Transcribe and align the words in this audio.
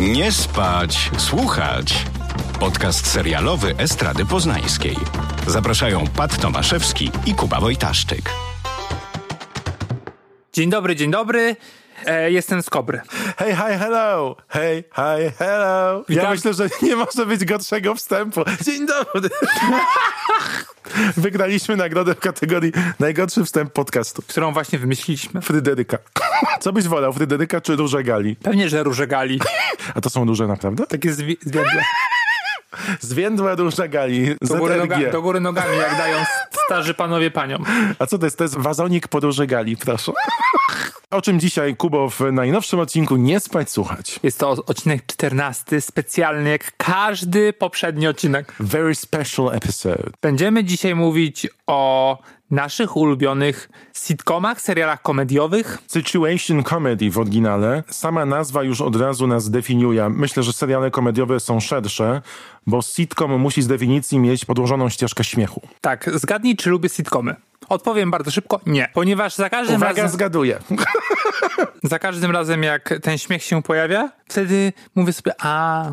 Nie 0.00 0.32
spać, 0.32 1.10
słuchać. 1.18 2.04
Podcast 2.60 3.06
serialowy 3.06 3.76
Estrady 3.76 4.26
Poznańskiej. 4.26 4.96
Zapraszają 5.46 6.04
Pat 6.16 6.40
Tomaszewski 6.40 7.10
i 7.26 7.34
Kuba 7.34 7.60
Wojtaszczyk. 7.60 8.30
Dzień 10.52 10.70
dobry, 10.70 10.96
dzień 10.96 11.10
dobry. 11.10 11.56
E, 12.06 12.30
jestem 12.30 12.62
z 12.62 12.70
Kobry. 12.70 13.00
Hej, 13.38 13.54
hi, 13.56 13.78
hello! 13.78 14.36
Hej, 14.48 14.84
hi, 14.96 15.30
hello! 15.38 15.98
Ja 15.98 16.04
Witam. 16.08 16.30
myślę, 16.30 16.54
że 16.54 16.68
nie 16.82 16.96
może 16.96 17.26
być 17.26 17.44
gorszego 17.44 17.94
wstępu. 17.94 18.40
Dzień 18.62 18.86
dobry! 18.86 19.28
Wygraliśmy 21.16 21.76
nagrodę 21.76 22.14
w 22.14 22.20
kategorii 22.20 22.72
najgorszy 22.98 23.44
wstęp 23.44 23.72
podcastu. 23.72 24.22
Którą 24.28 24.52
właśnie 24.52 24.78
wymyśliliśmy. 24.78 25.42
Fryderyka. 25.42 25.98
Co 26.60 26.72
byś 26.72 26.84
wolał, 26.88 27.12
Fryderyka 27.12 27.60
czy 27.60 27.76
Róże 27.76 28.02
Gali? 28.02 28.36
Pewnie, 28.36 28.68
że 28.68 28.82
róże 28.82 29.06
gali. 29.06 29.40
A 29.94 30.00
to 30.00 30.10
są 30.10 30.24
róże 30.24 30.46
naprawdę? 30.46 30.86
Takie 30.86 31.10
zwi- 31.10 31.36
zwiędłe. 31.42 31.84
Zwiędłe 33.00 33.56
Róże 33.56 33.88
Gali. 33.88 34.36
Do 34.42 34.54
góry, 34.56 34.74
noga- 34.80 35.12
do 35.12 35.22
góry 35.22 35.40
nogami, 35.40 35.76
jak 35.78 35.96
dają 35.98 36.16
starzy 36.64 36.94
panowie 36.94 37.30
paniom. 37.30 37.64
A 37.98 38.06
co 38.06 38.18
to 38.18 38.26
jest? 38.26 38.38
To 38.38 38.44
jest 38.44 38.58
wazonik 38.58 39.08
po 39.08 39.20
Róże 39.20 39.46
Gali, 39.46 39.76
proszę. 39.76 40.12
O 41.10 41.22
czym 41.22 41.40
dzisiaj, 41.40 41.76
Kubo, 41.76 42.10
w 42.10 42.20
najnowszym 42.32 42.80
odcinku 42.80 43.16
Nie 43.16 43.40
spać, 43.40 43.70
słuchać. 43.70 44.20
Jest 44.22 44.38
to 44.38 44.50
odcinek 44.50 45.06
14, 45.06 45.80
specjalny 45.80 46.50
jak 46.50 46.76
każdy 46.76 47.52
poprzedni 47.52 48.06
odcinek. 48.06 48.54
Very 48.60 48.94
special 48.94 49.50
episode. 49.52 50.10
Będziemy 50.22 50.64
dzisiaj 50.64 50.94
mówić 50.94 51.46
o 51.66 52.18
naszych 52.50 52.96
ulubionych 52.96 53.70
sitcomach, 53.92 54.60
serialach 54.60 55.02
komediowych. 55.02 55.78
Situation 55.86 56.64
comedy 56.64 57.10
w 57.10 57.18
oryginale. 57.18 57.82
Sama 57.90 58.26
nazwa 58.26 58.62
już 58.62 58.80
od 58.80 58.96
razu 58.96 59.26
nas 59.26 59.50
definiuje. 59.50 60.08
Myślę, 60.08 60.42
że 60.42 60.52
seriale 60.52 60.90
komediowe 60.90 61.40
są 61.40 61.60
szersze, 61.60 62.22
bo 62.66 62.82
sitcom 62.82 63.40
musi 63.40 63.62
z 63.62 63.66
definicji 63.66 64.18
mieć 64.18 64.44
podłożoną 64.44 64.88
ścieżkę 64.88 65.24
śmiechu. 65.24 65.62
Tak, 65.80 66.10
zgadnij, 66.14 66.56
czy 66.56 66.70
lubię 66.70 66.88
sitcomy. 66.88 67.36
Odpowiem 67.68 68.10
bardzo 68.10 68.30
szybko, 68.30 68.60
nie. 68.66 68.88
Ponieważ 68.94 69.34
za 69.34 69.50
każdym, 69.50 69.76
Uwaga, 69.76 70.02
razem, 70.02 70.08
zgaduję. 70.08 70.58
za 71.82 71.98
każdym 71.98 72.30
razem, 72.30 72.62
jak 72.62 72.94
ten 73.02 73.18
śmiech 73.18 73.42
się 73.42 73.62
pojawia, 73.62 74.10
wtedy 74.28 74.72
mówię 74.94 75.12
sobie, 75.12 75.32
a, 75.40 75.84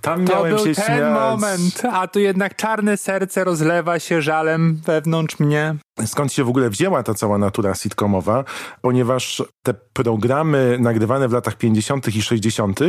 Tam 0.00 0.24
To 0.24 0.32
miałem 0.32 0.56
był 0.56 0.58
się 0.66 0.74
ten 0.74 0.84
śmiać. 0.84 1.12
moment, 1.14 1.82
a 1.92 2.08
tu 2.08 2.20
jednak 2.20 2.56
czarne 2.56 2.96
serce 2.96 3.44
rozlewa 3.44 3.98
się 3.98 4.22
żalem 4.22 4.80
wewnątrz 4.84 5.38
mnie. 5.38 5.74
Skąd 6.06 6.32
się 6.32 6.44
w 6.44 6.48
ogóle 6.48 6.70
wzięła 6.70 7.02
ta 7.02 7.14
cała 7.14 7.38
natura 7.38 7.74
sitcomowa? 7.74 8.44
Ponieważ 8.80 9.42
te 9.62 9.74
programy 9.74 10.76
nagrywane 10.80 11.28
w 11.28 11.32
latach 11.32 11.56
50. 11.56 12.16
i 12.16 12.22
60. 12.22 12.80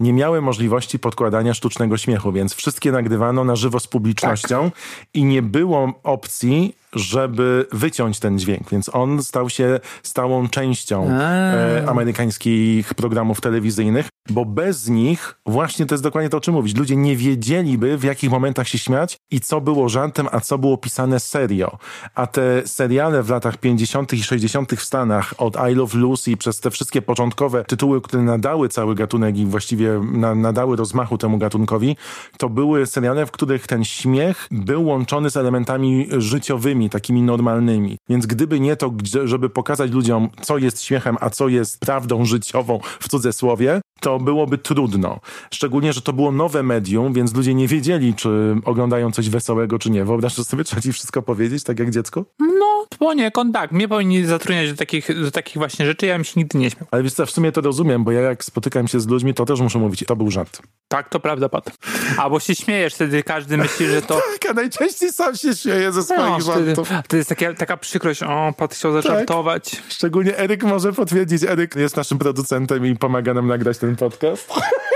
nie 0.00 0.12
miały 0.12 0.40
możliwości 0.40 0.98
podkładania 0.98 1.54
sztucznego 1.54 1.96
śmiechu, 1.96 2.32
więc 2.32 2.54
wszystkie 2.54 2.92
nagrywano 2.92 3.44
na 3.44 3.56
żywo 3.56 3.80
z 3.80 3.86
publicznością 3.86 4.70
i 5.14 5.24
nie 5.24 5.42
było 5.42 5.92
opcji, 6.02 6.74
żeby 6.94 7.66
wyciąć 7.72 8.18
ten 8.18 8.38
dźwięk, 8.38 8.70
więc 8.70 8.94
on 8.94 9.22
stał 9.22 9.50
się 9.50 9.80
stałą 10.02 10.48
częścią 10.48 11.10
e, 11.10 11.84
amerykańskich 11.88 12.94
programów 12.94 13.40
telewizyjnych, 13.40 14.08
bo 14.30 14.44
bez 14.44 14.88
nich 14.88 15.34
właśnie 15.46 15.86
to 15.86 15.94
jest 15.94 16.02
dokładnie 16.02 16.30
to, 16.30 16.36
o 16.36 16.40
czym 16.40 16.54
mówić. 16.54 16.76
Ludzie 16.76 16.96
nie 16.96 17.16
wiedzieliby, 17.16 17.98
w 17.98 18.04
jakich 18.04 18.30
momentach 18.30 18.68
się 18.68 18.78
śmiać 18.78 19.16
i 19.30 19.40
co 19.40 19.60
było 19.60 19.88
żartem, 19.88 20.28
a 20.32 20.40
co 20.40 20.58
było 20.58 20.76
pisane 20.76 21.20
serio. 21.20 21.78
A 22.14 22.26
te 22.26 22.43
seriale 22.66 23.22
w 23.22 23.30
latach 23.30 23.56
50. 23.56 24.12
i 24.12 24.22
60. 24.22 24.72
w 24.74 24.82
Stanach, 24.82 25.34
od 25.38 25.56
I 25.70 25.74
Love 25.74 25.98
Lucy 25.98 26.36
przez 26.36 26.60
te 26.60 26.70
wszystkie 26.70 27.02
początkowe 27.02 27.64
tytuły, 27.64 28.00
które 28.00 28.22
nadały 28.22 28.68
cały 28.68 28.94
gatunek 28.94 29.36
i 29.36 29.46
właściwie 29.46 30.00
na, 30.12 30.34
nadały 30.34 30.76
rozmachu 30.76 31.18
temu 31.18 31.38
gatunkowi, 31.38 31.96
to 32.38 32.48
były 32.48 32.86
seriale, 32.86 33.26
w 33.26 33.30
których 33.30 33.66
ten 33.66 33.84
śmiech 33.84 34.48
był 34.50 34.84
łączony 34.84 35.30
z 35.30 35.36
elementami 35.36 36.08
życiowymi, 36.18 36.90
takimi 36.90 37.22
normalnymi. 37.22 37.98
Więc 38.08 38.26
gdyby 38.26 38.60
nie 38.60 38.76
to, 38.76 38.90
żeby 39.24 39.50
pokazać 39.50 39.90
ludziom, 39.90 40.28
co 40.40 40.58
jest 40.58 40.82
śmiechem, 40.82 41.16
a 41.20 41.30
co 41.30 41.48
jest 41.48 41.80
prawdą 41.80 42.24
życiową 42.24 42.80
w 43.00 43.08
cudzysłowie, 43.08 43.80
to 44.00 44.18
byłoby 44.18 44.58
trudno. 44.58 45.20
Szczególnie, 45.50 45.92
że 45.92 46.00
to 46.02 46.12
było 46.12 46.32
nowe 46.32 46.62
medium, 46.62 47.12
więc 47.12 47.34
ludzie 47.34 47.54
nie 47.54 47.68
wiedzieli, 47.68 48.14
czy 48.14 48.56
oglądają 48.64 49.12
coś 49.12 49.30
wesołego, 49.30 49.78
czy 49.78 49.90
nie. 49.90 50.04
Wyobraź 50.04 50.34
sobie, 50.34 50.64
trzeba 50.64 50.82
ci 50.82 50.92
wszystko 50.92 51.22
powiedzieć, 51.22 51.64
tak 51.64 51.78
jak 51.78 51.90
dziecko? 51.90 52.24
No, 52.38 52.73
poniekąd 52.98 53.54
tak. 53.54 53.72
Mnie 53.72 53.88
powinni 53.88 54.24
zatrudniać 54.24 54.70
do 54.70 54.76
takich, 54.76 55.22
do 55.22 55.30
takich 55.30 55.54
właśnie 55.56 55.86
rzeczy, 55.86 56.06
ja 56.06 56.14
bym 56.14 56.24
się 56.24 56.32
nigdy 56.36 56.58
nie 56.58 56.70
śmiał. 56.70 56.86
Ale 56.90 57.02
wiesz 57.02 57.12
co, 57.12 57.26
w 57.26 57.30
sumie 57.30 57.52
to 57.52 57.60
rozumiem, 57.60 58.04
bo 58.04 58.12
ja 58.12 58.20
jak 58.20 58.44
spotykam 58.44 58.88
się 58.88 59.00
z 59.00 59.06
ludźmi, 59.06 59.34
to 59.34 59.44
też 59.44 59.60
muszę 59.60 59.78
mówić, 59.78 60.04
to 60.06 60.16
był 60.16 60.30
żart. 60.30 60.62
Tak, 60.88 61.08
to 61.08 61.20
prawda, 61.20 61.48
Pat. 61.48 61.70
Albo 62.18 62.40
się 62.40 62.54
śmiejesz, 62.54 62.94
wtedy 62.94 63.22
każdy 63.22 63.56
myśli, 63.56 63.86
że 63.86 64.02
to... 64.02 64.14
Tak, 64.40 64.50
a 64.50 64.54
najczęściej 64.54 65.12
sam 65.12 65.36
się 65.36 65.54
śmieję 65.56 65.92
ze 65.92 66.02
swoich 66.02 66.20
No, 66.20 66.38
wtedy, 66.52 66.66
żartów. 66.66 66.88
to 67.08 67.16
jest 67.16 67.28
taka, 67.28 67.54
taka 67.54 67.76
przykrość, 67.76 68.22
o, 68.22 68.52
Pat 68.56 68.74
chciał 68.74 68.92
zażartować. 68.92 69.82
Szczególnie 69.88 70.38
Eryk 70.38 70.64
może 70.64 70.92
potwierdzić. 70.92 71.42
Eryk 71.42 71.76
jest 71.76 71.96
naszym 71.96 72.18
producentem 72.18 72.86
i 72.86 72.96
pomaga 72.96 73.34
nam 73.34 73.46
nagrać 73.46 73.78
ten 73.78 73.96
podcast. 73.96 74.52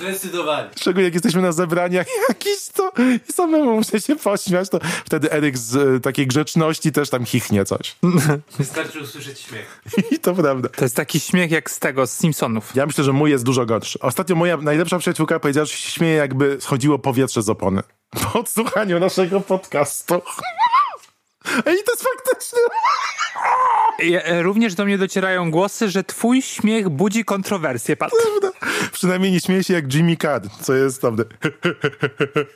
Zdecydowanie. 0.00 0.70
Szczególnie 0.76 1.04
jak 1.04 1.14
jesteśmy 1.14 1.42
na 1.42 1.52
zebraniach 1.52 2.06
jakiś 2.28 2.68
to 2.68 2.92
i 3.28 3.32
samemu 3.32 3.72
muszę 3.72 4.00
się 4.00 4.16
pośmiać, 4.16 4.68
to 4.68 4.78
wtedy 5.04 5.32
Eryk 5.32 5.58
z 5.58 5.76
e, 5.76 6.00
takiej 6.00 6.26
grzeczności 6.26 6.92
też 6.92 7.10
tam 7.10 7.24
chichnie 7.24 7.64
coś. 7.64 7.96
Wystarczy 8.58 9.00
usłyszeć 9.00 9.40
śmiech. 9.40 9.82
I 10.10 10.18
to 10.18 10.34
prawda. 10.34 10.68
To 10.68 10.84
jest 10.84 10.96
taki 10.96 11.20
śmiech 11.20 11.50
jak 11.50 11.70
z 11.70 11.78
tego, 11.78 12.06
z 12.06 12.12
Simpsonów. 12.12 12.74
Ja 12.74 12.86
myślę, 12.86 13.04
że 13.04 13.12
mój 13.12 13.30
jest 13.30 13.44
dużo 13.44 13.66
gorszy. 13.66 13.98
Ostatnio 13.98 14.36
moja 14.36 14.56
najlepsza 14.56 14.98
przyjaciółka 14.98 15.40
powiedziała, 15.40 15.64
że 15.64 15.72
się 15.72 15.90
śmieje 15.90 16.14
jakby 16.14 16.60
schodziło 16.60 16.98
powietrze 16.98 17.42
z 17.42 17.48
opony. 17.48 17.82
Po 18.32 18.38
odsłuchaniu 18.40 19.00
naszego 19.00 19.40
podcastu. 19.40 20.22
I 21.58 21.62
to 21.62 21.92
jest 21.92 22.02
faktycznie. 22.14 22.58
E, 24.02 24.42
Również 24.42 24.74
do 24.74 24.84
mnie 24.84 24.98
docierają 24.98 25.50
głosy, 25.50 25.88
że 25.90 26.04
twój 26.04 26.42
śmiech 26.42 26.88
budzi 26.88 27.24
kontrowersję, 27.24 27.96
Pat. 27.96 28.10
Przynajmniej 28.92 29.32
nie 29.32 29.40
śmieje 29.40 29.64
się 29.64 29.74
jak 29.74 29.94
Jimmy 29.94 30.16
Carr, 30.16 30.42
co 30.60 30.74
jest 30.74 31.02
naprawdę... 31.02 31.24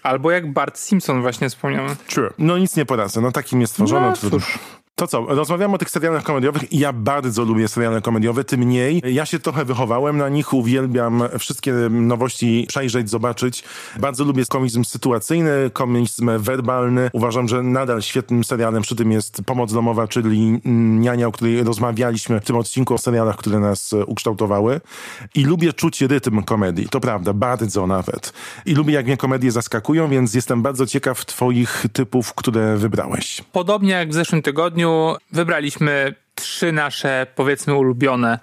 Albo 0.03 0.31
jak 0.31 0.53
Bart 0.53 0.79
Simpson 0.79 1.23
właśnie 1.23 1.49
wspomniałem. 1.49 1.97
True. 2.07 2.33
No 2.39 2.59
nic 2.59 2.77
nie 2.77 2.87
poradzę, 2.87 3.21
no 3.21 3.33
takim 3.33 3.61
jest 3.61 3.73
stworzono. 3.73 4.11
No 4.11 4.31
cóż. 4.31 4.59
To 4.95 5.07
co, 5.07 5.27
rozmawiamy 5.29 5.75
o 5.75 5.79
tych 5.79 5.91
serialach 5.91 6.23
komediowych 6.23 6.73
i 6.73 6.79
ja 6.79 6.93
bardzo 6.93 7.45
lubię 7.45 7.69
seriale 7.69 8.01
komediowe, 8.01 8.45
tym 8.45 8.61
mniej. 8.61 9.03
Ja 9.05 9.27
się 9.27 9.39
trochę 9.39 9.65
wychowałem 9.65 10.19
na 10.19 10.29
nich, 10.29 10.53
uwielbiam 10.53 11.23
wszystkie 11.39 11.73
nowości 11.91 12.67
przejrzeć, 12.69 13.11
zobaczyć. 13.11 13.65
Bardzo 14.01 14.25
lubię 14.25 14.45
komizm 14.49 14.85
sytuacyjny, 14.85 15.71
komizm 15.73 16.31
werbalny. 16.39 17.11
Uważam, 17.13 17.49
że 17.49 17.63
nadal 17.63 18.03
świetnym 18.03 18.45
serialem 18.45 18.83
przy 18.83 18.97
tym 18.97 19.13
jest 19.13 19.43
Pomoc 19.47 19.73
domowa, 19.73 20.09
czyli 20.09 20.61
Niania, 20.65 21.27
o 21.27 21.33
której 21.33 21.63
rozmawialiśmy 21.63 22.41
w 22.41 22.45
tym 22.45 22.57
odcinku 22.57 22.95
o 22.95 22.99
serialach, 22.99 23.37
które 23.37 23.61
nas 23.61 23.95
ukształtowały. 24.07 24.81
I 25.35 25.45
lubię 25.45 25.73
czuć 25.73 26.01
rytm 26.01 26.43
komedii, 26.43 26.89
to 26.89 27.01
prawda, 27.01 27.33
bardzo 27.33 27.87
nawet. 27.87 28.33
I 28.67 28.75
lubię, 28.75 28.95
jak 28.95 29.07
mnie 29.07 29.17
komedie 29.17 29.53
zaskakują, 29.53 30.09
więc 30.09 30.35
jestem 30.35 30.63
bardzo 30.63 30.87
ciekaw 30.87 31.25
twoich 31.25 31.87
typów, 31.93 32.35
które 32.35 32.77
wybrałeś. 32.77 33.43
Podobnie 33.53 33.91
jak 33.91 34.11
w 34.11 34.15
zeszłym 34.15 34.43
tygodniu 34.43 34.82
wybraliśmy 35.33 36.15
trzy 36.35 36.73
nasze, 36.73 37.27
powiedzmy, 37.35 37.75
ulubione, 37.75 38.39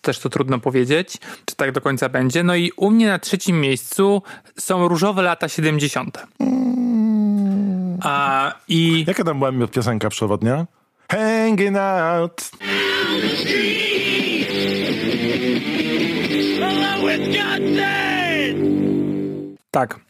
też 0.00 0.18
to 0.18 0.28
trudno 0.28 0.58
powiedzieć, 0.58 1.18
czy 1.44 1.56
tak 1.56 1.72
do 1.72 1.80
końca 1.80 2.08
będzie. 2.08 2.42
No 2.42 2.56
i 2.56 2.72
u 2.76 2.90
mnie 2.90 3.06
na 3.06 3.18
trzecim 3.18 3.60
miejscu 3.60 4.22
są 4.58 4.88
różowe 4.88 5.22
lata 5.22 5.48
70. 5.48 6.26
A, 8.02 8.54
I 8.68 9.04
Jaka 9.08 9.24
tam 9.24 9.38
była 9.38 9.66
piosenka 9.72 10.08
przewodnia? 10.08 10.66
Hanging 11.10 11.76
out. 11.76 12.50
tak, 19.70 20.00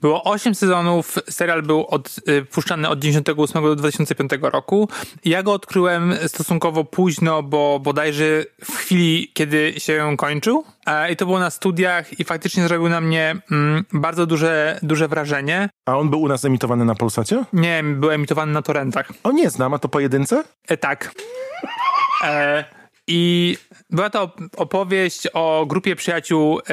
było 0.00 0.24
8 0.24 0.54
sezonów, 0.54 1.18
serial 1.30 1.62
był 1.62 1.86
od, 1.86 2.16
y, 2.28 2.44
puszczany 2.44 2.88
od 2.88 2.98
98 2.98 3.62
do 3.62 3.76
2005 3.76 4.30
roku. 4.42 4.88
Ja 5.24 5.42
go 5.42 5.52
odkryłem 5.52 6.14
stosunkowo 6.26 6.84
późno, 6.84 7.42
bo 7.42 7.80
bodajże 7.80 8.44
w 8.64 8.76
chwili, 8.76 9.30
kiedy 9.34 9.74
się 9.78 10.14
kończył. 10.18 10.64
E, 10.86 11.12
I 11.12 11.16
to 11.16 11.26
było 11.26 11.38
na 11.38 11.50
studiach 11.50 12.20
i 12.20 12.24
faktycznie 12.24 12.68
zrobił 12.68 12.88
na 12.88 13.00
mnie 13.00 13.36
mm, 13.50 13.84
bardzo 13.92 14.26
duże, 14.26 14.78
duże 14.82 15.08
wrażenie. 15.08 15.68
A 15.86 15.98
on 15.98 16.10
był 16.10 16.20
u 16.20 16.28
nas 16.28 16.44
emitowany 16.44 16.84
na 16.84 16.94
Polsacie? 16.94 17.44
Nie, 17.52 17.82
był 17.84 18.10
emitowany 18.10 18.52
na 18.52 18.62
torrentach. 18.62 19.12
O 19.24 19.32
nie 19.32 19.50
znam, 19.50 19.74
a 19.74 19.78
to 19.78 19.88
pojedynce? 19.88 20.44
E, 20.68 20.76
tak. 20.76 21.14
E, 22.24 22.77
I 23.08 23.56
była 23.90 24.10
to 24.10 24.32
opowieść 24.56 25.28
o 25.34 25.66
grupie 25.68 25.96
przyjaciół 25.96 26.58
e, 26.58 26.64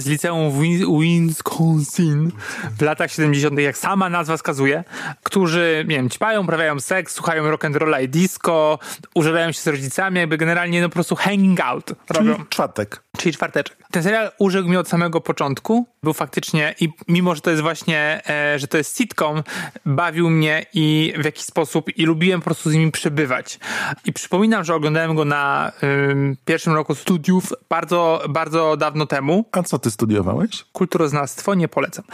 z 0.00 0.06
liceum 0.06 0.50
w 0.50 0.60
Wisconsin 1.00 2.30
w 2.78 2.82
latach 2.82 3.12
70., 3.12 3.58
jak 3.58 3.78
sama 3.78 4.10
nazwa 4.10 4.36
wskazuje, 4.36 4.84
którzy, 5.22 5.84
nie 5.88 5.96
wiem, 5.96 6.10
ćpają, 6.10 6.46
prawiają 6.46 6.80
seks, 6.80 7.14
słuchają 7.14 7.44
rock'n'rolla 7.44 8.02
i 8.02 8.08
disco, 8.08 8.78
używają 9.14 9.52
się 9.52 9.60
z 9.60 9.66
rodzicami, 9.66 10.18
jakby 10.18 10.36
generalnie 10.36 10.80
no 10.80 10.88
po 10.88 10.94
prostu 10.94 11.16
hanging 11.16 11.60
out 11.60 11.92
robią. 12.10 12.34
Czyli 12.34 12.46
czwartek. 12.48 13.02
Czyli 13.16 13.34
czwarteczek. 13.34 13.76
Ten 13.90 14.02
serial 14.02 14.30
urzekł 14.38 14.68
mnie 14.68 14.80
od 14.80 14.88
samego 14.88 15.20
początku. 15.20 15.86
Był 16.02 16.12
faktycznie, 16.12 16.74
i 16.80 16.88
mimo, 17.08 17.34
że 17.34 17.40
to 17.40 17.50
jest 17.50 17.62
właśnie, 17.62 18.20
e, 18.28 18.58
że 18.58 18.68
to 18.68 18.78
jest 18.78 18.96
sitcom, 18.98 19.42
bawił 19.86 20.30
mnie 20.30 20.66
i 20.74 21.14
w 21.18 21.24
jakiś 21.24 21.44
sposób, 21.44 21.98
i 21.98 22.06
lubiłem 22.06 22.40
po 22.40 22.44
prostu 22.44 22.70
z 22.70 22.72
nimi 22.72 22.92
przebywać. 22.92 23.58
I 24.04 24.12
przypominam, 24.12 24.64
że 24.64 24.74
oglądałem 24.74 25.14
go 25.14 25.24
na 25.24 25.72
ym, 26.10 26.36
pierwszym 26.44 26.72
roku 26.74 26.94
studiów 26.94 27.52
bardzo, 27.68 28.22
bardzo 28.28 28.76
dawno 28.76 29.06
temu. 29.06 29.44
A 29.52 29.62
co 29.62 29.78
ty 29.78 29.90
studiowałeś? 29.90 30.64
Kulturoznawstwo 30.72 31.54
nie 31.54 31.68
polecam. 31.68 32.04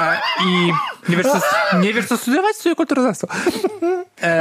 E, 0.00 0.20
I 0.46 0.72
nie 1.08 1.16
wiesz, 1.16 1.26
co, 1.26 1.40
nie 1.78 1.94
wiesz, 1.94 2.06
co 2.06 2.16
studiować? 2.16 2.56
Studiuj 2.56 2.76
kulturoznawstwo. 2.76 3.26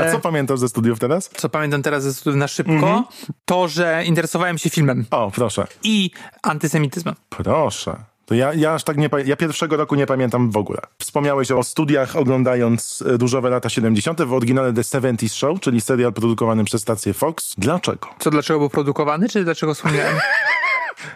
A 0.08 0.12
co 0.12 0.20
pamiętasz 0.20 0.60
ze 0.60 0.70
studiów 0.70 1.00
teraz? 1.00 1.30
Co 1.38 1.50
pamiętam 1.50 1.82
teraz 1.82 2.04
ze 2.04 2.14
studiów 2.14 2.40
na 2.40 2.48
szybko, 2.48 3.04
to, 3.46 3.68
że 3.68 4.04
interesowałem 4.06 4.58
się 4.58 4.70
filmem 4.70 5.06
O, 5.12 5.32
proszę. 5.32 5.68
i 5.84 6.12
antysemityzmem. 6.44 7.16
Proszę. 7.30 7.96
To 8.30 8.36
ja, 8.36 8.54
ja 8.54 8.74
aż 8.74 8.84
tak 8.84 8.98
nie. 8.98 9.10
Ja 9.26 9.36
pierwszego 9.36 9.78
roku 9.78 9.96
nie 9.96 10.06
pamiętam 10.06 10.52
w 10.52 10.58
ogóle. 10.58 10.80
Wspomniałeś 11.00 11.52
o 11.52 11.64
studiach 11.64 12.16
oglądając 12.16 13.04
e, 13.08 13.18
Różowe 13.18 13.50
lata 13.50 13.70
70. 13.70 14.22
w 14.22 14.34
oryginale 14.34 14.74
The 14.74 14.82
70's 14.82 15.34
Show, 15.34 15.60
czyli 15.60 15.82
serial 15.82 16.14
produkowany 16.14 16.64
przez 16.64 16.82
stację 16.82 17.14
Fox. 17.14 17.56
Dlaczego? 17.58 18.08
Co, 18.20 18.30
dlaczego 18.30 18.60
był 18.60 18.70
produkowany, 18.70 19.30
czy 19.30 19.44
dlaczego 19.44 19.74
wspomniałem? 19.74 20.16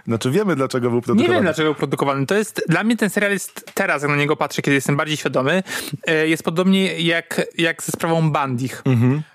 Znaczy 0.07 0.31
wiemy, 0.31 0.55
dlaczego 0.55 0.89
był 0.89 0.97
Nie 0.97 1.01
produkowany. 1.03 1.33
wiem, 1.35 1.43
dlaczego 1.43 1.69
był 1.69 1.75
produkowany. 1.75 2.25
To 2.25 2.35
jest, 2.35 2.61
dla 2.69 2.83
mnie 2.83 2.97
ten 2.97 3.09
serial 3.09 3.31
jest, 3.31 3.65
teraz 3.73 4.01
jak 4.01 4.11
na 4.11 4.17
niego 4.17 4.35
patrzę, 4.35 4.61
kiedy 4.61 4.75
jestem 4.75 4.97
bardziej 4.97 5.17
świadomy, 5.17 5.63
e, 6.07 6.27
jest 6.27 6.43
podobnie 6.43 6.99
jak, 6.99 7.41
jak 7.57 7.83
ze 7.83 7.91
sprawą 7.91 8.31
Bandich. 8.31 8.83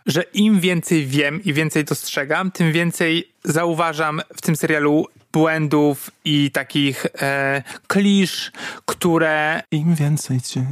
Że 0.07 0.23
im 0.23 0.61
więcej 0.61 1.07
wiem 1.07 1.45
i 1.45 1.53
więcej 1.53 1.85
dostrzegam, 1.85 2.51
tym 2.51 2.73
więcej 2.73 3.33
zauważam 3.45 4.21
w 4.37 4.41
tym 4.41 4.57
serialu 4.57 5.07
błędów 5.33 6.11
i 6.25 6.51
takich 6.51 7.07
e, 7.23 7.63
klisz, 7.87 8.53
które 8.87 9.63
Im 9.71 9.95
więcej 9.95 10.41
cię... 10.41 10.65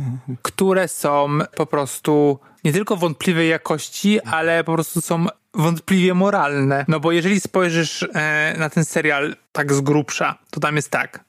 które 0.43 0.88
są 0.88 1.38
po 1.56 1.67
prostu 1.67 2.38
nie 2.66 2.72
tylko 2.72 2.96
wątpliwej 2.96 3.48
jakości, 3.48 4.20
ale 4.20 4.64
po 4.64 4.72
prostu 4.72 5.00
są 5.00 5.26
wątpliwie 5.54 6.14
moralne. 6.14 6.84
No 6.88 7.00
bo 7.00 7.12
jeżeli 7.12 7.40
spojrzysz 7.40 8.02
e, 8.14 8.54
na 8.58 8.70
ten 8.70 8.84
serial 8.84 9.36
tak 9.52 9.72
z 9.72 9.80
grubsza, 9.80 10.38
to 10.50 10.60
tam 10.60 10.76
jest 10.76 10.90
tak. 10.90 11.24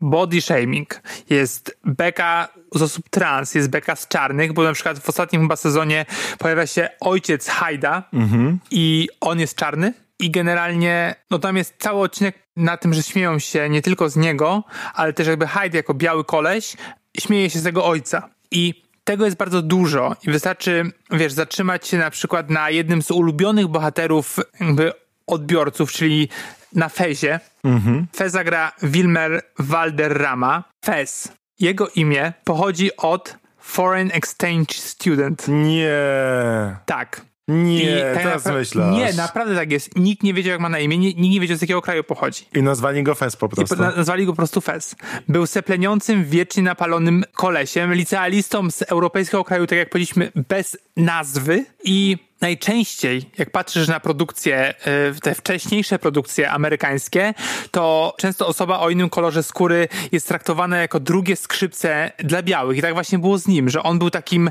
Body 0.00 0.40
shaming, 0.40 1.00
jest 1.30 1.78
beka 1.84 2.48
z 2.74 2.82
osób 2.82 3.08
trans, 3.08 3.54
jest 3.54 3.70
beka 3.70 3.96
z 3.96 4.08
czarnych, 4.08 4.52
bo 4.52 4.62
na 4.62 4.72
przykład 4.72 4.98
w 4.98 5.08
ostatnim 5.08 5.42
chyba 5.42 5.56
sezonie 5.56 6.06
pojawia 6.38 6.66
się 6.66 6.88
ojciec 7.00 7.48
Hajda 7.48 8.02
i 8.70 9.08
on 9.20 9.40
jest 9.40 9.56
czarny. 9.56 9.94
I 10.18 10.30
generalnie, 10.30 11.14
no 11.30 11.38
tam 11.38 11.56
jest 11.56 11.74
cały 11.78 12.00
odcinek 12.00 12.38
na 12.56 12.76
tym, 12.76 12.94
że 12.94 13.02
śmieją 13.02 13.38
się 13.38 13.68
nie 13.68 13.82
tylko 13.82 14.08
z 14.08 14.16
niego, 14.16 14.64
ale 14.94 15.12
też 15.12 15.26
jakby 15.26 15.46
Hyde 15.46 15.76
jako 15.76 15.94
biały 15.94 16.24
koleś 16.24 16.76
śmieje 17.20 17.50
się 17.50 17.58
z 17.58 17.62
tego 17.62 17.86
ojca. 17.86 18.28
I 18.50 18.83
tego 19.04 19.24
jest 19.24 19.36
bardzo 19.36 19.62
dużo 19.62 20.16
i 20.22 20.30
wystarczy, 20.30 20.92
wiesz, 21.10 21.32
zatrzymać 21.32 21.88
się 21.88 21.98
na 21.98 22.10
przykład 22.10 22.50
na 22.50 22.70
jednym 22.70 23.02
z 23.02 23.10
ulubionych 23.10 23.66
bohaterów 23.66 24.36
jakby 24.60 24.92
odbiorców, 25.26 25.92
czyli 25.92 26.28
na 26.72 26.88
Fezie. 26.88 27.40
Feza 28.16 28.44
gra 28.44 28.72
Wilmer 28.82 29.42
Valderrama. 29.58 30.64
Fez. 30.84 31.32
Jego 31.60 31.88
imię 31.88 32.32
pochodzi 32.44 32.96
od 32.96 33.36
Foreign 33.60 34.10
Exchange 34.12 34.74
Student. 34.74 35.44
Nie. 35.48 35.96
Tak. 36.86 37.20
Nie, 37.48 38.00
tak 38.14 38.22
teraz 38.22 38.44
napra- 38.44 38.54
myślasz. 38.54 38.94
Nie, 38.96 39.12
naprawdę 39.12 39.54
tak 39.54 39.72
jest. 39.72 39.96
Nikt 39.98 40.22
nie 40.22 40.34
wiedział, 40.34 40.52
jak 40.52 40.60
ma 40.60 40.68
na 40.68 40.78
imię, 40.78 40.98
nie- 40.98 41.14
nikt 41.14 41.18
nie 41.34 41.40
wiedział, 41.40 41.56
z 41.58 41.60
jakiego 41.60 41.82
kraju 41.82 42.04
pochodzi. 42.04 42.44
I 42.54 42.62
nazwali 42.62 43.02
go 43.02 43.14
Fes 43.14 43.36
po 43.36 43.46
I 43.46 43.48
prostu. 43.48 43.76
po- 43.76 43.82
nazwali 43.82 44.26
go 44.26 44.32
po 44.32 44.36
prostu 44.36 44.60
Fez. 44.60 44.96
Był 45.28 45.46
sepleniącym, 45.46 46.24
wiecznie 46.24 46.62
napalonym 46.62 47.24
kolesiem, 47.34 47.94
licealistą 47.94 48.70
z 48.70 48.82
europejskiego 48.82 49.44
kraju, 49.44 49.66
tak 49.66 49.78
jak 49.78 49.90
powiedzieliśmy, 49.90 50.32
bez 50.48 50.76
nazwy 50.96 51.64
i 51.84 52.16
najczęściej, 52.44 53.30
jak 53.38 53.50
patrzysz 53.50 53.88
na 53.88 54.00
produkcje, 54.00 54.74
y, 55.16 55.20
te 55.20 55.34
wcześniejsze 55.34 55.98
produkcje 55.98 56.50
amerykańskie, 56.50 57.34
to 57.70 58.14
często 58.18 58.46
osoba 58.46 58.80
o 58.80 58.90
innym 58.90 59.10
kolorze 59.10 59.42
skóry 59.42 59.88
jest 60.12 60.28
traktowana 60.28 60.76
jako 60.76 61.00
drugie 61.00 61.36
skrzypce 61.36 62.12
dla 62.18 62.42
białych. 62.42 62.78
I 62.78 62.82
tak 62.82 62.94
właśnie 62.94 63.18
było 63.18 63.38
z 63.38 63.46
nim, 63.46 63.68
że 63.70 63.82
on 63.82 63.98
był 63.98 64.10
takim, 64.10 64.50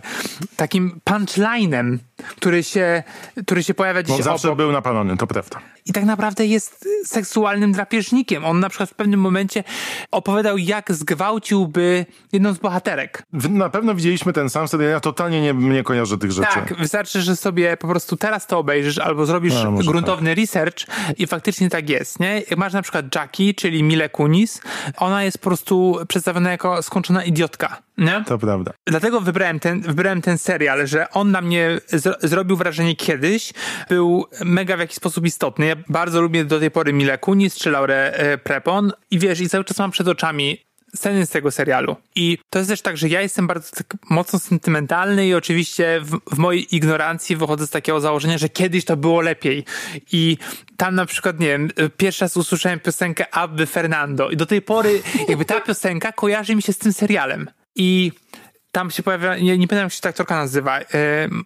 takim 0.56 1.02
punchlinem, 1.04 2.00
który 2.36 2.64
się, 2.64 3.04
który 3.46 3.64
się 3.64 3.74
pojawia 3.74 4.04
Bo 4.04 4.14
gdzieś 4.14 4.26
zawsze 4.26 4.48
obok 4.48 4.58
był 4.58 4.72
napalony, 4.72 5.18
to 5.18 5.28
prawda. 5.28 5.60
I 5.86 5.94
tak 5.94 6.06
naprawdę 6.06 6.46
jest 6.46 6.86
seksualnym 7.06 7.72
drapieżnikiem. 7.72 8.46
On 8.46 8.60
na 8.60 8.70
przykład 8.70 8.90
w 8.90 8.94
pewnym 8.94 9.20
momencie 9.20 9.64
opowiadał, 10.12 10.58
jak 10.58 10.94
zgwałciłby 10.94 12.06
jedną 12.32 12.54
z 12.54 12.58
bohaterek. 12.58 13.24
Na 13.50 13.70
pewno 13.70 13.96
widzieliśmy 13.96 14.34
ten 14.34 14.50
sam 14.50 14.68
serial, 14.68 14.92
ja 14.92 15.00
totalnie 15.00 15.42
nie, 15.42 15.54
nie 15.54 15.84
kojarzę 15.84 16.18
tych 16.18 16.32
rzeczy. 16.32 16.54
Tak, 16.54 16.74
wystarczy, 16.78 17.22
że 17.22 17.36
sobie 17.36 17.78
po 17.78 17.88
prostu 17.88 18.18
teraz 18.18 18.48
to 18.48 18.60
obejrzysz 18.60 18.98
albo 18.98 19.26
zrobisz 19.26 19.56
A, 19.56 19.72
może 19.72 19.92
gruntowny 19.92 20.36
research 20.36 20.86
i 21.18 21.28
faktycznie 21.28 21.70
tak 21.70 21.90
jest, 21.90 22.20
nie? 22.20 22.42
Jak 22.50 22.58
masz 22.58 22.74
na 22.74 22.82
przykład 22.82 23.16
Jackie, 23.16 23.54
czyli 23.54 23.84
Mile 23.84 24.10
Kunis, 24.10 24.62
ona 24.98 25.24
jest 25.24 25.38
po 25.38 25.44
prostu 25.44 25.98
przedstawiona 26.08 26.52
jako 26.52 26.84
skończona 26.84 27.24
idiotka, 27.24 27.82
nie? 27.98 28.24
To 28.28 28.38
prawda. 28.38 28.74
Dlatego 28.86 29.22
wybrałem 29.22 29.60
ten, 29.60 29.82
wybrałem 29.82 30.22
ten 30.22 30.38
serial, 30.38 30.88
że 30.88 31.10
on 31.10 31.32
na 31.32 31.42
mnie 31.42 31.80
zro, 31.88 32.14
zrobił 32.22 32.58
wrażenie 32.58 32.96
kiedyś, 32.96 33.54
był 33.90 34.26
mega 34.46 34.78
w 34.78 34.80
jakiś 34.80 34.96
sposób 34.96 35.26
istotny. 35.26 35.66
Ja 35.66 35.76
bardzo 35.90 36.22
lubię 36.22 36.46
do 36.46 36.60
tej 36.60 36.72
pory 36.72 36.94
Mile 36.94 37.18
Kunis 37.18 37.56
czy 37.56 37.72
Laurę 37.72 38.14
e, 38.14 38.38
Prepon 38.38 38.92
i 39.12 39.20
wiesz, 39.20 39.40
i 39.40 39.50
cały 39.50 39.64
czas 39.64 39.80
mam 39.80 39.92
przed 39.92 40.08
oczami 40.08 40.58
sceny 40.96 41.26
z 41.26 41.30
tego 41.30 41.52
serialu. 41.52 41.96
I 42.16 42.38
to 42.50 42.60
jest 42.60 42.70
też 42.70 42.82
tak, 42.82 42.98
że 42.98 43.10
ja 43.10 43.22
jestem 43.22 43.48
bardzo 43.48 43.76
tak 43.76 43.94
mocno 44.10 44.40
sentymentalny 44.40 45.28
i 45.28 45.34
oczywiście 45.34 46.02
w, 46.02 46.36
w 46.36 46.38
mojej 46.38 46.76
ignorancji 46.76 47.36
wychodzę 47.36 47.68
z 47.68 47.70
takiego 47.70 48.00
założenia, 48.00 48.38
że 48.38 48.50
kiedyś 48.50 48.86
to 48.86 48.98
było 48.98 49.22
lepiej. 49.22 49.66
I 50.12 50.38
tam 50.78 50.96
na 50.96 51.06
przykład, 51.06 51.40
nie 51.40 51.48
wiem, 51.48 51.70
pierwszy 51.98 52.26
raz 52.26 52.38
usłyszałem 52.38 52.80
piosenkę 52.80 53.36
Abby 53.36 53.66
Fernando 53.66 54.30
i 54.30 54.38
do 54.38 54.46
tej 54.46 54.62
pory 54.62 55.02
jakby 55.28 55.46
ta 55.46 55.62
piosenka 55.62 56.12
kojarzy 56.12 56.56
mi 56.56 56.62
się 56.62 56.74
z 56.74 56.78
tym 56.78 56.94
serialem. 56.94 57.50
I 57.76 58.12
tam 58.72 58.92
się 58.92 59.04
pojawia, 59.04 59.38
nie, 59.38 59.58
nie 59.58 59.68
pamiętam 59.68 59.86
jak 59.86 59.94
się 59.94 60.02
ta 60.02 60.10
aktorka 60.10 60.36
nazywa, 60.36 60.80
e, 60.80 60.86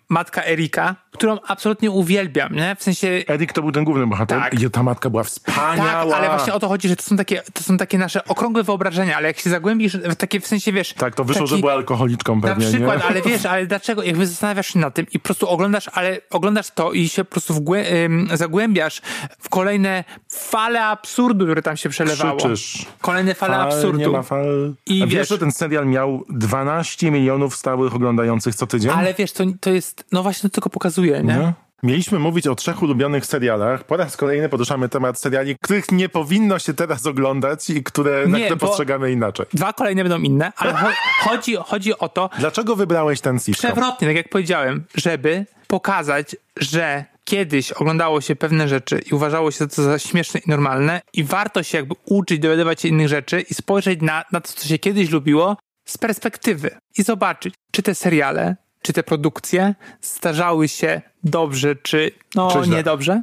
matka 0.09 0.45
Erika, 0.45 0.95
którą 1.17 1.37
absolutnie 1.47 1.91
uwielbiam, 1.91 2.53
nie? 2.55 2.75
W 2.79 2.83
sensie 2.83 3.07
Erik 3.29 3.53
to 3.53 3.61
był 3.61 3.71
ten 3.71 3.83
główny 3.83 4.07
bohater 4.07 4.39
Tak. 4.39 4.61
i 4.61 4.69
ta 4.69 4.83
matka 4.83 5.09
była 5.09 5.23
wspaniała. 5.23 5.75
tak, 6.05 6.13
ale 6.19 6.29
właśnie 6.29 6.53
o 6.53 6.59
to 6.59 6.67
chodzi, 6.67 6.87
że 6.87 6.95
to 6.95 7.03
są 7.03 7.17
takie, 7.17 7.41
to 7.53 7.63
są 7.63 7.77
takie 7.77 7.97
nasze 7.97 8.25
okrągłe 8.25 8.63
wyobrażenia, 8.63 9.17
ale 9.17 9.27
jak 9.27 9.39
się 9.39 9.49
zagłębisz 9.49 9.97
w 9.97 10.15
takie 10.15 10.39
w 10.39 10.47
sensie, 10.47 10.71
wiesz... 10.71 10.93
Tak, 10.93 11.15
to 11.15 11.23
wyszło, 11.23 11.41
taki, 11.43 11.55
że 11.55 11.57
była 11.61 11.73
alkoholiczką 11.73 12.35
Na 12.35 12.41
pewnie, 12.41 12.67
przykład, 12.67 12.97
nie? 12.99 13.05
ale 13.05 13.21
wiesz, 13.21 13.45
ale 13.45 13.65
dlaczego, 13.65 14.03
jakby 14.03 14.27
zastanawiasz 14.27 14.67
się 14.67 14.79
nad 14.79 14.93
tym 14.93 15.05
i 15.13 15.19
po 15.19 15.25
prostu 15.25 15.49
oglądasz, 15.49 15.89
ale 15.93 16.17
oglądasz 16.29 16.71
to 16.71 16.91
i 16.93 17.09
się 17.09 17.23
po 17.23 17.31
prostu 17.31 17.53
wgłę, 17.53 18.03
ym, 18.05 18.27
zagłębiasz 18.33 19.01
w 19.39 19.49
kolejne 19.49 20.03
fale 20.29 20.85
absurdu, 20.85 21.45
które 21.45 21.61
tam 21.61 21.77
się 21.77 21.89
przelewało. 21.89 22.37
Krzyczysz. 22.37 22.85
Kolejne 23.01 23.33
fale 23.35 23.53
Fal, 23.53 23.61
absurdu. 23.61 23.99
Nie 23.99 24.07
ma 24.07 24.21
fal. 24.23 24.73
I 24.85 24.99
wiesz, 24.99 25.09
wiesz- 25.09 25.29
że 25.29 25.37
ten 25.37 25.51
serial 25.51 25.85
miał 25.87 26.23
12 26.29 27.11
milionów 27.11 27.55
stałych 27.55 27.95
oglądających 27.95 28.55
co 28.55 28.67
tydzień? 28.67 28.91
Ale 28.91 29.13
wiesz, 29.13 29.31
to, 29.31 29.43
to 29.59 29.69
jest, 29.69 30.05
no 30.11 30.23
właśnie 30.23 30.49
to 30.49 30.53
tylko 30.53 30.69
pokazuje, 30.69 31.06
nie? 31.15 31.37
No. 31.37 31.53
Mieliśmy 31.83 32.19
mówić 32.19 32.47
o 32.47 32.55
trzech 32.55 32.81
ulubionych 32.83 33.25
serialach. 33.25 33.83
Po 33.83 33.97
raz 33.97 34.17
kolejny 34.17 34.49
poruszamy 34.49 34.89
temat 34.89 35.19
seriali, 35.19 35.55
których 35.63 35.91
nie 35.91 36.09
powinno 36.09 36.59
się 36.59 36.73
teraz 36.73 37.05
oglądać 37.05 37.69
i 37.69 37.83
które, 37.83 38.27
Nie, 38.27 38.39
które 38.45 38.57
postrzegamy 38.57 39.11
inaczej. 39.11 39.45
Dwa 39.53 39.73
kolejne 39.73 40.03
będą 40.03 40.19
inne, 40.19 40.51
ale 40.57 40.73
cho- 40.73 40.93
chodzi, 41.29 41.55
chodzi 41.55 41.97
o 41.99 42.09
to, 42.09 42.29
Dlaczego 42.39 42.75
wybrałeś 42.75 43.21
ten 43.21 43.39
sitcom? 43.39 43.53
przewrotnie, 43.71 44.07
tak 44.07 44.17
jak 44.17 44.29
powiedziałem, 44.29 44.83
żeby 44.95 45.45
pokazać, 45.67 46.35
że 46.59 47.05
kiedyś 47.23 47.71
oglądało 47.71 48.21
się 48.21 48.35
pewne 48.35 48.67
rzeczy 48.67 49.01
i 49.11 49.15
uważało 49.15 49.51
się 49.51 49.67
to 49.67 49.83
za 49.83 49.99
śmieszne 49.99 50.39
i 50.39 50.49
normalne 50.49 51.01
i 51.13 51.23
warto 51.23 51.63
się 51.63 51.77
jakby 51.77 51.95
uczyć, 52.05 52.39
dowiadywać 52.39 52.81
się 52.81 52.87
innych 52.87 53.07
rzeczy 53.07 53.41
i 53.41 53.53
spojrzeć 53.53 54.01
na, 54.01 54.23
na 54.31 54.41
to, 54.41 54.47
co 54.53 54.67
się 54.67 54.79
kiedyś 54.79 55.09
lubiło 55.09 55.57
z 55.85 55.97
perspektywy 55.97 56.77
i 56.97 57.03
zobaczyć, 57.03 57.53
czy 57.71 57.83
te 57.83 57.95
seriale, 57.95 58.55
czy 58.87 58.93
te 58.93 59.03
produkcje 59.03 59.75
starzały 60.01 60.67
się 60.67 61.01
dobrze, 61.23 61.75
czy 61.75 62.11
no 62.35 62.63
źle. 62.63 62.77
niedobrze 62.77 63.21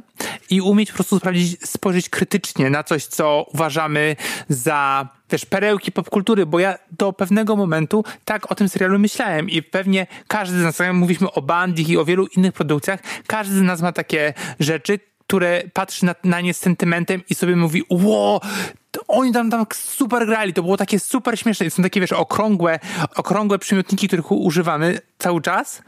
i 0.49 0.61
umieć 0.61 0.89
po 0.89 0.95
prostu 0.95 1.19
sprawdzić, 1.19 1.69
spojrzeć 1.69 2.09
krytycznie 2.09 2.69
na 2.69 2.83
coś, 2.83 3.05
co 3.05 3.45
uważamy 3.53 4.15
za 4.49 5.09
też 5.27 5.45
perełki 5.45 5.91
popkultury, 5.91 6.45
bo 6.45 6.59
ja 6.59 6.77
do 6.91 7.13
pewnego 7.13 7.55
momentu 7.55 8.03
tak 8.25 8.51
o 8.51 8.55
tym 8.55 8.69
serialu 8.69 8.99
myślałem 8.99 9.49
i 9.49 9.61
pewnie 9.61 10.07
każdy 10.27 10.59
z 10.59 10.63
nas, 10.63 10.77
tak 10.77 10.87
jak 10.87 10.95
mówiliśmy 10.95 11.31
o 11.31 11.41
Bandich 11.41 11.89
i 11.89 11.97
o 11.97 12.05
wielu 12.05 12.27
innych 12.27 12.53
produkcjach, 12.53 12.99
każdy 13.27 13.55
z 13.55 13.61
nas 13.61 13.81
ma 13.81 13.91
takie 13.91 14.33
rzeczy, 14.59 14.99
które 15.27 15.63
patrzy 15.73 16.05
na, 16.05 16.15
na 16.23 16.41
nie 16.41 16.53
z 16.53 16.57
sentymentem 16.59 17.21
i 17.29 17.35
sobie 17.35 17.55
mówi, 17.55 17.83
ło, 17.89 18.41
oni 19.07 19.33
tam, 19.33 19.51
tam 19.51 19.65
super 19.73 20.25
grali, 20.25 20.53
to 20.53 20.63
było 20.63 20.77
takie 20.77 20.99
super 20.99 21.39
śmieszne. 21.39 21.69
Są 21.69 21.83
takie, 21.83 22.01
wiesz, 22.01 22.11
okrągłe, 22.11 22.79
okrągłe 23.15 23.59
przymiotniki, 23.59 24.07
których 24.07 24.31
używamy 24.31 24.99
cały 25.17 25.41
czas 25.41 25.81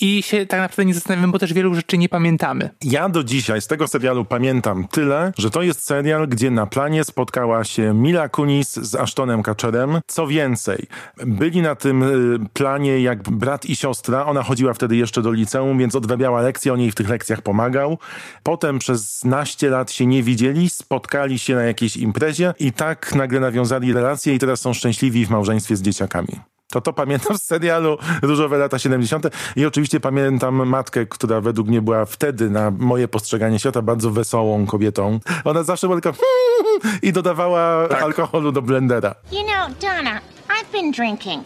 i 0.00 0.22
się 0.22 0.46
tak 0.46 0.60
naprawdę 0.60 0.84
nie 0.84 0.94
zastanawiamy, 0.94 1.32
bo 1.32 1.38
też 1.38 1.52
wielu 1.52 1.74
rzeczy 1.74 1.98
nie 1.98 2.08
pamiętamy. 2.08 2.70
Ja 2.84 3.08
do 3.08 3.24
dzisiaj 3.24 3.62
z 3.62 3.66
tego 3.66 3.88
serialu 3.88 4.24
pamiętam 4.24 4.88
tyle, 4.88 5.32
że 5.38 5.50
to 5.50 5.62
jest 5.62 5.84
serial, 5.86 6.28
gdzie 6.28 6.50
na 6.50 6.66
planie 6.66 7.04
spotkała 7.04 7.64
się 7.64 7.94
Mila 7.94 8.28
Kunis 8.28 8.72
z 8.72 8.94
Ashtonem 8.94 9.42
Kutcherem. 9.42 10.00
Co 10.06 10.26
więcej, 10.26 10.86
byli 11.16 11.62
na 11.62 11.74
tym 11.74 12.02
y, 12.02 12.38
planie 12.52 13.00
jak 13.00 13.30
brat 13.30 13.66
i 13.66 13.76
siostra. 13.76 14.26
Ona 14.26 14.42
chodziła 14.42 14.74
wtedy 14.74 14.96
jeszcze 14.96 15.22
do 15.22 15.32
liceum, 15.32 15.78
więc 15.78 15.94
odrabiała 15.94 16.40
lekcje, 16.40 16.72
on 16.72 16.80
jej 16.80 16.90
w 16.90 16.94
tych 16.94 17.08
lekcjach 17.08 17.42
pomagał. 17.42 17.98
Potem 18.42 18.78
przez 18.78 19.24
naście 19.24 19.70
lat 19.70 19.90
się 19.90 20.06
nie 20.06 20.22
widzieli, 20.22 20.70
spotkali 20.70 21.38
się 21.38 21.54
na 21.54 21.62
jakiejś 21.62 21.96
imprezie 21.96 22.41
i 22.58 22.72
tak 22.72 23.14
nagle 23.14 23.40
nawiązali 23.40 23.92
relacje 23.92 24.34
i 24.34 24.38
teraz 24.38 24.60
są 24.60 24.74
szczęśliwi 24.74 25.26
w 25.26 25.30
małżeństwie 25.30 25.76
z 25.76 25.82
dzieciakami. 25.82 26.40
To 26.70 26.80
to 26.80 26.92
pamiętam 26.92 27.38
z 27.38 27.42
serialu 27.42 27.98
Różowe 28.22 28.58
lata 28.58 28.78
70. 28.78 29.26
I 29.56 29.66
oczywiście 29.66 30.00
pamiętam 30.00 30.68
matkę, 30.68 31.06
która 31.06 31.40
według 31.40 31.68
mnie 31.68 31.82
była 31.82 32.04
wtedy 32.04 32.50
na 32.50 32.70
moje 32.70 33.08
postrzeganie 33.08 33.58
świata 33.58 33.82
bardzo 33.82 34.10
wesołą 34.10 34.66
kobietą. 34.66 35.20
Ona 35.44 35.62
zawsze 35.62 35.86
była 35.88 36.00
tylko 36.00 36.18
i 37.02 37.12
dodawała 37.12 37.88
Tak. 37.88 38.02
alkoholu 38.02 38.52
do 38.52 38.62
blendera. 38.62 39.14
You 39.32 39.42
know, 39.42 39.78
Donna, 39.80 40.20
I've 40.48 40.72
been 40.72 40.92
drinking. 40.92 41.44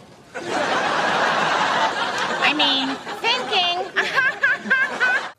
I 2.51 2.55
mean. 2.55 2.95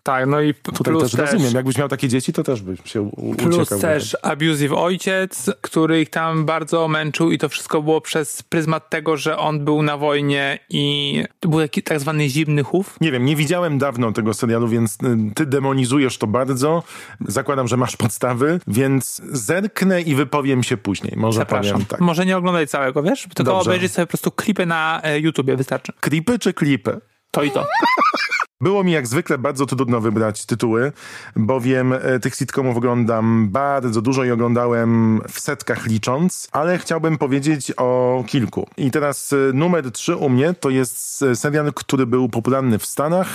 Tak, 0.08 0.26
no 0.26 0.40
i 0.40 0.54
Tutaj 0.54 0.94
plus 0.94 1.02
też 1.12 1.14
rozumiem, 1.32 1.54
jakbyś 1.54 1.78
miał 1.78 1.88
takie 1.88 2.08
dzieci, 2.08 2.32
to 2.32 2.42
też 2.42 2.62
byś 2.62 2.80
się 2.84 3.02
u- 3.02 3.34
Plus 3.34 3.56
uciekał. 3.56 3.80
też 3.80 4.16
abusive 4.22 4.72
ojciec, 4.72 5.50
który 5.60 6.00
ich 6.00 6.10
tam 6.10 6.44
bardzo 6.44 6.88
męczył 6.88 7.30
i 7.30 7.38
to 7.38 7.48
wszystko 7.48 7.82
było 7.82 8.00
przez 8.00 8.42
pryzmat 8.42 8.90
tego, 8.90 9.16
że 9.16 9.38
on 9.38 9.64
był 9.64 9.82
na 9.82 9.96
wojnie 9.96 10.58
i 10.70 11.24
to 11.40 11.48
był 11.48 11.60
taki 11.60 11.82
tak 11.82 12.00
zwany 12.00 12.28
zimny 12.28 12.62
chów. 12.62 12.96
Nie 13.00 13.12
wiem, 13.12 13.24
nie 13.24 13.36
widziałem 13.36 13.78
dawno 13.78 14.12
tego 14.12 14.34
serialu, 14.34 14.68
więc 14.68 14.94
y, 14.94 14.96
ty 15.34 15.46
demonizujesz 15.46 16.18
to 16.18 16.26
bardzo. 16.26 16.82
Zakładam, 17.28 17.68
że 17.68 17.76
masz 17.76 17.96
podstawy, 17.96 18.60
więc 18.66 19.22
zerknę 19.32 20.02
i 20.02 20.14
wypowiem 20.14 20.62
się 20.62 20.76
później. 20.76 21.12
Może 21.16 21.38
Zapraszam. 21.38 21.84
tak. 21.84 22.00
Może 22.00 22.26
nie 22.26 22.36
oglądaj 22.36 22.66
całego, 22.66 23.02
wiesz? 23.02 23.22
Tylko 23.34 23.52
Dobrze. 23.52 23.70
obejrzyj 23.70 23.88
sobie 23.88 24.06
po 24.06 24.10
prostu 24.10 24.30
klipy 24.30 24.66
na 24.66 25.00
e, 25.04 25.20
YouTubie, 25.20 25.56
wystarczy. 25.56 25.92
Klipy 26.00 26.38
czy 26.38 26.52
klipy? 26.54 27.00
To 27.30 27.42
i 27.42 27.50
to. 27.50 27.66
Było 28.60 28.84
mi 28.84 28.92
jak 28.92 29.06
zwykle 29.06 29.38
bardzo 29.38 29.66
trudno 29.66 30.00
wybrać 30.00 30.46
tytuły, 30.46 30.92
bowiem 31.36 31.92
e, 31.92 32.20
tych 32.20 32.34
sitcomów 32.34 32.76
oglądam 32.76 33.48
bardzo 33.48 34.02
dużo 34.02 34.24
i 34.24 34.30
oglądałem 34.30 35.20
w 35.28 35.40
setkach 35.40 35.86
licząc, 35.86 36.48
ale 36.52 36.78
chciałbym 36.78 37.18
powiedzieć 37.18 37.72
o 37.76 38.24
kilku. 38.26 38.66
I 38.76 38.90
teraz 38.90 39.32
e, 39.32 39.36
numer 39.54 39.92
trzy 39.92 40.16
u 40.16 40.28
mnie 40.28 40.54
to 40.54 40.70
jest 40.70 41.22
e, 41.22 41.36
serial, 41.36 41.72
który 41.74 42.06
był 42.06 42.28
popularny 42.28 42.78
w 42.78 42.86
Stanach. 42.86 43.28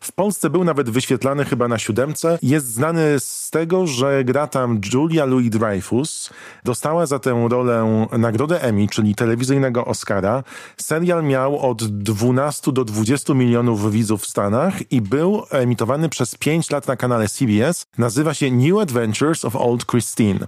W 0.00 0.12
Polsce 0.12 0.50
był 0.50 0.64
nawet 0.64 0.90
wyświetlany 0.90 1.44
chyba 1.44 1.68
na 1.68 1.78
siódemce. 1.78 2.38
Jest 2.42 2.66
znany 2.66 3.20
z 3.20 3.50
tego, 3.50 3.86
że 3.86 4.24
gra 4.24 4.46
tam 4.46 4.80
Julia 4.92 5.26
Louis-Dreyfus. 5.26 6.30
Dostała 6.64 7.06
za 7.06 7.18
tę 7.18 7.46
rolę 7.50 8.06
nagrodę 8.18 8.62
Emmy, 8.62 8.88
czyli 8.88 9.14
telewizyjnego 9.14 9.84
Oscara. 9.84 10.42
Serial 10.76 11.24
miał 11.24 11.70
od 11.70 11.84
12 11.84 12.72
do 12.72 12.84
20 12.84 13.34
milionów 13.34 13.92
widzów 13.92 14.22
w 14.22 14.26
Stanach 14.26 14.43
i 14.90 15.00
był 15.00 15.42
emitowany 15.50 16.08
przez 16.08 16.34
5 16.34 16.70
lat 16.70 16.88
na 16.88 16.96
kanale 16.96 17.28
CBS. 17.28 17.86
Nazywa 17.98 18.34
się 18.34 18.50
New 18.50 18.78
Adventures 18.78 19.44
of 19.44 19.56
Old 19.56 19.86
Christine. 19.86 20.46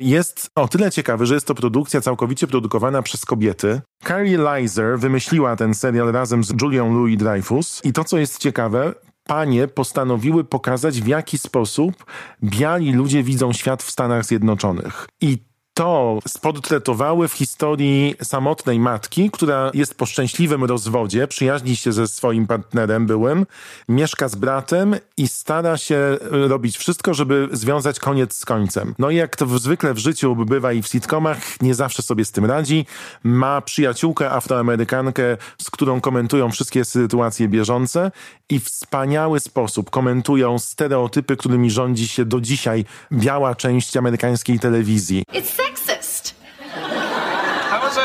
Jest 0.00 0.50
o 0.54 0.68
tyle 0.68 0.90
ciekawy, 0.90 1.26
że 1.26 1.34
jest 1.34 1.46
to 1.46 1.54
produkcja 1.54 2.00
całkowicie 2.00 2.46
produkowana 2.46 3.02
przez 3.02 3.24
kobiety. 3.24 3.80
Carrie 4.04 4.38
Lizer 4.38 4.98
wymyśliła 4.98 5.56
ten 5.56 5.74
serial 5.74 6.12
razem 6.12 6.44
z 6.44 6.62
Julią 6.62 6.94
Louis-Dreyfus 6.94 7.80
i 7.84 7.92
to, 7.92 8.04
co 8.04 8.18
jest 8.18 8.38
ciekawe, 8.38 8.94
panie 9.28 9.68
postanowiły 9.68 10.44
pokazać, 10.44 11.00
w 11.02 11.06
jaki 11.06 11.38
sposób 11.38 12.04
biali 12.44 12.92
ludzie 12.92 13.22
widzą 13.22 13.52
świat 13.52 13.82
w 13.82 13.90
Stanach 13.90 14.24
Zjednoczonych. 14.24 15.06
I 15.20 15.47
to 15.78 16.18
spodtretowały 16.28 17.28
w 17.28 17.32
historii 17.32 18.14
samotnej 18.22 18.80
matki, 18.80 19.30
która 19.30 19.70
jest 19.74 19.94
po 19.94 20.06
szczęśliwym 20.06 20.64
rozwodzie, 20.64 21.26
przyjaźni 21.26 21.76
się 21.76 21.92
ze 21.92 22.08
swoim 22.08 22.46
partnerem 22.46 23.06
byłym, 23.06 23.46
mieszka 23.88 24.28
z 24.28 24.34
bratem 24.34 24.96
i 25.16 25.28
stara 25.28 25.76
się 25.76 26.18
robić 26.30 26.78
wszystko, 26.78 27.14
żeby 27.14 27.48
związać 27.52 27.98
koniec 27.98 28.36
z 28.36 28.44
końcem. 28.44 28.94
No 28.98 29.10
i 29.10 29.16
jak 29.16 29.36
to 29.36 29.46
zwykle 29.58 29.94
w 29.94 29.98
życiu 29.98 30.36
bywa 30.36 30.72
i 30.72 30.82
w 30.82 30.86
sitcomach, 30.86 31.60
nie 31.60 31.74
zawsze 31.74 32.02
sobie 32.02 32.24
z 32.24 32.32
tym 32.32 32.44
radzi. 32.44 32.86
Ma 33.24 33.60
przyjaciółkę 33.60 34.30
afroamerykankę, 34.30 35.36
z 35.62 35.70
którą 35.70 36.00
komentują 36.00 36.50
wszystkie 36.50 36.84
sytuacje 36.84 37.48
bieżące 37.48 38.10
i 38.50 38.60
w 38.60 38.64
wspaniały 38.64 39.40
sposób 39.40 39.90
komentują 39.90 40.58
stereotypy, 40.58 41.36
którymi 41.36 41.70
rządzi 41.70 42.08
się 42.08 42.24
do 42.24 42.40
dzisiaj 42.40 42.84
biała 43.12 43.54
część 43.54 43.96
amerykańskiej 43.96 44.58
telewizji. 44.58 45.22
It's 45.32 45.67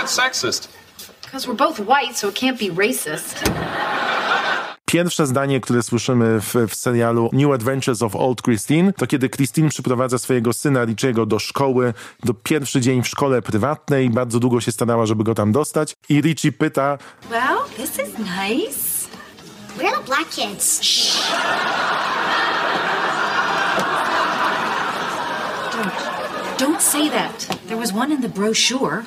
that 0.04 0.10
sexist? 0.10 0.68
Because 1.22 1.48
we're 1.48 1.56
both 1.68 1.80
white, 1.80 2.16
so 2.16 2.30
it 2.30 2.36
can't 2.36 2.60
be 2.60 2.70
racist. 2.70 3.44
Pierwsze 4.86 5.28
zdanie, 5.28 5.62
które 5.62 5.84
słyszymy 5.84 6.42
w, 6.42 6.56
w 6.70 6.76
serialu 6.76 7.30
New 7.34 7.52
Adventures 7.52 8.02
of 8.02 8.16
Old 8.16 8.42
Christine, 8.42 8.94
to 8.94 9.08
kiedy 9.08 9.30
Christine 9.30 9.70
przyprowadza 9.70 10.18
swojego 10.18 10.54
syna 10.54 10.86
Richiego 10.86 11.26
do 11.26 11.40
szkoły, 11.40 11.94
do 12.24 12.34
pierwszy 12.34 12.82
dzień 12.82 13.04
w 13.04 13.08
szkole 13.08 13.42
prywatnej, 13.42 14.10
bardzo 14.10 14.40
długo 14.40 14.62
się 14.62 14.72
starała, 14.72 15.06
żeby 15.06 15.24
go 15.24 15.36
tam 15.36 15.52
dostać 15.52 15.96
i 16.10 16.22
Richie 16.22 16.52
pyta, 16.52 16.98
Well, 17.32 17.58
this 17.78 17.90
is 17.90 18.18
nice. 18.18 19.08
We're 19.78 19.98
the 19.98 20.06
black 20.06 20.30
kids. 20.30 20.82
Don't 26.58 26.82
say 26.82 27.10
that. 27.10 27.48
There 27.68 27.78
was 27.78 27.94
one 27.94 28.14
in 28.14 28.22
the 28.22 28.30
brochure. 28.30 29.04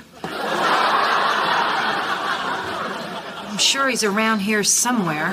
I'm 3.56 3.58
sure 3.58 3.88
he's 3.88 4.04
around 4.04 4.42
here 4.42 4.62
somewhere. 4.62 5.32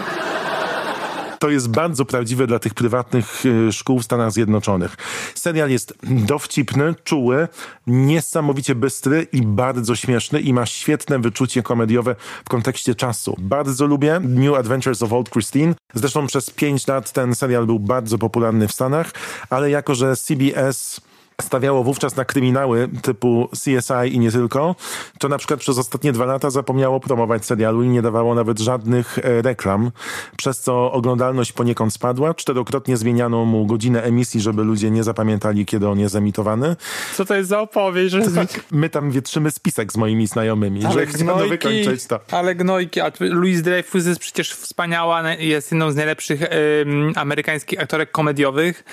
to 1.40 1.50
jest 1.50 1.70
bardzo 1.70 2.06
prawdziwe 2.06 2.48
dla 2.48 2.60
tych 2.60 2.74
prywatnych 2.74 3.44
e, 3.68 3.72
szkół 3.72 4.00
w 4.00 4.04
Stanach 4.04 4.32
Zjednoczonych. 4.32 4.96
Serial 5.36 5.70
jest 5.70 5.94
dowcipny, 6.04 6.96
czuły, 7.04 7.48
niesamowicie 7.88 8.76
bystry 8.76 9.28
i 9.32 9.42
bardzo 9.42 9.96
śmieszny 9.96 10.42
i 10.42 10.54
ma 10.54 10.66
świetne 10.66 11.20
wyczucie 11.20 11.64
komediowe 11.64 12.16
w 12.46 12.50
kontekście 12.50 12.96
czasu. 12.96 13.36
Bardzo 13.40 13.86
lubię 13.86 14.20
New 14.24 14.56
Adventures 14.56 15.04
of 15.04 15.14
Old 15.14 15.30
Christine. 15.30 15.76
Zresztą 15.94 16.28
przez 16.28 16.50
pięć 16.50 16.88
lat 16.88 17.12
ten 17.12 17.36
serial 17.36 17.66
był 17.66 17.80
bardzo 17.80 18.18
popularny 18.18 18.68
w 18.68 18.72
Stanach, 18.72 19.12
ale 19.50 19.70
jako, 19.70 19.96
że 19.96 20.16
CBS 20.16 21.02
stawiało 21.44 21.84
wówczas 21.84 22.16
na 22.16 22.26
kryminały 22.26 22.90
typu 23.02 23.50
CSI 23.52 24.14
i 24.16 24.20
nie 24.20 24.32
tylko, 24.32 24.76
to 25.20 25.30
na 25.30 25.38
przykład 25.38 25.60
przez 25.60 25.78
ostatnie 25.78 26.12
dwa 26.12 26.26
lata 26.26 26.50
zapomniało 26.50 27.00
promować 27.00 27.46
serialu 27.46 27.84
i 27.84 27.88
nie 27.88 28.02
dawało 28.02 28.36
nawet 28.36 28.60
żadnych 28.60 29.20
e, 29.20 29.42
reklam, 29.42 29.92
przez 30.38 30.60
co 30.60 30.92
oglądalność 30.92 31.52
poniekąd 31.52 31.94
spadła. 31.94 32.34
Czterokrotnie 32.34 32.98
zmieniano 32.98 33.46
mu 33.46 33.66
godzinę 33.66 34.04
emisji, 34.04 34.42
żeby 34.42 34.64
ludzie 34.64 34.92
nie 34.92 35.04
zapamiętali, 35.04 35.66
kiedy 35.66 35.88
on 35.90 36.00
jest 36.00 36.16
emitowany. 36.16 36.76
Co 37.16 37.26
to 37.26 37.36
jest 37.36 37.50
za 37.50 37.60
opowieść? 37.60 38.12
Że 38.12 38.22
My 38.72 38.90
tam 38.90 39.12
wietrzymy 39.12 39.52
spisek 39.52 39.94
z 39.94 39.98
moimi 39.98 40.28
znajomymi, 40.28 40.82
że 40.94 41.06
chciano 41.06 41.38
wykończyć 41.48 42.06
to. 42.06 42.20
ale 42.32 42.56
gnojki, 42.56 43.02
a 43.02 43.12
Louise 43.20 43.62
Dreyfus 43.64 44.06
jest 44.06 44.20
przecież 44.20 44.54
wspaniała, 44.54 45.32
jest 45.32 45.72
jedną 45.72 45.92
z 45.92 45.96
najlepszych 45.96 46.42
amerykańskich 47.16 47.82
aktorek 47.82 48.12
komediowych. 48.12 48.84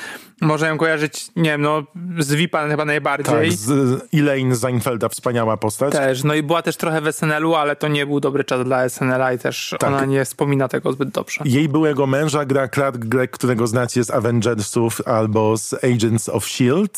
Można 0.40 0.68
ją 0.68 0.78
kojarzyć, 0.78 1.28
nie 1.37 1.50
wiem, 1.50 1.61
no 1.61 1.82
z 2.18 2.35
VIP-a 2.35 2.68
chyba 2.68 2.85
najbardziej. 2.85 3.35
Tak, 3.35 3.52
z 3.52 4.00
Elaine 4.14 4.56
Seinfelda, 4.56 5.09
wspaniała 5.09 5.56
postać. 5.56 5.92
Też, 5.92 6.25
no 6.25 6.35
i 6.35 6.42
była 6.42 6.62
też 6.62 6.76
trochę 6.76 7.00
w 7.00 7.12
SNL-u, 7.12 7.54
ale 7.54 7.76
to 7.76 7.88
nie 7.88 8.06
był 8.06 8.20
dobry 8.20 8.44
czas 8.44 8.64
dla 8.64 8.88
SNL-a 8.88 9.32
i 9.32 9.38
też 9.38 9.75
Tak. 9.78 9.90
ona 9.90 10.04
nie 10.04 10.25
wspomina 10.25 10.68
tego 10.68 10.92
zbyt 10.92 11.09
dobrze. 11.09 11.40
Jej 11.44 11.68
byłego 11.68 12.06
męża 12.06 12.44
gra 12.44 12.68
Clark 12.68 12.97
Gregg, 12.99 13.35
którego 13.35 13.66
znacie 13.66 14.04
z 14.04 14.11
Avengersów 14.11 15.00
albo 15.09 15.56
z 15.56 15.75
Agents 15.75 16.28
of 16.28 16.44
S.H.I.E.L.D. 16.44 16.88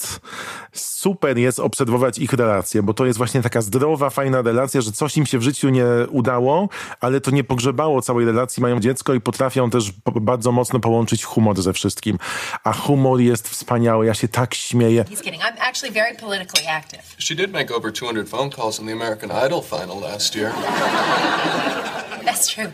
Super 0.73 1.39
jest 1.39 1.61
obserwować 1.61 2.19
ich 2.19 2.33
relacje, 2.33 2.83
bo 2.83 2.95
to 2.95 3.07
jest 3.07 3.19
właśnie 3.19 3.43
taka 3.43 3.61
zdrowa, 3.61 4.11
fajna 4.11 4.43
relacja, 4.43 4.81
że 4.81 4.93
coś 4.93 5.17
im 5.17 5.27
się 5.27 5.39
w 5.39 5.43
życiu 5.43 5.69
nie 5.69 5.85
udało, 6.11 6.69
ale 7.01 7.21
to 7.21 7.31
nie 7.31 7.45
pogrzebało 7.45 8.03
całej 8.03 8.27
relacji, 8.27 8.63
mają 8.63 8.81
dziecko 8.81 9.15
i 9.15 9.21
potrafią 9.21 9.71
też 9.71 9.93
bardzo 10.21 10.53
mocno 10.53 10.81
połączyć 10.81 11.25
humor 11.25 11.63
ze 11.63 11.73
wszystkim. 11.73 12.19
A 12.65 12.73
humor 12.73 13.21
jest 13.21 13.32
wspaniały, 13.41 14.07
ja 14.07 14.15
się 14.15 14.29
tak 14.29 14.55
śmieję. 14.55 15.05
He's 15.05 15.23
kidding. 15.23 15.43
I'm 15.43 15.59
actually 15.59 15.93
very 15.95 16.15
politically 16.17 16.67
active. 16.69 17.15
She 17.19 17.35
did 17.35 17.53
make 17.53 17.71
over 17.77 17.93
200 17.93 18.29
phone 18.29 18.51
calls 18.51 18.79
in 18.81 18.87
the 18.87 18.93
American 18.93 19.31
Idol 19.47 19.63
final 19.63 20.01
last 20.01 20.35
year. 20.35 20.53
That's 22.25 22.49
true. 22.49 22.73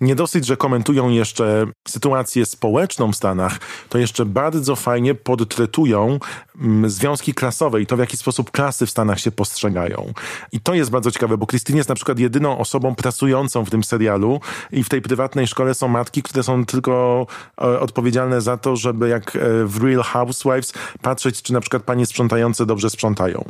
Nie 0.00 0.14
dosyć, 0.14 0.46
że 0.46 0.56
komentują 0.56 1.08
jeszcze 1.10 1.66
sytuację 1.88 2.46
społeczną 2.46 3.12
w 3.12 3.16
Stanach, 3.16 3.58
to 3.88 3.98
jeszcze 3.98 4.24
bardzo 4.24 4.76
fajnie 4.76 5.14
podtretują 5.14 6.18
mm, 6.60 6.90
związki 6.90 7.34
klasowe 7.34 7.82
i 7.82 7.86
to, 7.86 7.96
w 7.96 7.98
jaki 7.98 8.16
sposób 8.16 8.50
klasy 8.50 8.86
w 8.86 8.90
Stanach 8.90 9.20
się 9.20 9.30
postrzegają. 9.30 10.12
I 10.52 10.60
to 10.60 10.74
jest 10.74 10.90
bardzo 10.90 11.10
ciekawe, 11.10 11.38
bo 11.38 11.46
Christine 11.46 11.76
jest 11.76 11.88
na 11.88 11.94
przykład 11.94 12.18
jedyną 12.18 12.58
osobą 12.58 12.94
pracującą 12.94 13.64
w 13.64 13.70
tym 13.70 13.84
serialu 13.84 14.40
i 14.72 14.84
w 14.84 14.88
tej 14.88 15.02
prywatnej 15.02 15.46
szkole 15.46 15.74
są 15.74 15.88
matki, 15.88 16.22
które 16.22 16.42
są 16.42 16.64
tylko 16.64 17.26
e, 17.62 17.80
odpowiedzialne 17.80 18.40
za 18.40 18.56
to, 18.56 18.76
żeby 18.76 19.08
jak 19.08 19.36
e, 19.36 19.38
w 19.64 19.84
Real 19.84 20.02
Housewives 20.02 20.72
patrzeć, 21.02 21.42
czy 21.42 21.52
na 21.52 21.60
przykład 21.60 21.82
panie 21.82 22.06
sprzątające 22.06 22.66
dobrze 22.66 22.90
sprzątają. 22.90 23.44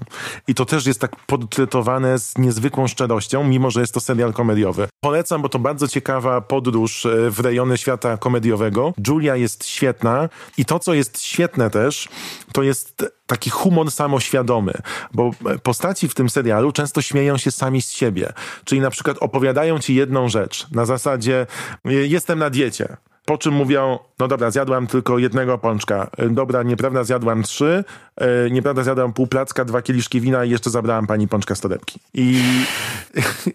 I 0.48 0.54
to 0.54 0.64
też 0.64 0.86
jest 0.86 1.00
tak 1.00 1.16
podtretowane 1.26 2.18
z 2.18 2.38
niezwykłą 2.38 2.88
szczerością, 2.88 3.44
mimo 3.44 3.70
że 3.70 3.80
jest 3.80 3.94
to 3.94 4.00
serial 4.00 4.32
komediowy. 4.32 4.88
Polecam, 5.00 5.42
bo 5.42 5.48
to 5.48 5.58
bardzo 5.58 5.88
ciekawa 5.88 6.31
podróż 6.40 7.06
e, 7.06 7.30
w 7.30 7.40
rejony 7.40 7.78
świata 7.78 8.16
komediowego. 8.16 8.94
Julia 9.08 9.36
jest 9.36 9.66
świetna 9.66 10.28
i 10.58 10.64
to, 10.64 10.78
co 10.78 10.94
jest 10.94 11.22
świetne 11.22 11.70
też, 11.70 12.08
to 12.52 12.62
jest 12.62 13.12
taki 13.26 13.50
humor 13.50 13.90
samoświadomy, 13.90 14.72
bo 15.14 15.30
e, 15.46 15.58
postaci 15.58 16.08
w 16.08 16.14
tym 16.14 16.30
serialu 16.30 16.72
często 16.72 17.02
śmieją 17.02 17.38
się 17.38 17.50
sami 17.50 17.82
z 17.82 17.90
siebie. 17.90 18.32
Czyli 18.64 18.80
na 18.80 18.90
przykład 18.90 19.16
opowiadają 19.20 19.78
ci 19.78 19.94
jedną 19.94 20.28
rzecz 20.28 20.70
na 20.70 20.86
zasadzie 20.86 21.46
e, 21.84 21.92
jestem 21.92 22.38
na 22.38 22.50
diecie. 22.50 22.96
Po 23.24 23.38
czym 23.38 23.54
mówią, 23.54 23.98
no 24.18 24.28
dobra, 24.28 24.50
zjadłam 24.50 24.86
tylko 24.86 25.18
jednego 25.18 25.58
pączka. 25.58 26.10
E, 26.18 26.28
Dobra, 26.28 26.62
nieprawda, 26.62 27.04
zjadłam 27.04 27.42
trzy. 27.42 27.84
E, 28.16 28.50
nieprawda, 28.50 28.82
zjadłam 28.82 29.12
pół 29.12 29.26
placka, 29.26 29.64
dwa 29.64 29.82
kieliszki 29.82 30.20
wina 30.20 30.44
i 30.44 30.50
jeszcze 30.50 30.70
zabrałam 30.70 31.06
pani 31.06 31.28
pączka 31.28 31.54
z 31.54 31.60
torebki. 31.60 32.00
I, 32.14 32.42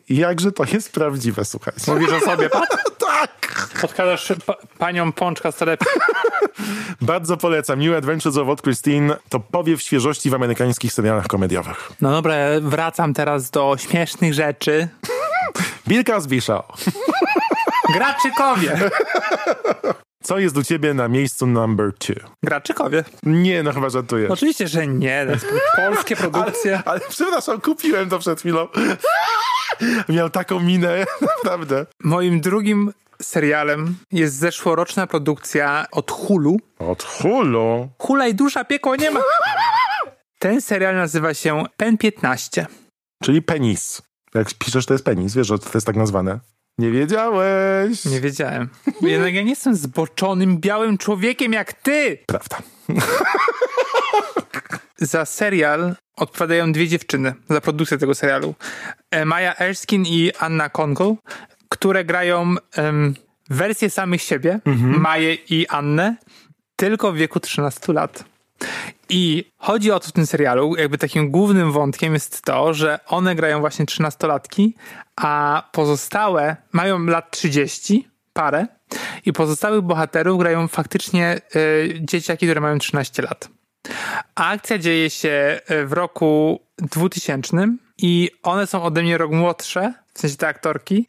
jakże 0.10 0.52
to 0.52 0.64
jest 0.74 0.92
prawdziwe, 0.92 1.46
słuchajcie. 1.46 1.92
Mówisz 1.94 2.10
o 2.12 2.20
sobie, 2.20 2.50
Pat? 2.50 2.68
Tak! 3.08 3.70
Podkładasz 3.82 4.34
pa 4.46 4.56
panią 4.78 5.12
pączka 5.12 5.52
z 5.52 5.56
torebki. 5.58 5.86
Bardzo 7.02 7.38
polecam. 7.38 7.80
New 7.80 7.98
Adventures 7.98 8.38
of 8.38 8.48
Old 8.50 8.62
Christine 8.62 9.16
to 9.30 9.40
powiew 9.40 9.82
świeżości 9.82 10.30
w 10.30 10.34
amerykańskich 10.34 10.94
serialach 10.94 11.28
komediowych. 11.28 11.92
No 12.02 12.12
dobra, 12.12 12.36
wracam 12.62 13.14
teraz 13.14 13.50
do 13.52 13.76
śmiesznych 13.78 14.34
rzeczy. 14.34 14.88
Bill 15.88 16.04
Cosby 16.04 16.42
Show. 16.42 16.66
Graczykowie. 17.94 18.90
Co 20.24 20.40
jest 20.40 20.58
u 20.58 20.64
ciebie 20.64 20.94
na 20.94 21.08
miejscu 21.08 21.48
number 21.48 21.94
two? 21.94 22.14
Graczykowie. 22.44 23.04
Nie, 23.24 23.64
no 23.64 23.74
chyba 23.74 23.90
żartujesz. 23.90 24.32
Oczywiście, 24.32 24.68
że 24.68 24.88
nie. 24.88 25.26
To 25.26 25.32
jest 25.32 25.46
polskie 25.76 26.16
produkcje. 26.16 26.82
Ale 26.86 27.00
przepraszam, 27.10 27.62
kupiłem 27.62 28.10
to 28.10 28.20
przed 28.20 28.40
chwilą. 28.40 28.68
Miał 30.10 30.30
taką 30.30 30.60
minę, 30.60 31.06
naprawdę. 31.44 31.86
Moim 32.04 32.42
drugim 32.42 32.94
serialem 33.22 33.98
jest 34.12 34.36
zeszłoroczna 34.36 35.08
produkcja 35.08 35.86
od 35.92 36.12
Hulu. 36.12 36.58
Od 36.80 37.04
Hulu. 37.04 37.90
Hula 37.98 38.28
i 38.28 38.36
dusza 38.36 38.66
piekło 38.66 38.96
nie 38.96 39.12
ma. 39.12 39.20
Ten 40.40 40.62
serial 40.62 40.96
nazywa 40.96 41.34
się 41.34 41.64
Pen 41.78 41.98
15. 41.98 42.66
Czyli 43.24 43.42
penis. 43.42 44.02
Jak 44.36 44.54
piszesz, 44.54 44.86
to 44.86 44.94
jest 44.94 45.06
penis. 45.06 45.36
Wiesz, 45.36 45.48
że 45.48 45.60
to 45.60 45.70
jest 45.74 45.88
tak 45.88 45.96
nazwane. 45.96 46.40
Nie 46.78 46.92
wiedziałeś. 46.92 48.06
Nie 48.06 48.22
wiedziałem. 48.22 48.70
Jednak 49.02 49.34
ja 49.34 49.42
nie 49.42 49.50
jestem 49.50 49.76
zboczonym, 49.76 50.58
białym 50.58 50.98
człowiekiem 50.98 51.54
jak 51.54 51.74
ty. 51.74 52.18
Prawda. 52.26 52.58
Za 54.98 55.26
serial 55.26 55.96
odpowiadają 56.16 56.72
dwie 56.72 56.88
dziewczyny, 56.88 57.34
za 57.50 57.62
produkcję 57.62 57.98
tego 57.98 58.16
serialu. 58.16 58.56
E, 59.12 59.26
Maja 59.26 59.56
Erskine 59.60 60.10
i 60.10 60.32
Anna 60.40 60.70
Kongo, 60.70 61.16
które 61.70 62.06
grają 62.06 62.56
em, 62.76 63.14
wersję 63.50 63.90
samych 63.90 64.22
siebie, 64.22 64.60
Maję 65.00 65.34
i 65.34 65.68
Annę, 65.68 66.16
tylko 66.76 67.12
w 67.12 67.16
wieku 67.16 67.40
13 67.40 67.94
lat. 67.94 68.24
I 69.10 69.52
chodzi 69.58 69.92
o 69.92 70.00
to 70.00 70.08
w 70.08 70.12
tym 70.12 70.26
serialu, 70.26 70.76
jakby 70.76 70.98
takim 70.98 71.32
głównym 71.32 71.72
wątkiem 71.72 72.14
jest 72.14 72.42
to, 72.42 72.74
że 72.74 73.00
one 73.08 73.36
grają 73.36 73.60
właśnie 73.60 73.86
13-latki, 73.86 74.72
a 75.16 75.64
pozostałe 75.72 76.56
mają 76.72 77.06
lat 77.06 77.32
30, 77.32 78.08
parę, 78.34 78.68
i 79.26 79.34
pozostałych 79.34 79.82
bohaterów 79.82 80.40
grają 80.40 80.68
faktycznie 80.68 81.42
y, 81.56 82.00
dzieciaki, 82.02 82.46
które 82.46 82.62
mają 82.62 82.78
13 82.80 83.22
lat. 83.22 83.50
A 84.36 84.50
akcja 84.50 84.78
dzieje 84.78 85.10
się 85.10 85.60
y, 85.72 85.86
w 85.86 85.94
roku 85.94 86.60
2000 86.78 87.58
i 87.98 88.32
one 88.44 88.68
są 88.68 88.84
ode 88.84 89.02
mnie 89.02 89.18
rok 89.18 89.32
młodsze, 89.32 89.94
w 90.18 90.20
sensie 90.20 90.38
te 90.38 90.48
aktorki, 90.48 91.06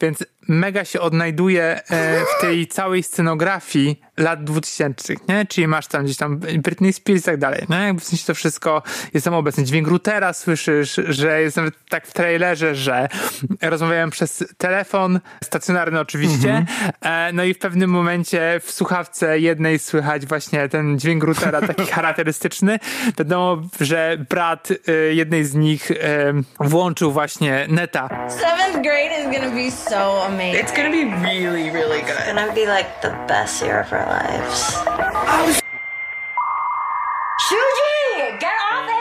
więc 0.00 0.24
mega 0.50 0.84
się 0.84 1.00
odnajduje 1.00 1.80
e, 1.90 2.24
w 2.24 2.40
tej 2.40 2.66
całej 2.66 3.02
scenografii 3.02 4.00
lat 4.16 4.44
2000, 4.44 5.14
nie? 5.28 5.46
Czyli 5.46 5.66
masz 5.66 5.86
tam 5.86 6.04
gdzieś 6.04 6.16
tam 6.16 6.38
Britney 6.38 6.92
Spears 6.92 7.22
i 7.22 7.24
tak 7.24 7.36
dalej, 7.36 7.66
nie? 7.68 7.76
Jakby 7.76 8.00
w 8.00 8.04
sensie 8.04 8.26
to 8.26 8.34
wszystko 8.34 8.82
jest 9.14 9.24
tam 9.24 9.34
obecne. 9.34 9.64
Dźwięk 9.64 9.88
routera 9.88 10.32
słyszysz, 10.32 11.00
że 11.08 11.42
jest 11.42 11.56
nawet 11.56 11.74
tak 11.88 12.06
w 12.06 12.12
trailerze, 12.12 12.74
że 12.74 13.08
rozmawiałem 13.62 14.10
przez 14.10 14.44
telefon, 14.58 15.20
stacjonarny 15.44 16.00
oczywiście, 16.00 16.66
e, 17.00 17.32
no 17.32 17.44
i 17.44 17.54
w 17.54 17.58
pewnym 17.58 17.90
momencie 17.90 18.60
w 18.64 18.70
słuchawce 18.70 19.38
jednej 19.38 19.78
słychać 19.78 20.26
właśnie 20.26 20.68
ten 20.68 20.98
dźwięk 20.98 21.24
routera 21.24 21.60
taki 21.74 21.86
charakterystyczny. 21.86 22.78
Wiadomo, 23.18 23.62
że 23.80 24.16
brat 24.28 24.68
e, 24.70 24.92
jednej 25.14 25.44
z 25.44 25.54
nich 25.54 25.90
e, 25.90 25.96
włączył 26.60 27.12
właśnie 27.12 27.66
neta. 27.68 28.28
Seventh 28.50 28.82
grade 28.82 29.12
is 29.12 29.26
gonna 29.26 29.54
be 29.54 29.70
so 29.70 30.16
amazing. 30.26 30.60
It's 30.60 30.72
gonna 30.72 30.90
be 30.90 31.04
really, 31.04 31.70
really 31.70 32.00
good. 32.00 32.10
It's 32.10 32.26
gonna 32.26 32.52
be 32.52 32.66
like 32.66 33.00
the 33.00 33.10
best 33.28 33.62
year 33.62 33.82
of 33.82 33.92
our 33.92 34.04
lives. 34.04 34.74
Shuji, 37.46 38.40
get 38.40 38.52
off 38.72 38.90
AOL! 38.90 38.99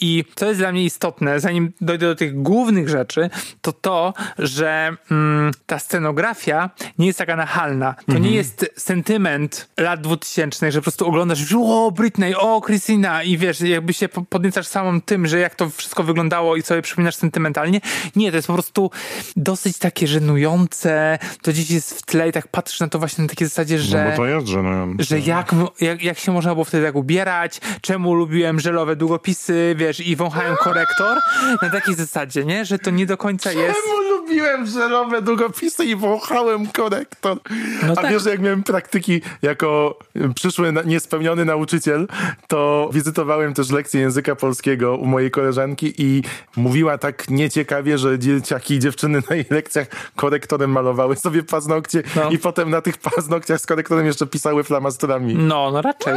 I 0.00 0.24
co 0.34 0.46
jest 0.46 0.60
dla 0.60 0.72
mnie 0.72 0.84
istotne, 0.84 1.40
zanim 1.40 1.72
dojdę 1.80 2.06
do 2.06 2.14
tych 2.14 2.42
głównych 2.42 2.88
rzeczy, 2.88 3.30
to 3.60 3.72
to, 3.72 4.14
że 4.38 4.96
mm, 5.10 5.50
ta 5.66 5.78
scenografia 5.78 6.70
nie 6.98 7.06
jest 7.06 7.18
taka 7.18 7.36
nachalna. 7.36 7.94
To 8.06 8.18
nie 8.18 8.30
jest 8.30 8.66
sentyment 8.76 9.68
lat 9.76 10.00
2000, 10.00 10.72
że 10.72 10.78
po 10.78 10.82
prostu 10.82 11.06
oglądasz, 11.06 11.54
o 11.58 11.92
Britney, 11.96 12.34
o 12.34 12.60
Christina 12.66 13.22
i 13.22 13.38
wiesz, 13.38 13.60
jakby 13.60 13.92
się 13.92 14.08
po- 14.08 14.22
podniecasz 14.22 14.66
samym 14.66 15.00
tym, 15.00 15.26
że 15.26 15.38
jak 15.38 15.54
to 15.54 15.70
wszystko 15.70 16.02
wyglądało 16.02 16.56
i 16.56 16.62
sobie 16.62 16.82
przypominasz 16.82 17.14
sentymentalnie. 17.16 17.80
Nie, 18.16 18.30
to 18.30 18.36
jest 18.36 18.46
po 18.46 18.54
prostu 18.54 18.90
dosyć 19.36 19.78
takie 19.78 20.06
żenujące, 20.06 21.18
to 21.42 21.50
gdzieś 21.50 21.70
jest 21.70 21.98
w 21.98 22.02
tle 22.02 22.28
i 22.28 22.32
tak 22.32 22.48
patrzysz 22.48 22.80
na 22.80 22.88
to 22.88 22.98
właśnie 22.98 23.22
na 23.22 23.28
takiej 23.28 23.48
zasadzie, 23.48 23.78
że 23.78 24.04
No 24.04 24.10
bo 24.10 24.16
to 24.16 24.26
jest 24.26 24.46
żenujące. 24.46 25.04
że 25.04 25.20
jak, 25.20 25.54
jak, 25.80 26.02
jak 26.02 26.18
się 26.18 26.32
można 26.32 26.52
było 26.54 26.64
wtedy 26.64 26.86
tak 26.86 26.94
ubierać, 26.94 27.60
czemu 27.80 28.14
lubiłem 28.14 28.60
żelowe 28.60 28.96
długopisy, 28.96 29.74
wiesz, 29.78 29.95
i 30.00 30.16
wąchałem 30.16 30.56
korektor, 30.56 31.18
na 31.62 31.70
takiej 31.70 31.94
zasadzie, 31.94 32.44
nie? 32.44 32.64
Że 32.64 32.78
to 32.78 32.90
nie 32.90 33.06
do 33.06 33.16
końca 33.16 33.52
jest... 33.52 33.74
Czemu 33.74 34.15
lubiłem 34.20 34.66
żerowe 34.66 35.22
długopisy 35.22 35.84
i 35.84 35.96
wąchałem 35.96 36.66
korektor? 36.66 37.38
No 37.86 37.92
A 37.92 37.96
tak. 37.96 38.10
wiesz, 38.10 38.22
że 38.22 38.30
jak 38.30 38.40
miałem 38.40 38.62
praktyki 38.62 39.20
jako 39.42 39.98
przyszły 40.34 40.72
niespełniony 40.84 41.44
nauczyciel, 41.44 42.08
to 42.48 42.90
wizytowałem 42.92 43.54
też 43.54 43.70
lekcję 43.70 44.00
języka 44.00 44.36
polskiego 44.36 44.96
u 44.96 45.06
mojej 45.06 45.30
koleżanki 45.30 45.94
i 45.98 46.22
mówiła 46.56 46.98
tak 46.98 47.30
nieciekawie, 47.30 47.98
że 47.98 48.18
dzieciaki 48.18 48.74
i 48.74 48.78
dziewczyny 48.78 49.22
na 49.30 49.36
jej 49.36 49.44
lekcjach 49.50 49.86
korektorem 50.16 50.70
malowały 50.72 51.16
sobie 51.16 51.42
paznokcie 51.42 52.02
No. 52.16 52.30
i 52.30 52.38
potem 52.38 52.70
na 52.70 52.80
tych 52.80 52.98
paznokciach 52.98 53.60
z 53.60 53.66
korektorem 53.66 54.06
jeszcze 54.06 54.26
pisały 54.26 54.64
flamastrami. 54.64 55.34
No, 55.34 55.70
no 55.70 55.82
raczej. 55.82 56.14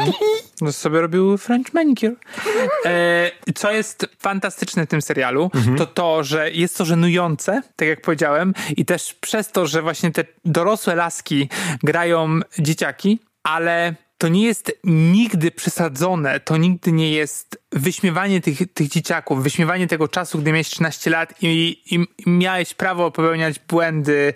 No 0.62 0.72
sobie 0.72 1.02
robił 1.02 1.38
French 1.38 1.74
manicure. 1.74 2.16
E, 2.86 3.32
co 3.56 3.72
jest 3.72 4.06
fantastyczne 4.20 4.86
w 4.86 4.90
tym 4.90 5.02
serialu, 5.02 5.52
to 5.78 5.86
to, 5.86 6.24
że 6.24 6.52
jest 6.52 6.78
to 6.78 6.86
żenujące, 6.86 7.62
tak 7.76 7.88
jak 7.90 8.02
powiedziałem, 8.02 8.54
i 8.78 8.86
też 8.86 9.14
przez 9.14 9.52
to, 9.52 9.68
że 9.68 9.82
właśnie 9.82 10.12
te 10.12 10.24
dorosłe 10.46 10.96
laski 10.96 11.50
grają 11.84 12.40
dzieciaki, 12.60 13.20
ale 13.44 13.96
to 14.20 14.28
nie 14.28 14.46
jest 14.46 14.72
nigdy 14.84 15.52
przesadzone, 15.52 16.40
to 16.40 16.58
nigdy 16.58 16.92
nie 16.92 17.12
jest 17.12 17.64
wyśmiewanie 17.72 18.42
tych, 18.42 18.74
tych 18.74 18.88
dzieciaków, 18.88 19.44
wyśmiewanie 19.44 19.88
tego 19.88 20.08
czasu, 20.08 20.40
gdy 20.40 20.52
miałeś 20.52 20.70
13 20.70 21.10
lat 21.10 21.34
i, 21.42 21.82
i, 21.92 21.96
i 21.96 22.30
miałeś 22.30 22.74
prawo 22.74 23.12
popełniać 23.12 23.60
błędy 23.60 24.34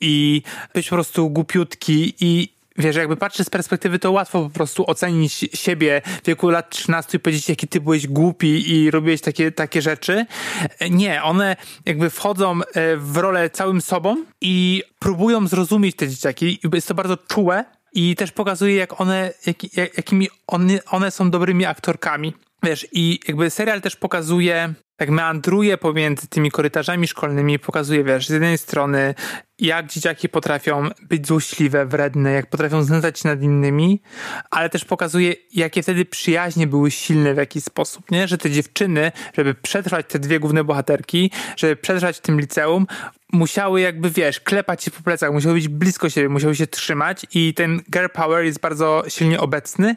i 0.00 0.42
być 0.74 0.88
po 0.88 0.96
prostu 0.96 1.30
głupiutki 1.30 2.14
i 2.20 2.55
Wiesz, 2.78 2.96
jakby 2.96 3.16
patrzeć 3.16 3.46
z 3.46 3.50
perspektywy, 3.50 3.98
to 3.98 4.12
łatwo 4.12 4.42
po 4.42 4.50
prostu 4.50 4.90
ocenić 4.90 5.32
siebie 5.54 6.02
w 6.22 6.26
wieku 6.26 6.50
lat 6.50 6.70
13 6.70 7.16
i 7.16 7.20
powiedzieć, 7.20 7.48
jaki 7.48 7.68
ty 7.68 7.80
byłeś 7.80 8.06
głupi 8.06 8.70
i 8.74 8.90
robiłeś 8.90 9.20
takie, 9.20 9.52
takie 9.52 9.82
rzeczy. 9.82 10.26
Nie, 10.90 11.22
one 11.22 11.56
jakby 11.86 12.10
wchodzą 12.10 12.60
e, 12.62 12.96
w 12.96 13.16
rolę 13.16 13.50
całym 13.50 13.80
sobą 13.80 14.24
i 14.40 14.82
próbują 14.98 15.46
zrozumieć 15.48 15.96
te 15.96 16.08
dzieciaki. 16.08 16.58
Jest 16.74 16.88
to 16.88 16.94
bardzo 16.94 17.16
czułe 17.16 17.64
i 17.92 18.16
też 18.16 18.32
pokazuje, 18.32 18.76
jak 18.76 19.00
one, 19.00 19.32
jak, 19.46 19.74
jakimi 19.96 20.28
one, 20.46 20.78
one 20.90 21.10
są 21.10 21.30
dobrymi 21.30 21.64
aktorkami. 21.64 22.32
Wiesz, 22.66 22.86
i 22.92 23.20
jakby 23.28 23.50
serial 23.50 23.80
też 23.80 23.96
pokazuje, 23.96 24.74
tak 24.96 25.10
meandruje 25.10 25.78
pomiędzy 25.78 26.28
tymi 26.28 26.50
korytarzami 26.50 27.08
szkolnymi, 27.08 27.58
pokazuje, 27.58 28.04
wiesz, 28.04 28.26
z 28.26 28.30
jednej 28.30 28.58
strony 28.58 29.14
jak 29.58 29.86
dzieciaki 29.86 30.28
potrafią 30.28 30.88
być 31.02 31.26
złośliwe, 31.26 31.86
wredne, 31.86 32.32
jak 32.32 32.50
potrafią 32.50 32.82
znęcać 32.82 33.20
się 33.20 33.28
nad 33.28 33.42
innymi, 33.42 34.02
ale 34.50 34.70
też 34.70 34.84
pokazuje, 34.84 35.34
jakie 35.54 35.82
wtedy 35.82 36.04
przyjaźnie 36.04 36.66
były 36.66 36.90
silne 36.90 37.34
w 37.34 37.36
jakiś 37.36 37.64
sposób, 37.64 38.10
nie? 38.10 38.28
Że 38.28 38.38
te 38.38 38.50
dziewczyny, 38.50 39.12
żeby 39.34 39.54
przetrwać 39.54 40.06
te 40.08 40.18
dwie 40.18 40.40
główne 40.40 40.64
bohaterki, 40.64 41.30
żeby 41.56 41.76
przetrwać 41.76 42.16
w 42.16 42.20
tym 42.20 42.40
liceum, 42.40 42.86
musiały 43.32 43.80
jakby, 43.80 44.10
wiesz, 44.10 44.40
klepać 44.40 44.84
się 44.84 44.90
po 44.90 45.02
plecach, 45.02 45.32
musiały 45.32 45.54
być 45.54 45.68
blisko 45.68 46.10
siebie, 46.10 46.28
musiały 46.28 46.56
się 46.56 46.66
trzymać 46.66 47.26
i 47.34 47.54
ten 47.54 47.80
girl 47.92 48.06
power 48.12 48.44
jest 48.44 48.60
bardzo 48.60 49.02
silnie 49.08 49.40
obecny 49.40 49.96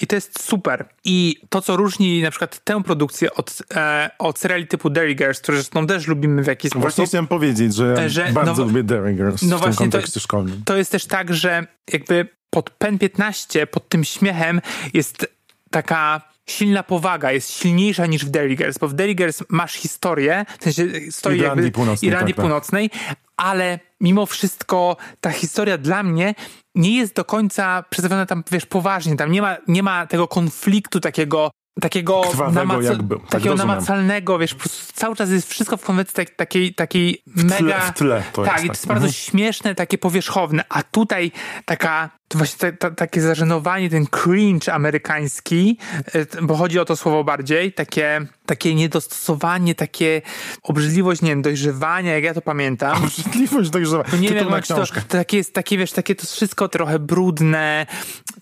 i 0.00 0.06
to 0.06 0.14
jest 0.14 0.42
super. 0.42 0.88
I 1.04 1.40
to, 1.48 1.62
co 1.62 1.76
różni 1.76 2.22
na 2.22 2.30
przykład 2.30 2.64
tę 2.64 2.82
produkcję 2.82 3.34
od, 3.34 3.62
e, 3.74 4.10
od 4.18 4.38
seriali 4.38 4.66
typu 4.66 4.90
Derry 4.90 5.14
Girls, 5.14 5.40
które 5.40 5.58
zresztą 5.58 5.86
też 5.86 6.06
lubimy 6.06 6.42
w 6.42 6.46
jakiś 6.46 6.70
sposób. 6.70 6.82
Właśnie 6.82 7.06
chciałem 7.06 7.26
powiedzieć, 7.26 7.74
że, 7.74 8.10
Że- 8.10 8.32
bardzo 8.32 8.62
no- 8.62 8.68
lubię 8.68 8.82
Derry 8.82 9.14
Girls 9.14 9.42
no 9.42 9.48
w 9.48 9.50
tym 9.50 9.58
właśnie, 9.58 9.72
to- 9.72 9.78
kontekście 9.78 10.20
szkolnym. 10.20 10.62
To 10.64 10.76
jest 10.76 10.92
też 10.92 11.06
tak, 11.06 11.34
że 11.34 11.66
jakby 11.92 12.28
pod 12.50 12.70
PEN 12.70 12.98
15, 12.98 13.66
pod 13.66 13.88
tym 13.88 14.04
śmiechem 14.04 14.60
jest 14.94 15.26
taka 15.70 16.20
silna 16.50 16.82
powaga, 16.82 17.32
jest 17.32 17.50
silniejsza 17.50 18.06
niż 18.06 18.24
w 18.24 18.30
Derry 18.30 18.56
Girls, 18.56 18.78
bo 18.78 18.88
w 18.88 18.94
Derry 18.94 19.14
Girls 19.14 19.42
masz 19.48 19.74
historię, 19.74 20.44
w 20.58 20.64
sensie 20.64 20.86
stoi 21.10 21.36
Irlandii 21.36 21.64
jakby 21.64 21.74
Północnej, 21.74 22.08
Irlandii 22.08 22.34
tak, 22.34 22.36
tak. 22.36 22.42
Północnej, 22.44 22.90
ale 23.36 23.78
mimo 24.00 24.26
wszystko 24.26 24.96
ta 25.20 25.30
historia 25.30 25.78
dla 25.78 26.02
mnie 26.02 26.34
nie 26.74 26.96
jest 26.96 27.14
do 27.14 27.24
końca 27.24 27.84
przedstawiona 27.90 28.26
tam, 28.26 28.44
wiesz, 28.50 28.66
poważnie, 28.66 29.16
tam 29.16 29.32
nie 29.32 29.42
ma, 29.42 29.56
nie 29.68 29.82
ma 29.82 30.06
tego 30.06 30.28
konfliktu 30.28 31.00
takiego 31.00 31.50
takiego, 31.80 32.20
Krwawego 32.20 32.82
jakby, 32.82 33.18
tak 33.18 33.28
takiego 33.28 33.54
namacalnego, 33.54 34.38
wiesz, 34.38 34.54
po 34.54 34.60
prostu 34.60 34.92
cały 34.92 35.16
czas 35.16 35.30
jest 35.30 35.50
wszystko 35.50 35.76
w 35.76 35.84
konwencji 35.84 36.14
tak, 36.14 36.30
takiej, 36.30 36.74
takiej 36.74 37.22
mega... 37.26 37.80
w 37.80 37.94
tle 37.94 38.22
to 38.32 38.42
tak, 38.44 38.52
jest 38.52 38.66
tak. 38.66 38.74
jest 38.74 38.86
bardzo 38.86 39.06
Mhm. 39.06 39.12
śmieszne, 39.12 39.74
takie 39.74 39.98
powierzchowne, 39.98 40.64
a 40.68 40.82
tutaj 40.82 41.32
taka, 41.64 42.10
to 42.28 42.38
właśnie 42.38 42.58
ta, 42.58 42.72
ta, 42.72 42.94
takie 42.94 43.20
zażenowanie, 43.20 43.90
ten 43.90 44.06
cringe 44.06 44.74
amerykański, 44.74 45.78
y, 46.14 46.26
bo 46.42 46.56
chodzi 46.56 46.78
o 46.78 46.84
to 46.84 46.96
słowo 46.96 47.24
bardziej, 47.24 47.72
takie, 47.72 48.26
takie 48.46 48.74
niedostosowanie, 48.74 49.74
takie 49.74 50.22
obrzydliwość, 50.62 51.22
nie 51.22 51.30
wiem, 51.30 51.42
dojrzewania, 51.42 52.14
jak 52.14 52.24
ja 52.24 52.34
to 52.34 52.42
pamiętam. 52.42 53.04
Obrzydliwość 53.04 53.70
dojrzewa. 53.70 54.04
To 54.04 54.16
nie 54.16 54.28
Tytuł 54.28 54.44
wiem, 54.44 54.52
jak 54.52 54.66
to, 54.66 54.86
to 54.86 55.02
takie 55.08 55.36
jest, 55.36 55.54
takie 55.54 55.78
wiesz, 55.78 55.92
takie 55.92 56.14
to 56.14 56.26
wszystko 56.26 56.68
trochę 56.68 56.98
brudne, 56.98 57.86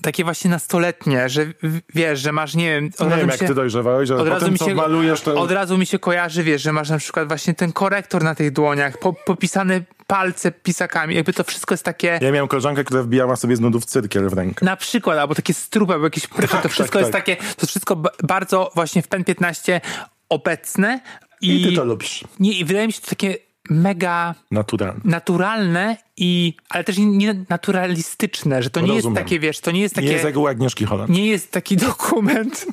takie 0.02 0.24
właśnie 0.24 0.50
nastoletnie, 0.50 1.28
że 1.28 1.46
wiesz, 1.94 2.20
że 2.20 2.32
masz, 2.32 2.54
nie 2.54 2.70
wiem, 2.70 2.90
od 2.98 3.10
Nie 3.10 3.16
wiem, 3.16 3.28
jak 3.28 3.40
się- 3.40 3.46
ty 3.46 3.54
dojrzewałeś, 3.54 4.10
ale 4.10 4.20
od 4.20 4.28
razu 4.28 4.52
mi 4.52 4.58
się, 4.58 4.74
malujesz, 4.74 5.20
to... 5.20 5.34
od 5.34 5.50
razu 5.50 5.78
mi 5.78 5.86
się 5.86 5.98
kojarzy, 5.98 6.42
wiesz, 6.42 6.62
że 6.62 6.72
masz 6.72 6.90
na 6.90 6.98
przykład 6.98 7.28
właśnie 7.28 7.54
ten 7.54 7.72
korektor 7.72 8.22
na 8.22 8.34
tych 8.34 8.52
dłoniach, 8.52 8.98
po, 8.98 9.12
popisane 9.12 9.80
palce 10.06 10.52
pisakami, 10.52 11.14
jakby 11.14 11.32
to 11.32 11.44
wszystko 11.44 11.74
jest 11.74 11.84
takie... 11.84 12.18
Ja 12.22 12.32
miałem 12.32 12.48
koleżankę, 12.48 12.84
która 12.84 13.02
wbijała 13.02 13.36
sobie 13.36 13.56
z 13.56 13.60
nudów 13.60 13.84
cyrkiel 13.84 14.28
w 14.28 14.32
rękę. 14.32 14.64
Na 14.64 14.76
przykład, 14.76 15.18
albo 15.18 15.34
takie 15.34 15.54
strupy, 15.54 15.92
albo 15.92 16.06
jakieś 16.06 16.26
prychy, 16.26 16.56
to 16.56 16.62
Tak, 16.62 16.72
wszystko 16.72 16.92
tak, 16.98 17.00
jest 17.02 17.12
tak. 17.12 17.24
takie, 17.24 17.36
to 17.36 17.44
jest 17.60 17.66
wszystko 17.70 17.96
ba- 17.96 18.10
bardzo 18.22 18.70
właśnie 18.74 19.02
w 19.02 19.08
PEN 19.08 19.24
15 19.24 19.80
obecne 20.28 21.00
i, 21.40 21.62
I 21.62 21.64
ty 21.68 21.72
to 21.76 21.84
lubisz. 21.84 22.24
nie, 22.40 22.52
i 22.52 22.64
wydaje 22.64 22.86
mi 22.86 22.92
się 22.92 23.00
to 23.00 23.08
takie 23.08 23.36
mega 23.70 24.34
Naturalnie. 24.50 25.00
naturalne 25.04 25.96
i, 26.16 26.54
ale 26.68 26.84
też 26.84 26.96
nie 26.98 27.44
naturalistyczne, 27.48 28.62
że 28.62 28.70
to 28.70 28.80
nie 28.80 28.86
Rozumiem. 28.86 29.14
jest 29.16 29.24
takie, 29.24 29.40
wiesz, 29.40 29.60
to 29.60 29.70
nie 29.70 29.80
jest 29.80 29.94
takie, 29.94 30.06
Nie 30.06 30.12
jest 30.12 30.24
jak 30.24 30.36
u 30.36 30.46
Agnieszki 30.46 30.84
Holland. 30.84 31.10
nie 31.10 31.26
jest 31.26 31.50
taki 31.52 31.76
dokument, 31.76 32.66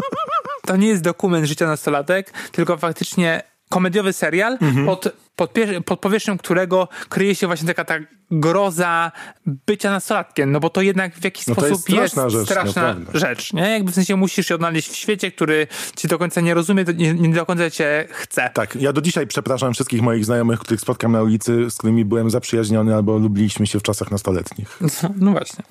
to 0.66 0.76
nie 0.76 0.88
jest 0.88 1.02
dokument 1.02 1.46
życia 1.46 1.66
nastolatek, 1.66 2.32
tylko 2.52 2.76
faktycznie 2.76 3.42
komediowy 3.68 4.12
serial, 4.12 4.58
Mhm. 4.60 4.86
pod, 4.86 5.08
pod, 5.36 5.50
pod 5.84 6.00
powierzchnią 6.00 6.38
którego 6.38 6.88
kryje 7.08 7.34
się 7.34 7.46
właśnie 7.46 7.66
taka 7.66 7.84
ta 7.84 7.94
groza 8.30 9.12
bycia 9.46 9.90
nastolatkiem, 9.90 10.52
no 10.52 10.60
bo 10.60 10.70
to 10.70 10.82
jednak 10.82 11.14
w 11.14 11.24
jakiś 11.24 11.46
No 11.46 11.54
sposób 11.54 11.70
jest 11.70 11.82
straszna 12.12 12.28
rzecz, 12.30 12.44
straszna 12.44 12.96
rzecz, 13.14 13.52
nie? 13.52 13.62
Jakby 13.70 13.92
w 13.92 13.94
sensie 13.94 14.16
musisz 14.16 14.46
się 14.46 14.54
odnaleźć 14.54 14.88
w 14.90 14.96
świecie, 14.96 15.32
który 15.32 15.66
ci 15.96 16.08
do 16.08 16.18
końca 16.18 16.40
nie 16.40 16.54
rozumie, 16.54 16.84
to 16.84 16.92
nie, 16.92 17.14
nie 17.14 17.34
do 17.34 17.46
końca 17.46 17.70
cię 17.70 18.08
chce. 18.10 18.50
Tak, 18.54 18.76
ja 18.76 18.92
do 18.92 19.00
dzisiaj 19.00 19.26
przepraszam 19.26 19.74
wszystkich 19.74 20.02
moich 20.02 20.24
znajomych, 20.24 20.60
których 20.60 20.80
spotkam 20.80 21.12
na 21.12 21.22
ulicy, 21.22 21.70
z 21.70 21.74
którymi 21.78 22.04
byłem 22.04 22.30
zaprzyjaźniony 22.30 22.94
albo 22.94 23.18
lubiliśmy 23.18 23.66
się 23.66 23.78
w 23.78 23.82
czasach 23.82 24.10
nastoletnich. 24.10 24.78
No, 24.80 24.88
no 25.16 25.30
właśnie. 25.30 25.64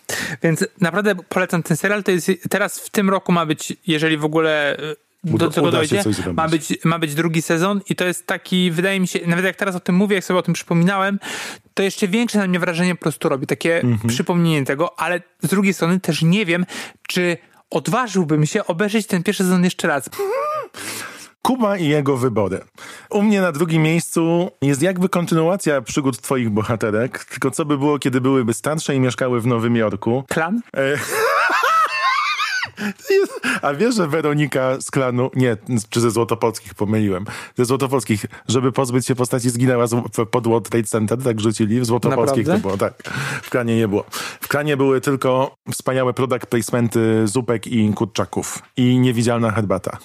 Więc 0.44 0.66
naprawdę 0.82 1.16
polecam 1.30 1.64
ten 1.64 1.78
serial. 1.78 2.04
To 2.04 2.12
jest 2.12 2.32
teraz 2.50 2.80
w 2.80 2.90
tym 2.90 3.10
roku 3.10 3.32
ma 3.32 3.46
być, 3.46 3.74
jeżeli 3.88 4.18
w 4.18 4.26
ogóle 4.26 4.78
e, 4.78 4.96
do 5.28 5.52
się 5.52 5.62
dojdzie, 5.72 6.04
ma 6.34 6.48
być, 6.48 6.78
ma 6.84 7.00
być 7.00 7.16
drugi 7.16 7.42
sezon 7.42 7.82
i 7.90 7.96
to 7.96 8.06
jest 8.06 8.28
taki, 8.28 8.72
wydaje 8.72 9.00
mi 9.00 9.08
się, 9.08 9.20
nawet 9.28 9.46
jak 9.46 9.56
teraz 9.56 9.76
o 9.76 9.80
tym 9.80 9.96
mówię, 9.96 10.16
jak 10.16 10.24
sobie 10.26 10.40
o 10.40 10.44
tym 10.44 10.54
przypominałem, 10.54 11.20
to 11.74 11.84
jeszcze 11.84 12.08
większe 12.08 12.38
na 12.38 12.48
mnie 12.48 12.60
wrażenie 12.60 12.96
po 12.96 13.02
prostu 13.02 13.30
robi. 13.30 13.48
Takie 13.48 13.82
Mhm. 13.82 14.10
przypomnienie 14.10 14.66
tego, 14.66 15.00
ale 15.00 15.22
z 15.42 15.48
drugiej 15.48 15.74
strony 15.74 16.00
też 16.00 16.22
nie 16.22 16.46
wiem, 16.46 16.66
czy 17.08 17.38
odważyłbym 17.70 18.46
się 18.46 18.66
obejrzeć 18.66 19.08
ten 19.08 19.24
pierwszy 19.24 19.44
sezon 19.44 19.64
jeszcze 19.64 19.88
raz. 19.88 20.10
Kuba 21.42 21.78
i 21.78 21.88
jego 21.88 22.18
wybory. 22.18 22.60
U 23.10 23.22
mnie 23.22 23.42
na 23.42 23.52
drugim 23.52 23.84
miejscu 23.84 24.52
jest 24.62 24.82
jakby 24.82 25.10
kontynuacja 25.10 25.82
przygód 25.82 26.22
twoich 26.22 26.50
bohaterek, 26.50 27.26
tylko 27.26 27.52
co 27.52 27.66
by 27.66 27.78
było, 27.78 28.00
kiedy 28.00 28.22
byłyby 28.22 28.54
starsze 28.54 28.96
i 28.96 29.00
mieszkały 29.00 29.42
w 29.42 29.48
Nowym 29.48 29.76
Jorku. 29.76 30.24
Klan? 30.30 30.62
E, 30.78 30.98
A 33.62 33.74
wiesz, 33.74 33.96
że 33.96 34.08
Weronika 34.08 34.82
z 34.82 34.92
klanu, 34.92 35.32
nie, 35.36 35.58
czy 35.90 36.02
ze 36.02 36.12
Złotopolskich 36.12 36.74
pomyliłem, 36.74 37.26
ze 37.56 37.66
Złotopolskich, 37.66 38.26
żeby 38.48 38.72
pozbyć 38.72 39.08
się 39.08 39.16
postaci 39.16 39.50
zginęła 39.50 39.88
z, 39.88 39.96
pod 40.32 40.48
World 40.48 40.70
Trade 40.70 40.88
Center, 40.88 41.24
tak 41.24 41.40
rzucili, 41.40 41.80
w 41.80 41.86
Złotopolskich 41.86 42.46
to 42.46 42.52
Naprawdę? 42.54 42.78
było, 42.78 42.78
tak. 42.78 43.14
W 43.44 43.50
klanie 43.50 43.78
nie 43.78 43.88
było. 43.88 44.06
W 44.42 44.48
klanie 44.48 44.78
były 44.78 45.02
tylko 45.02 45.56
wspaniałe 45.72 46.14
product 46.14 46.46
placementy 46.46 47.28
zupek 47.28 47.68
i 47.68 47.94
kurczaków 47.94 48.62
i 48.78 49.00
niewidzialna 49.00 49.52
herbata. 49.52 49.98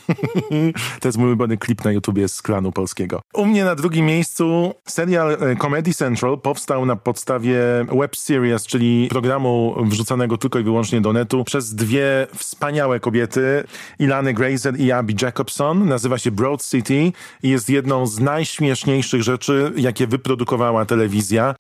to 1.00 1.08
jest 1.08 1.18
mój 1.18 1.26
ulubiony 1.26 1.56
klip 1.56 1.84
na 1.84 1.92
YouTubie 1.92 2.28
z 2.28 2.42
klanu 2.42 2.72
polskiego. 2.72 3.20
U 3.34 3.46
mnie 3.46 3.64
na 3.64 3.74
drugim 3.74 4.06
miejscu 4.06 4.74
serial 4.88 5.32
e, 5.32 5.56
Comedy 5.56 5.94
Central 5.94 6.40
powstał 6.40 6.86
na 6.86 6.96
podstawie 6.96 7.60
web 7.98 8.16
series, 8.16 8.66
czyli 8.66 9.08
programu 9.10 9.74
wrzucanego 9.84 10.38
tylko 10.38 10.58
i 10.58 10.62
wyłącznie 10.62 11.00
do 11.00 11.12
netu 11.12 11.44
przez 11.44 11.74
dwie 11.74 12.26
wspaniałe 12.34 12.61
kobiety, 13.00 13.64
Ilany 13.98 14.34
Grazer 14.34 14.80
i 14.80 14.92
Abby 14.92 15.14
Jacobson. 15.22 15.88
Nazywa 15.88 16.18
się 16.18 16.30
Broad 16.30 16.64
City 16.64 17.12
i 17.42 17.48
jest 17.48 17.70
jedną 17.70 18.06
z 18.06 18.20
najśmieszniejszych 18.20 19.22
rzeczy, 19.22 19.72
jakie 19.76 20.06
wyprodukowała 20.06 20.84
telewizja. 20.84 21.54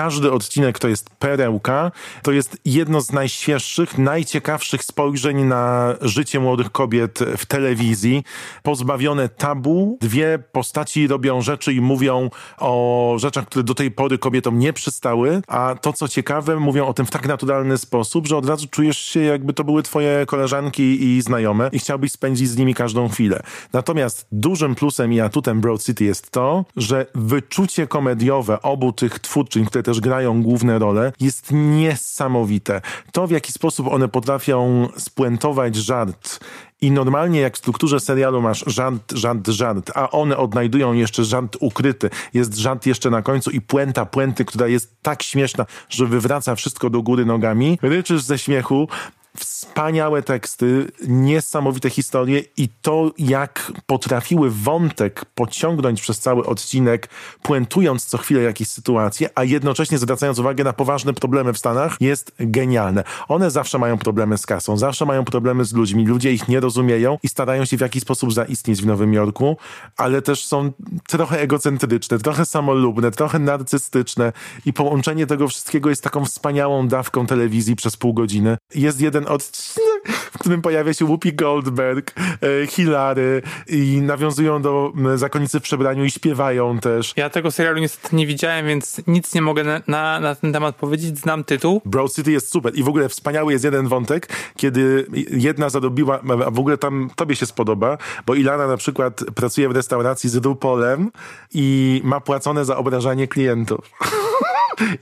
Każdy 0.00 0.32
odcinek 0.32 0.78
to 0.78 0.88
jest 0.88 1.10
perełka. 1.10 1.92
To 2.22 2.32
jest 2.32 2.58
jedno 2.64 3.00
z 3.00 3.12
najświeższych, 3.12 3.98
najciekawszych 3.98 4.84
spojrzeń 4.84 5.42
na 5.42 5.94
życie 6.00 6.40
młodych 6.40 6.72
kobiet 6.72 7.18
w 7.36 7.46
telewizji. 7.46 8.24
Pozbawione 8.62 9.28
tabu. 9.28 9.98
Dwie 10.00 10.38
postaci 10.52 11.06
robią 11.06 11.42
rzeczy 11.42 11.72
i 11.72 11.80
mówią 11.80 12.30
o 12.58 13.14
rzeczach, 13.18 13.46
które 13.46 13.62
do 13.62 13.74
tej 13.74 13.90
pory 13.90 14.18
kobietom 14.18 14.58
nie 14.58 14.72
przystały. 14.72 15.42
A 15.46 15.74
to, 15.80 15.92
co 15.92 16.08
ciekawe, 16.08 16.56
mówią 16.56 16.86
o 16.86 16.94
tym 16.94 17.06
w 17.06 17.10
tak 17.10 17.28
naturalny 17.28 17.78
sposób, 17.78 18.26
że 18.26 18.36
od 18.36 18.46
razu 18.46 18.66
czujesz 18.70 18.98
się, 18.98 19.20
jakby 19.20 19.52
to 19.52 19.64
były 19.64 19.82
twoje 19.82 20.26
koleżanki 20.26 21.04
i 21.04 21.22
znajome 21.22 21.70
i 21.72 21.78
chciałbyś 21.78 22.12
spędzić 22.12 22.48
z 22.48 22.56
nimi 22.56 22.74
każdą 22.74 23.08
chwilę. 23.08 23.42
Natomiast 23.72 24.26
dużym 24.32 24.74
plusem 24.74 25.12
i 25.12 25.20
atutem 25.20 25.60
Broad 25.60 25.82
City 25.82 26.04
jest 26.04 26.30
to, 26.30 26.64
że 26.76 27.06
wyczucie 27.14 27.86
komediowe 27.86 28.62
obu 28.62 28.92
tych 28.92 29.18
twórczyń, 29.18 29.66
które 29.66 29.89
też 29.90 30.00
grają 30.00 30.42
główne 30.42 30.78
role, 30.78 31.12
jest 31.20 31.48
niesamowite. 31.52 32.80
To, 33.12 33.26
w 33.26 33.30
jaki 33.30 33.52
sposób 33.52 33.88
one 33.88 34.08
potrafią 34.08 34.88
spuentować 34.96 35.76
żart 35.76 36.40
i 36.80 36.90
normalnie 36.90 37.40
jak 37.40 37.54
w 37.54 37.58
strukturze 37.58 38.00
serialu 38.00 38.42
masz 38.42 38.64
żart, 38.66 39.12
żart, 39.12 39.48
żart, 39.48 39.90
a 39.94 40.10
one 40.10 40.36
odnajdują 40.36 40.92
jeszcze 40.92 41.24
żart 41.24 41.56
ukryty, 41.60 42.10
jest 42.34 42.56
żart 42.56 42.86
jeszcze 42.86 43.10
na 43.10 43.22
końcu 43.22 43.50
i 43.50 43.60
puenta 43.60 44.06
puenty, 44.06 44.44
która 44.44 44.68
jest 44.68 45.02
tak 45.02 45.22
śmieszna, 45.22 45.66
że 45.88 46.06
wywraca 46.06 46.54
wszystko 46.54 46.90
do 46.90 47.02
góry 47.02 47.24
nogami, 47.24 47.78
ryczysz 47.82 48.22
ze 48.22 48.38
śmiechu, 48.38 48.88
Wspaniałe 49.36 50.22
teksty, 50.22 50.92
niesamowite 51.08 51.90
historie 51.90 52.42
i 52.56 52.68
to, 52.82 53.10
jak 53.18 53.72
potrafiły 53.86 54.50
wątek 54.50 55.24
pociągnąć 55.34 56.00
przez 56.02 56.18
cały 56.18 56.46
odcinek, 56.46 57.08
puentując 57.42 58.04
co 58.04 58.18
chwilę 58.18 58.42
jakieś 58.42 58.68
sytuacje, 58.68 59.30
a 59.34 59.44
jednocześnie 59.44 59.98
zwracając 59.98 60.38
uwagę 60.38 60.64
na 60.64 60.72
poważne 60.72 61.12
problemy 61.12 61.52
w 61.52 61.58
Stanach, 61.58 61.96
jest 62.00 62.32
genialne. 62.38 63.04
One 63.28 63.50
zawsze 63.50 63.78
mają 63.78 63.98
problemy 63.98 64.38
z 64.38 64.46
kasą, 64.46 64.76
zawsze 64.76 65.06
mają 65.06 65.24
problemy 65.24 65.64
z 65.64 65.72
ludźmi, 65.72 66.06
ludzie 66.06 66.32
ich 66.32 66.48
nie 66.48 66.60
rozumieją 66.60 67.18
i 67.22 67.28
starają 67.28 67.64
się 67.64 67.76
w 67.76 67.80
jakiś 67.80 68.02
sposób 68.02 68.32
zaistnieć 68.32 68.82
w 68.82 68.86
Nowym 68.86 69.14
Jorku, 69.14 69.56
ale 69.96 70.22
też 70.22 70.46
są 70.46 70.72
trochę 71.08 71.40
egocentryczne, 71.40 72.18
trochę 72.18 72.44
samolubne, 72.44 73.10
trochę 73.10 73.38
narcystyczne 73.38 74.32
i 74.66 74.72
połączenie 74.72 75.26
tego 75.26 75.48
wszystkiego 75.48 75.90
jest 75.90 76.02
taką 76.02 76.24
wspaniałą 76.24 76.88
dawką 76.88 77.26
telewizji 77.26 77.76
przez 77.76 77.96
pół 77.96 78.14
godziny. 78.14 78.56
Jest 78.74 79.00
jeden 79.00 79.19
odcinek, 79.26 80.08
w 80.08 80.38
którym 80.38 80.62
pojawia 80.62 80.94
się 80.94 81.04
Whoopi 81.04 81.32
Goldberg, 81.32 82.14
e, 82.18 82.66
Hilary 82.66 83.42
i 83.66 84.00
nawiązują 84.02 84.62
do 84.62 84.92
m, 84.96 85.18
zakonnicy 85.18 85.60
w 85.60 85.62
przebraniu 85.62 86.04
i 86.04 86.10
śpiewają 86.10 86.78
też. 86.78 87.12
Ja 87.16 87.30
tego 87.30 87.50
serialu 87.50 87.80
niestety 87.80 88.16
nie 88.16 88.26
widziałem, 88.26 88.66
więc 88.66 89.00
nic 89.06 89.34
nie 89.34 89.42
mogę 89.42 89.64
na, 89.64 89.80
na, 89.86 90.20
na 90.20 90.34
ten 90.34 90.52
temat 90.52 90.76
powiedzieć. 90.76 91.18
Znam 91.18 91.44
tytuł. 91.44 91.82
Broad 91.84 92.12
City 92.12 92.32
jest 92.32 92.52
super 92.52 92.74
i 92.74 92.82
w 92.82 92.88
ogóle 92.88 93.08
wspaniały 93.08 93.52
jest 93.52 93.64
jeden 93.64 93.88
wątek, 93.88 94.28
kiedy 94.56 95.06
jedna 95.30 95.68
zarobiła, 95.68 96.20
a 96.46 96.50
w 96.50 96.58
ogóle 96.58 96.78
tam 96.78 97.10
tobie 97.16 97.36
się 97.36 97.46
spodoba, 97.46 97.98
bo 98.26 98.34
Ilana 98.34 98.66
na 98.66 98.76
przykład 98.76 99.24
pracuje 99.34 99.68
w 99.68 99.72
restauracji 99.72 100.30
z 100.30 100.36
RuPaulem 100.36 101.10
i 101.54 102.00
ma 102.04 102.20
płacone 102.20 102.64
za 102.64 102.76
obrażanie 102.76 103.28
klientów. 103.28 103.90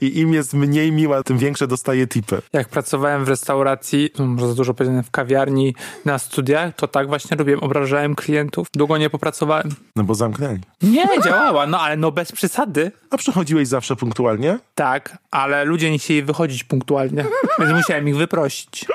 I 0.01 0.19
im 0.19 0.33
jest 0.33 0.53
mniej 0.53 0.91
miła, 0.91 1.23
tym 1.23 1.37
większe 1.37 1.67
dostaje 1.67 2.07
tipy. 2.07 2.41
Jak 2.53 2.69
pracowałem 2.69 3.25
w 3.25 3.29
restauracji, 3.29 4.09
może 4.19 4.47
za 4.47 4.53
dużo 4.53 4.73
powiedziane, 4.73 5.03
w 5.03 5.11
kawiarni 5.11 5.75
na 6.05 6.19
studiach, 6.19 6.75
to 6.75 6.87
tak 6.87 7.07
właśnie 7.07 7.37
robiłem. 7.37 7.59
Obrażałem 7.59 8.15
klientów. 8.15 8.67
Długo 8.73 8.97
nie 8.97 9.09
popracowałem. 9.09 9.69
No 9.95 10.03
bo 10.03 10.15
zamknęli. 10.15 10.59
Nie, 10.81 11.05
działała, 11.23 11.67
no 11.67 11.79
ale 11.81 11.97
no 11.97 12.11
bez 12.11 12.31
przesady. 12.31 12.91
A 13.09 13.17
przychodziłeś 13.17 13.67
zawsze 13.67 13.95
punktualnie? 13.95 14.59
Tak, 14.75 15.17
ale 15.31 15.65
ludzie 15.65 15.91
nie 15.91 15.99
chcieli 15.99 16.23
wychodzić 16.23 16.63
punktualnie, 16.63 17.25
więc 17.59 17.71
musiałem 17.71 18.07
ich 18.09 18.17
wyprosić. 18.17 18.85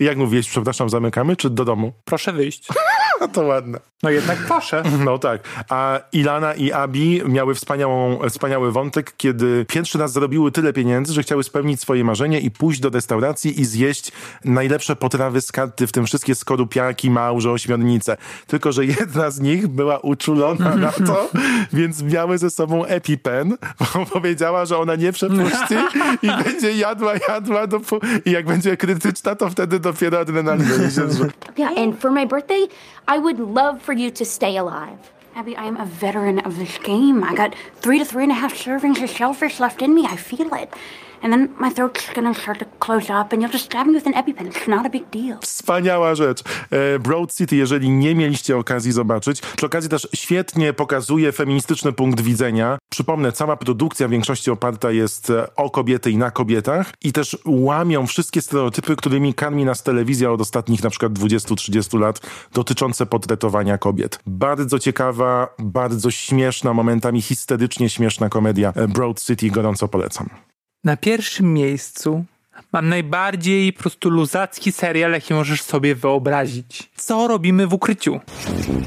I 0.00 0.04
jak 0.04 0.16
mówiłeś, 0.16 0.48
przepraszam, 0.48 0.90
zamykamy, 0.90 1.36
czy 1.36 1.50
do 1.50 1.64
domu? 1.64 1.92
Proszę 2.04 2.32
wyjść. 2.32 2.68
To 3.32 3.42
ładne. 3.42 3.80
No 4.02 4.10
jednak 4.10 4.38
proszę. 4.38 4.82
No 5.04 5.18
tak. 5.18 5.40
A 5.68 6.00
Ilana 6.12 6.54
i 6.54 6.72
Abi 6.72 7.22
miały 7.28 7.54
wspaniałą, 7.54 8.18
wspaniały 8.28 8.72
wątek, 8.72 9.14
kiedy 9.16 9.66
pierwszy 9.68 9.98
raz 9.98 10.12
zarobiły 10.12 10.52
tyle 10.52 10.72
pieniędzy, 10.72 11.12
że 11.12 11.22
chciały 11.22 11.44
spełnić 11.44 11.80
swoje 11.80 12.04
marzenie 12.04 12.40
i 12.40 12.50
pójść 12.50 12.80
do 12.80 12.90
restauracji 12.90 13.60
i 13.60 13.64
zjeść 13.64 14.12
najlepsze 14.44 14.96
potrawy 14.96 15.40
z 15.40 15.52
karty, 15.52 15.86
w 15.86 15.92
tym 15.92 16.06
wszystkie 16.06 16.34
skorupiaki, 16.34 17.10
małże, 17.10 17.50
ośmiornice. 17.50 18.16
Tylko, 18.46 18.72
że 18.72 18.84
jedna 18.84 19.30
z 19.30 19.40
nich 19.40 19.68
była 19.68 19.98
uczulona 19.98 20.76
na 20.76 20.92
to, 20.92 21.30
więc 21.72 22.02
miały 22.02 22.38
ze 22.38 22.50
sobą 22.50 22.84
EpiPen, 22.84 23.56
bo 23.78 24.06
powiedziała, 24.12 24.64
że 24.64 24.78
ona 24.78 24.94
nie 24.94 25.12
przepuści 25.12 25.74
i 26.22 26.44
będzie 26.44 26.72
jadła, 26.72 27.12
jadła 27.28 27.66
dopó- 27.66 28.20
i 28.24 28.30
jak 28.30 28.46
będzie 28.46 28.76
krytyczna, 28.76 29.34
to 29.34 29.50
wtedy 29.50 29.80
dopiero 29.80 30.18
adrenalina 30.18 30.90
się. 30.90 31.02
Yeah, 31.58 31.78
and 31.78 32.00
for 32.00 32.10
my 32.10 32.26
birthday, 32.26 32.68
I 33.16 33.20
would 33.20 33.38
love 33.38 33.80
for 33.80 33.91
you 33.98 34.10
to 34.10 34.24
stay 34.24 34.56
alive. 34.56 35.12
Abby, 35.34 35.56
I 35.56 35.64
am 35.64 35.76
a 35.78 35.86
veteran 35.86 36.40
of 36.40 36.58
this 36.58 36.76
game. 36.78 37.24
I 37.24 37.34
got 37.34 37.54
three 37.76 37.98
to 37.98 38.04
three 38.04 38.24
and 38.24 38.32
a 38.32 38.34
half 38.34 38.54
servings 38.54 39.02
of 39.02 39.08
shellfish 39.08 39.60
left 39.60 39.80
in 39.80 39.94
me. 39.94 40.04
I 40.04 40.16
feel 40.16 40.52
it. 40.54 40.72
And 41.22 41.32
then 41.32 41.48
my 41.60 41.74
throat's 41.74 42.14
gonna 42.14 42.34
start 42.34 42.58
to 42.58 42.64
close 42.78 43.04
up, 43.04 43.32
and 43.32 43.42
you'll 43.42 43.52
just 43.52 43.64
stab 43.64 43.86
me 43.86 43.94
with 43.94 44.06
an 44.06 44.14
EpiPen. 44.14 44.46
It's 44.46 44.68
not 44.68 44.86
a 44.86 44.90
big 44.90 45.10
deal. 45.10 45.38
Wspaniała 45.40 46.14
rzecz. 46.14 46.42
E, 46.70 46.98
Broad 46.98 47.34
City, 47.34 47.56
jeżeli 47.56 47.90
nie 47.90 48.14
mieliście 48.14 48.56
okazji 48.56 48.92
zobaczyć, 48.92 49.40
przy 49.40 49.66
okazji 49.66 49.90
też 49.90 50.08
świetnie 50.14 50.72
pokazuje 50.72 51.32
feministyczny 51.32 51.92
punkt 51.92 52.20
widzenia. 52.20 52.78
Przypomnę, 52.90 53.32
cała 53.32 53.56
produkcja 53.56 54.08
w 54.08 54.10
większości 54.10 54.50
oparta 54.50 54.90
jest 54.90 55.30
e, 55.30 55.56
o 55.56 55.70
kobiety 55.70 56.10
i 56.10 56.16
na 56.16 56.30
kobietach 56.30 56.92
i 57.04 57.12
też 57.12 57.38
łamią 57.46 58.06
wszystkie 58.06 58.42
stereotypy, 58.42 58.96
którymi 58.96 59.34
karmi 59.34 59.64
nas 59.64 59.82
telewizja 59.82 60.30
od 60.30 60.40
ostatnich 60.40 60.82
na 60.82 60.90
przykład 60.90 61.12
20-30 61.12 62.00
lat 62.00 62.20
dotyczące 62.52 63.06
portretowania 63.06 63.78
kobiet. 63.78 64.18
Bardzo 64.26 64.78
ciekawa, 64.78 65.48
bardzo 65.58 66.10
śmieszna, 66.10 66.74
momentami 66.74 67.22
histerycznie 67.22 67.88
śmieszna 67.88 68.28
komedia 68.28 68.72
e, 68.76 68.88
Broad 68.88 69.22
City, 69.22 69.50
gorąco 69.50 69.88
polecam. 69.88 70.51
Na 70.84 70.96
pierwszym 70.96 71.54
miejscu 71.54 72.24
mam 72.72 72.88
najbardziej 72.88 73.72
po 73.72 73.80
prostu 73.80 74.10
luzacki 74.10 74.72
serial, 74.72 75.12
jaki 75.12 75.34
możesz 75.34 75.62
sobie 75.62 75.94
wyobrazić. 75.94 76.90
Co 76.96 77.28
robimy 77.28 77.66
w 77.66 77.72
ukryciu? 77.72 78.20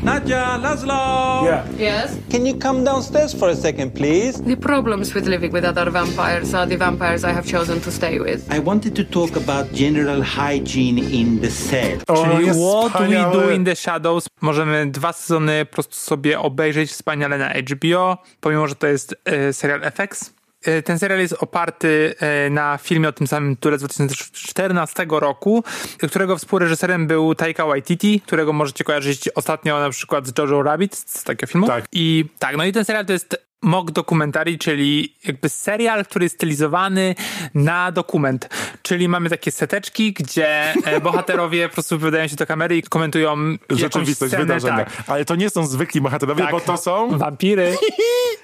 Nadia, 0.03 0.57
Laszlo! 0.57 1.41
Yeah. 1.45 1.65
Yes? 1.79 2.17
Can 2.31 2.47
you 2.47 2.59
come 2.59 2.83
downstairs 2.83 3.39
for 3.39 3.49
a 3.49 3.55
second, 3.55 3.93
please? 3.93 4.43
The 4.43 4.57
problems 4.57 5.13
with 5.13 5.27
living 5.27 5.53
with 5.53 5.65
other 5.65 5.91
vampires 5.91 6.53
are 6.53 6.67
the 6.67 6.77
vampires 6.77 7.23
I 7.23 7.27
have 7.33 7.51
chosen 7.51 7.81
to 7.81 7.91
stay 7.91 8.19
with. 8.19 8.53
I 8.53 8.59
wanted 8.59 8.95
to 8.95 9.03
talk 9.03 9.37
about 9.37 9.73
general 9.73 10.23
hygiene 10.23 10.99
in 11.11 11.39
the 11.39 11.51
set. 11.51 12.05
Czyli 12.05 12.45
What 12.45 13.09
We 13.09 13.31
Do 13.33 13.51
in 13.51 13.65
the 13.65 13.75
Shadows. 13.75 14.27
Możemy 14.41 14.91
dwa 14.91 15.13
sezony 15.13 15.65
po 15.65 15.73
prostu 15.73 15.95
sobie 15.95 16.39
obejrzeć 16.39 16.91
wspaniale 16.91 17.37
na 17.37 17.49
HBO, 17.49 18.17
pomimo, 18.39 18.67
że 18.67 18.75
to 18.75 18.87
jest 18.87 19.15
e, 19.25 19.53
serial 19.53 19.81
FX. 19.91 20.34
E, 20.65 20.81
Ten 20.81 20.99
serial 20.99 21.19
jest 21.19 21.33
oparty 21.33 22.15
e, 22.19 22.49
na 22.49 22.77
filmie 22.77 23.09
o 23.09 23.11
tym 23.11 23.27
samym 23.27 23.55
tytule 23.55 23.77
z 23.77 23.81
2014 23.81 25.05
roku, 25.09 25.63
którego 26.09 26.37
współreżyserem 26.37 27.07
był 27.07 27.35
Taika 27.35 27.65
Waititi, 27.65 28.21
którego 28.21 28.53
możecie 28.53 28.83
kojarzyć 28.83 29.29
ostatnio 29.35 29.79
na 29.79 29.89
przykład 29.89 30.27
z 30.27 30.33
Jojo 30.37 30.63
Rabbit, 30.63 30.95
z 30.95 31.23
takiego 31.23 31.51
filmu. 31.51 31.67
Tak. 31.67 31.85
I 31.91 32.25
tak, 32.39 32.57
no 32.57 32.65
i 32.65 32.71
ten 32.71 32.85
serial 32.85 33.05
to 33.05 33.13
jest 33.13 33.45
mock 33.65 33.91
dokumentary, 33.91 34.57
czyli 34.57 35.13
jakby 35.25 35.49
serial, 35.49 36.05
który 36.05 36.25
jest 36.25 36.35
stylizowany 36.35 37.15
na 37.53 37.91
dokument. 37.91 38.49
Czyli 38.81 39.07
mamy 39.07 39.29
takie 39.29 39.51
seteczki, 39.51 40.13
gdzie 40.13 40.73
e, 40.73 41.01
bohaterowie 41.09 41.67
po 41.67 41.73
prostu 41.73 41.95
wypowiadają 41.95 42.27
się 42.27 42.35
do 42.35 42.45
kamery 42.45 42.77
i 42.77 42.83
komentują 42.83 43.35
Rzeczywistość, 43.69 44.29
scenę, 44.29 44.43
wydarzenia. 44.43 44.85
Tak. 44.85 45.03
Ale 45.07 45.25
to 45.25 45.35
nie 45.35 45.49
są 45.49 45.67
zwykli 45.67 46.01
bohaterowie, 46.01 46.43
Tak. 46.43 46.51
bo 46.51 46.59
to 46.59 46.77
są... 46.77 47.09
Wampiry. 47.17 47.75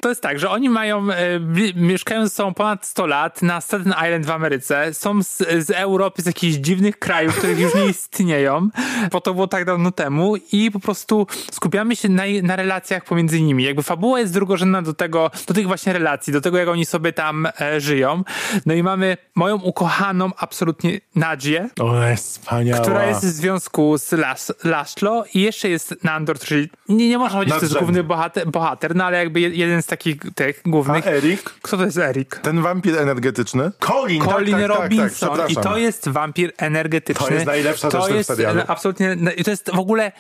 To 0.01 0.09
jest 0.09 0.21
tak, 0.21 0.39
że 0.39 0.49
oni 0.49 0.69
mają, 0.69 1.11
e, 1.11 1.39
mieszkają 1.75 2.23
ze 2.23 2.29
sobą 2.29 2.53
ponad 2.53 2.85
100 2.85 3.05
lat 3.05 3.41
na 3.41 3.61
Staten 3.61 3.93
Island 4.05 4.25
w 4.25 4.31
Ameryce, 4.31 4.93
są 4.93 5.23
z, 5.23 5.37
z 5.37 5.69
Europy, 5.69 6.21
z 6.21 6.25
jakichś 6.25 6.55
dziwnych 6.55 6.99
krajów, 6.99 7.37
których 7.37 7.59
już 7.59 7.75
nie 7.75 7.85
istnieją, 7.85 8.69
bo 9.11 9.21
to 9.21 9.33
było 9.33 9.47
tak 9.47 9.65
dawno 9.65 9.91
temu 9.91 10.35
i 10.51 10.71
po 10.71 10.79
prostu 10.79 11.27
skupiamy 11.51 11.95
się 11.95 12.09
na, 12.09 12.23
na 12.43 12.55
relacjach 12.55 13.03
pomiędzy 13.03 13.41
nimi. 13.41 13.63
Jakby 13.63 13.83
fabuła 13.83 14.19
jest 14.19 14.33
drugorzędna 14.33 14.81
do 14.81 14.93
tego, 14.93 15.10
do 15.47 15.53
tych 15.53 15.67
właśnie 15.67 15.93
relacji, 15.93 16.33
do 16.33 16.41
tego, 16.41 16.57
jak 16.57 16.67
oni 16.67 16.85
sobie 16.85 17.13
tam 17.13 17.47
e, 17.61 17.81
żyją. 17.81 18.23
No 18.65 18.73
i 18.73 18.83
mamy 18.83 19.17
moją 19.35 19.55
ukochaną 19.55 20.29
absolutnie 20.37 20.99
Nadzię, 21.15 21.69
O, 21.79 22.03
jest 22.03 22.27
wspaniała. 22.39 22.81
która 22.81 23.05
jest 23.05 23.21
w 23.25 23.29
związku 23.29 23.97
z 23.97 24.11
Las, 24.11 24.53
Laszlo 24.63 25.23
i 25.33 25.41
jeszcze 25.41 25.69
jest 25.69 26.03
Nandor, 26.03 26.39
czyli 26.39 26.69
nie, 26.89 27.09
nie 27.09 27.17
można 27.17 27.35
powiedzieć, 27.35 27.53
że 27.53 27.59
to 27.59 27.65
jest 27.65 27.77
główny 27.77 28.03
bohater, 28.03 28.47
bohater, 28.47 28.95
no 28.95 29.05
ale 29.05 29.17
jakby 29.17 29.39
je- 29.39 29.49
jeden 29.49 29.81
z 29.81 29.85
takich 29.85 30.15
tych 30.35 30.61
głównych. 30.65 31.07
A 31.07 31.09
Erik? 31.11 31.43
Kto 31.43 31.77
to 31.77 31.85
jest 31.85 31.97
Erik? 31.97 32.35
Ten 32.35 32.61
wampir 32.61 32.97
energetyczny? 32.97 33.71
Colin! 33.79 34.21
Colin 34.23 34.51
tak, 34.57 34.61
tak, 34.71 34.79
Robinson 34.81 35.29
tak, 35.29 35.37
tak, 35.37 35.49
i 35.51 35.55
to 35.55 35.77
jest 35.77 36.09
wampir 36.09 36.53
energetyczny. 36.57 37.27
To 37.27 37.33
jest 37.33 37.45
najlepsza 37.45 37.89
rzecz 37.89 37.99
To 37.99 38.03
w 38.03 38.07
tym 38.07 38.17
jest 38.17 38.27
serialu. 38.27 38.59
e, 38.59 38.67
absolutnie, 38.67 39.17
i 39.37 39.43
to 39.43 39.51
jest 39.51 39.71
w 39.75 39.79
ogóle 39.79 40.11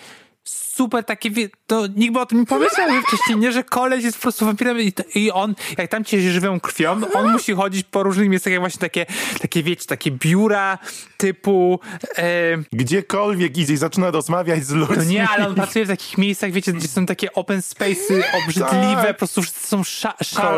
super 0.73 1.03
takie, 1.03 1.29
to 1.67 1.87
nikt 1.95 2.13
by 2.13 2.19
o 2.19 2.25
tym 2.25 2.39
nie 2.39 2.45
pomyślał 2.45 2.87
wcześniej, 3.07 3.37
nie, 3.37 3.51
że 3.51 3.63
koleś 3.63 4.03
jest 4.03 4.17
po 4.17 4.21
prostu 4.21 4.45
wampirem 4.45 4.79
i, 4.79 4.93
i 5.15 5.31
on, 5.31 5.55
jak 5.77 5.91
tam 5.91 6.03
cię 6.03 6.31
żywią 6.31 6.59
krwią, 6.59 7.01
on 7.13 7.31
musi 7.31 7.53
chodzić 7.53 7.87
po 7.91 8.03
różnych 8.03 8.29
miejscach, 8.29 8.53
jak 8.53 8.59
właśnie 8.61 8.79
takie, 8.79 9.05
takie 9.41 9.63
wiecie, 9.63 9.85
takie 9.87 10.11
biura 10.11 10.77
typu 11.17 11.79
e, 12.17 12.57
Gdziekolwiek 12.71 13.57
idzie 13.57 13.73
i 13.73 13.77
zaczyna 13.77 14.11
rozmawiać 14.11 14.65
z 14.65 14.71
ludźmi. 14.71 14.97
no 14.97 15.03
nie, 15.03 15.29
ale 15.29 15.47
on 15.47 15.55
pracuje 15.55 15.85
w 15.85 15.87
takich 15.87 16.17
miejscach, 16.17 16.51
wiecie, 16.51 16.73
gdzie 16.73 16.87
są 16.87 17.05
takie 17.05 17.33
open 17.33 17.59
space'y 17.59 18.21
obrzydliwe, 18.43 18.95
Tak. 19.03 19.07
po 19.07 19.17
prostu 19.17 19.41
wszyscy 19.41 19.67
są 19.67 19.83
sza, 19.83 20.13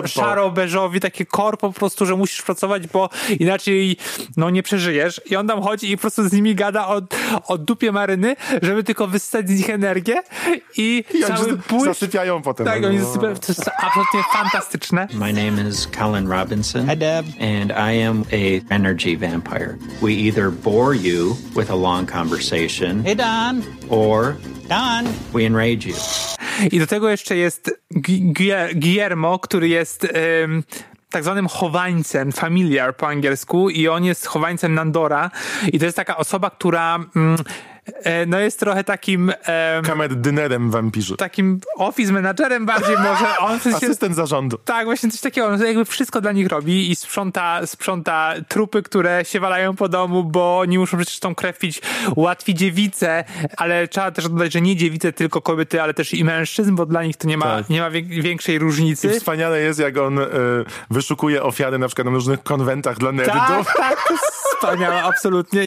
szaro-beżowi, 0.08 1.00
takie 1.00 1.26
korpo 1.26 1.68
po 1.74 1.80
prostu, 1.80 2.06
że 2.06 2.16
musisz 2.16 2.42
pracować, 2.42 2.88
bo 2.88 3.10
inaczej 3.40 3.98
no 4.38 4.50
nie 4.50 4.64
przeżyjesz. 4.64 5.22
I 5.26 5.36
on 5.36 5.48
tam 5.48 5.62
chodzi 5.62 5.92
i 5.92 5.98
po 5.98 6.02
prostu 6.02 6.30
z 6.30 6.34
nimi 6.34 6.56
gada 6.56 6.88
o, 6.88 7.02
o 7.48 7.58
dupie 7.58 7.92
maryny, 7.92 8.36
żeby 8.62 8.84
tylko 8.84 9.08
wystać 9.08 9.50
z 9.50 9.58
nich 9.58 9.70
energię 9.70 10.03
i, 10.78 11.04
I 11.14 11.24
oni 11.26 11.38
cały 11.38 11.58
błysk... 11.70 11.86
zasypiają 11.86 12.42
potem. 12.42 12.66
Tak, 12.66 12.82
No. 12.82 12.88
oni 12.88 13.00
zasypiają, 13.00 13.36
to 13.36 13.46
jest 13.48 13.70
absolutnie 13.78 14.24
fantastyczne. 14.34 15.08
My 15.14 15.34
name 15.34 15.70
is 15.70 15.88
Colin 15.98 16.28
Robinson. 16.28 16.90
Hi, 16.90 16.98
Deb. 16.98 17.26
And 17.26 17.72
I 17.72 18.04
am 18.04 18.24
a 18.34 18.74
energy 18.76 19.18
vampire. 19.18 19.78
We 20.02 20.12
either 20.12 20.52
bore 20.52 20.98
you 20.98 21.36
with 21.56 21.72
a 21.72 21.76
long 21.76 22.12
conversation. 22.12 23.04
Hey, 23.04 23.16
Don. 23.16 23.62
Or 23.90 24.36
Don. 24.70 25.14
We 25.34 25.46
enrage 25.46 25.86
you. 25.86 25.96
I 26.72 26.80
do 26.80 26.88
tego 26.88 27.10
jeszcze 27.10 27.36
jest 27.38 27.72
Gu- 27.96 28.34
Gu- 28.34 28.74
Guillermo, 28.76 29.40
który 29.40 29.68
jest 29.68 30.08
em, 30.44 30.64
tak 31.10 31.24
zwanym 31.24 31.48
chowańcem, 31.48 32.32
familiar 32.32 32.96
po 32.96 33.08
angielsku 33.08 33.70
i 33.70 33.88
on 33.88 34.04
jest 34.04 34.26
chowańcem 34.26 34.74
Nandora 34.74 35.32
i 35.74 35.80
to 35.80 35.86
jest 35.86 35.98
taka 35.98 36.18
osoba, 36.18 36.50
która 36.50 37.00
mm, 37.16 37.38
no 38.28 38.40
jest 38.40 38.60
trochę 38.60 38.84
takim... 38.84 39.32
E, 39.46 39.82
Kamerdynerem 39.86 40.72
wampirzy. 40.72 41.18
Takim 41.18 41.60
office 41.78 42.14
managerem 42.14 42.66
bardziej 42.66 42.96
może. 42.98 43.38
On 43.40 43.60
w 43.60 43.64
sensie, 43.64 43.78
Asystent 43.78 44.16
zarządu. 44.16 44.58
tak, 44.58 44.86
właśnie 44.86 45.10
coś 45.12 45.22
takiego. 45.22 45.48
On 45.48 45.62
jakby 45.66 45.86
wszystko 45.86 46.22
dla 46.22 46.32
nich 46.32 46.48
robi 46.48 46.92
i 46.92 46.96
sprząta, 46.96 47.66
sprząta 47.68 48.34
trupy, 48.48 48.84
które 48.84 49.26
się 49.26 49.40
walają 49.40 49.76
po 49.76 49.90
domu, 49.90 50.24
bo 50.24 50.60
oni 50.60 50.78
muszą 50.80 50.98
przecież 50.98 51.20
tą 51.20 51.36
krew 51.36 51.60
pić. 51.60 51.82
Łatwi 52.16 52.54
dziewice, 52.54 53.24
ale 53.58 53.88
trzeba 53.88 54.12
też 54.12 54.30
dodać, 54.30 54.54
że 54.54 54.62
nie 54.62 54.76
dziewice, 54.76 55.14
tylko 55.14 55.42
kobiety, 55.42 55.82
ale 55.82 55.94
też 55.94 56.14
i 56.14 56.24
mężczyzn, 56.24 56.76
bo 56.76 56.86
dla 56.86 57.04
nich 57.04 57.18
to 57.18 57.28
nie 57.28 57.38
ma, 57.38 57.46
Tak. 57.46 57.70
nie 57.70 57.82
ma 57.82 57.92
większej 58.10 58.56
I 58.56 58.60
różnicy. 58.60 59.10
wspaniale 59.10 59.60
jest, 59.60 59.80
jak 59.80 59.98
on 59.98 60.20
y, 60.20 60.26
wyszukuje 60.90 61.44
ofiary 61.44 61.78
na 61.80 61.88
przykład 61.88 62.06
na 62.08 62.14
różnych 62.14 62.44
konwentach 62.44 62.98
dla 62.98 63.12
nerdów. 63.12 63.36
Tak, 63.38 63.78
tak, 63.78 64.08
to 64.08 64.14
jest 64.14 64.26
wspaniałe, 64.68 65.04
absolutnie. 65.04 65.66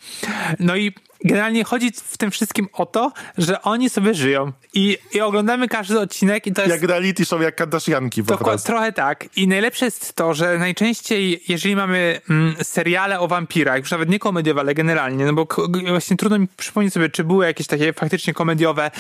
No 0.59 0.77
i 0.77 0.93
generalnie 1.25 1.65
chodzi 1.65 1.91
w 2.05 2.19
tym 2.19 2.31
wszystkim 2.31 2.69
o 2.73 2.87
to, 2.87 3.13
że 3.39 3.63
oni 3.63 3.91
sobie 3.91 4.15
żyją 4.15 4.53
i, 4.75 4.99
i 5.15 5.21
oglądamy 5.21 5.69
każdy 5.69 6.01
odcinek 6.01 6.47
i 6.47 6.53
to 6.53 6.63
jest... 6.63 6.75
Jak 6.75 6.91
reality 6.91 7.25
show, 7.25 7.43
jak 7.43 7.57
Kardashianki 7.57 8.23
po 8.23 8.39
prostu. 8.39 8.67
trochę 8.67 8.93
tak. 8.93 9.25
I 9.37 9.49
najlepsze 9.49 9.85
jest 9.85 10.13
to, 10.13 10.35
że 10.35 10.59
najczęściej, 10.59 11.43
jeżeli 11.49 11.77
mamy 11.77 12.21
mm, 12.31 12.55
seriale 12.63 13.21
o 13.21 13.29
wampirach, 13.29 13.79
już 13.79 13.91
nawet 13.91 14.09
nie 14.09 14.19
komediowe, 14.19 14.61
ale 14.61 14.75
generalnie, 14.75 15.25
no 15.25 15.33
bo 15.33 15.47
właśnie 15.89 16.17
trudno 16.17 16.39
mi 16.39 16.49
przypomnieć 16.57 16.95
sobie, 16.95 17.09
czy 17.09 17.25
były 17.25 17.47
jakieś 17.47 17.67
takie 17.67 17.93
faktycznie 17.93 18.35
komediowe, 18.35 18.91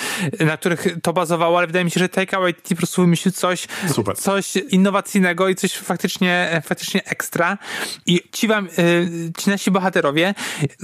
na 0.41 0.57
których 0.57 0.87
to 1.03 1.13
bazowało, 1.13 1.59
ale 1.59 1.67
wydaje 1.67 1.85
mi 1.85 1.91
się, 1.91 2.01
że 2.01 2.09
Taika 2.09 2.41
Waititi 2.41 2.75
po 2.75 2.79
prostu 2.79 3.03
wymyślił 3.03 3.33
coś, 3.33 3.69
Super. 3.93 4.17
coś 4.17 4.57
innowacyjnego 4.57 5.49
i 5.49 5.55
coś 5.55 5.73
faktycznie, 5.73 6.49
e, 6.51 6.61
faktycznie 6.61 7.05
ekstra. 7.05 7.59
I 8.07 8.21
ci 8.33 8.49
wam, 8.49 8.69
y, 8.79 9.33
ci 9.39 9.51
nasi 9.51 9.71
bohaterowie 9.71 9.86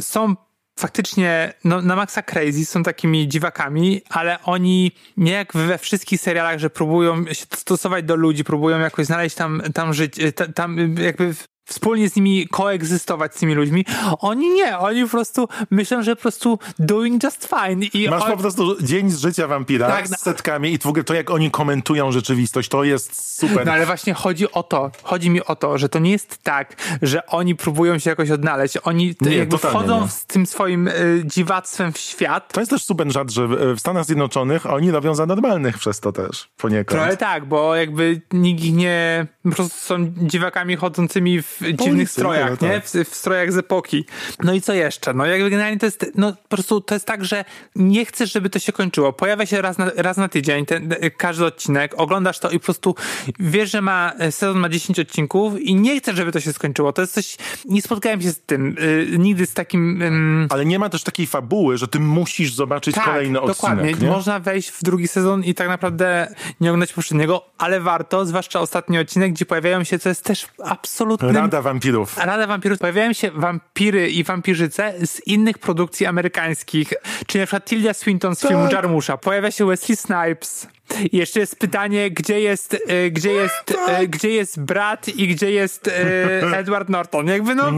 są 0.01 0.35
faktycznie 0.79 1.53
no, 1.65 1.83
na 1.83 1.97
maksa 1.97 2.23
crazy, 2.23 2.65
są 2.65 2.83
takimi 2.83 3.29
dziwakami, 3.29 4.03
ale 4.09 4.43
oni 4.43 4.93
nie 5.17 5.33
jak 5.33 5.53
we 5.53 5.79
wszystkich 5.79 6.21
serialach, 6.21 6.59
że 6.59 6.71
próbują 6.71 7.27
się 7.27 7.47
stosować 7.55 8.05
do 8.05 8.17
ludzi, 8.17 8.45
próbują 8.45 8.79
jakoś 8.79 9.07
znaleźć 9.07 9.37
tam, 9.37 9.63
tam 9.75 9.93
ta- 10.35 10.53
tam 10.53 10.97
jakby 10.97 11.35
wspólnie 11.65 12.09
z 12.11 12.17
nimi 12.17 12.49
koegzystować 12.49 13.35
z 13.35 13.39
tymi 13.39 13.55
ludźmi. 13.55 13.85
Oni 14.19 14.51
nie, 14.51 14.79
oni 14.79 15.03
po 15.05 15.09
prostu 15.11 15.49
myślą, 15.71 16.03
że 16.03 16.17
po 16.17 16.23
prostu 16.23 16.59
doing 16.79 17.23
just 17.23 17.49
fine. 17.49 17.87
I 17.95 18.09
Masz 18.11 18.23
on- 18.23 18.31
po 18.31 18.37
prostu 18.37 18.83
dzień 18.83 19.11
z 19.11 19.19
życia 19.19 19.47
wampira 19.47 19.87
Tak, 19.89 20.09
z 20.09 20.11
no- 20.11 20.17
setkami 20.17 20.73
i 20.73 20.79
w 20.79 20.87
ogóle 20.87 21.05
to, 21.05 21.15
jak 21.15 21.31
oni 21.31 21.51
komentują 21.51 22.13
rzeczywistość, 22.13 22.69
to 22.69 22.85
jest 22.85 23.39
super. 23.39 23.67
No 23.67 23.73
ale 23.73 23.87
właśnie 23.87 24.15
chodzi 24.15 24.53
o 24.53 24.63
to, 24.63 24.91
chodzi 25.03 25.31
mi 25.31 25.45
o 25.45 25.57
to, 25.57 25.79
że 25.79 25.89
to 25.89 25.99
nie 25.99 26.11
jest 26.11 26.39
tak, 26.43 26.75
że 27.03 27.27
oni 27.27 27.55
próbują 27.57 27.99
się 27.99 28.11
jakoś 28.11 28.31
odnaleźć. 28.31 28.79
Oni 28.83 29.15
Nie, 29.21 29.37
jakby 29.37 29.59
wchodzą 29.59 30.01
nie. 30.03 30.09
z 30.09 30.27
tym 30.27 30.47
swoim 30.47 30.89
y, 30.89 31.23
dziwactwem 31.25 31.93
w 31.93 31.99
świat. 31.99 32.53
To 32.53 32.61
jest 32.61 32.71
też 32.71 32.85
super 32.85 33.13
żart, 33.13 33.31
że 33.31 33.49
w 33.49 33.53
w 33.77 33.81
Stanach 33.81 34.05
Zjednoczonych 34.05 34.67
oni 34.67 34.91
robią 34.91 35.15
za 35.15 35.27
normalnych 35.27 35.79
przez 35.79 36.01
to 36.01 36.13
też 36.13 36.49
poniekąd. 36.57 37.01
Trochę 37.01 37.17
tak, 37.17 37.45
bo 37.45 37.77
jakby 37.77 38.21
nikt 38.33 38.65
ich 38.65 38.75
nie... 38.75 39.27
Po 39.45 39.51
prostu 39.51 39.79
są 39.79 40.13
dziwakami 40.17 40.77
chodzącymi 40.77 41.43
w 41.43 41.62
dziwnych 41.63 41.93
ulicy, 41.93 42.13
strojach, 42.13 42.61
nie? 42.61 42.69
tak. 42.71 42.85
W, 42.87 43.11
w 43.11 43.15
strojach 43.15 43.53
z 43.53 43.57
epoki. 43.59 44.05
No 44.43 44.55
i 44.55 44.61
co 44.61 44.73
jeszcze? 44.73 45.15
No 45.15 45.27
jakby 45.27 45.51
generalnie 45.51 45.79
to 45.79 45.87
jest... 45.87 46.07
No 46.15 46.33
po 46.33 46.49
prostu 46.49 46.81
to 46.81 46.95
jest 46.95 47.07
tak, 47.07 47.25
że 47.25 47.45
nie 47.77 48.05
chcesz, 48.05 48.33
żeby 48.33 48.51
to 48.51 48.59
się 48.59 48.73
kończyło. 48.73 49.13
Pojawia 49.13 49.47
się 49.47 49.63
raz 49.63 49.79
na, 49.79 49.91
raz 49.97 50.17
na 50.17 50.29
tydzień 50.29 50.67
ten, 50.67 50.95
każdy 51.17 51.45
odcinek, 51.45 51.95
oglądasz 51.97 52.39
to 52.39 52.51
i 52.51 52.59
po 52.59 52.65
prostu 52.65 52.95
wiesz, 53.39 53.71
że 53.71 53.83
ma 53.83 54.13
sezon 54.31 54.59
ma 54.59 54.69
10 54.69 54.99
odcinków 54.99 55.61
i 55.61 55.75
nie 55.75 56.01
chcesz, 56.01 56.17
żeby 56.17 56.33
to 56.33 56.41
się 56.41 56.53
skończyło. 56.53 56.93
To 56.93 57.03
jest 57.03 57.15
coś... 57.15 57.37
Nie 57.65 57.83
spotkałem 57.83 58.23
się 58.23 58.31
z 58.31 58.41
tym 58.41 58.77
y, 58.79 59.07
nigdy 59.19 59.47
z 59.47 59.55
takim... 59.55 60.03
ym, 60.03 60.47
Ale 60.51 60.65
nie 60.65 60.79
ma 60.79 60.89
też 60.89 61.03
takiej 61.03 61.27
fabuły, 61.27 61.79
że 61.79 61.89
ty 61.89 62.01
musisz 62.01 62.55
zobaczyć 62.55 62.97
kolejny 63.05 63.41
dokładnie. 63.47 63.83
odcinek. 63.83 64.01
Nie? 64.01 64.09
Można 64.09 64.41
wejść 64.41 64.71
w 64.71 64.83
drugi 64.83 65.09
sezon 65.09 65.45
i 65.45 65.55
tak 65.55 65.69
naprawdę 65.69 66.35
nie 66.61 66.71
oglądać 66.71 66.93
poprzedniego, 66.93 67.45
ale 67.59 67.81
warto, 67.81 68.27
zwłaszcza 68.27 68.61
ostatni 68.61 68.99
odcinek, 68.99 69.33
gdzie 69.33 69.47
pojawiają 69.47 69.85
się, 69.85 69.99
co 69.99 70.09
jest 70.09 70.25
też 70.25 70.47
absolutnym... 70.65 71.33
Rada 71.43 71.63
wampirów. 71.63 72.19
Rada 72.19 72.47
Wampirów. 72.47 72.79
Pojawiają 72.79 73.13
się 73.13 73.31
wampiry 73.31 74.11
i 74.11 74.25
wampirzyce 74.25 74.95
z 75.07 75.27
innych 75.27 75.59
produkcji 75.59 76.07
amerykańskich, 76.07 76.93
czyli 77.27 77.41
na 77.41 77.47
przykład 77.47 77.65
Tilda 77.65 77.95
Swinton 77.95 78.35
z 78.37 78.41
filmu 78.41 78.63
Tak. 78.65 78.73
Jarmusza. 78.73 79.17
Pojawia 79.17 79.51
się 79.51 79.67
Wesley 79.67 79.97
Snipes. 79.97 80.67
Jeszcze 81.13 81.41
jest 81.41 81.59
pytanie, 81.59 82.11
gdzie 82.11 82.41
jest, 82.41 82.77
e, 82.87 83.11
gdzie 83.11 83.33
jest, 83.33 83.75
e, 83.89 84.07
gdzie 84.07 84.31
jest 84.31 84.61
brat 84.61 85.09
i 85.09 85.29
gdzie 85.29 85.51
jest 85.51 85.89
e, 85.89 86.57
Edward 86.59 86.89
Norton. 86.89 87.27
Jakby 87.27 87.55
no, 87.55 87.73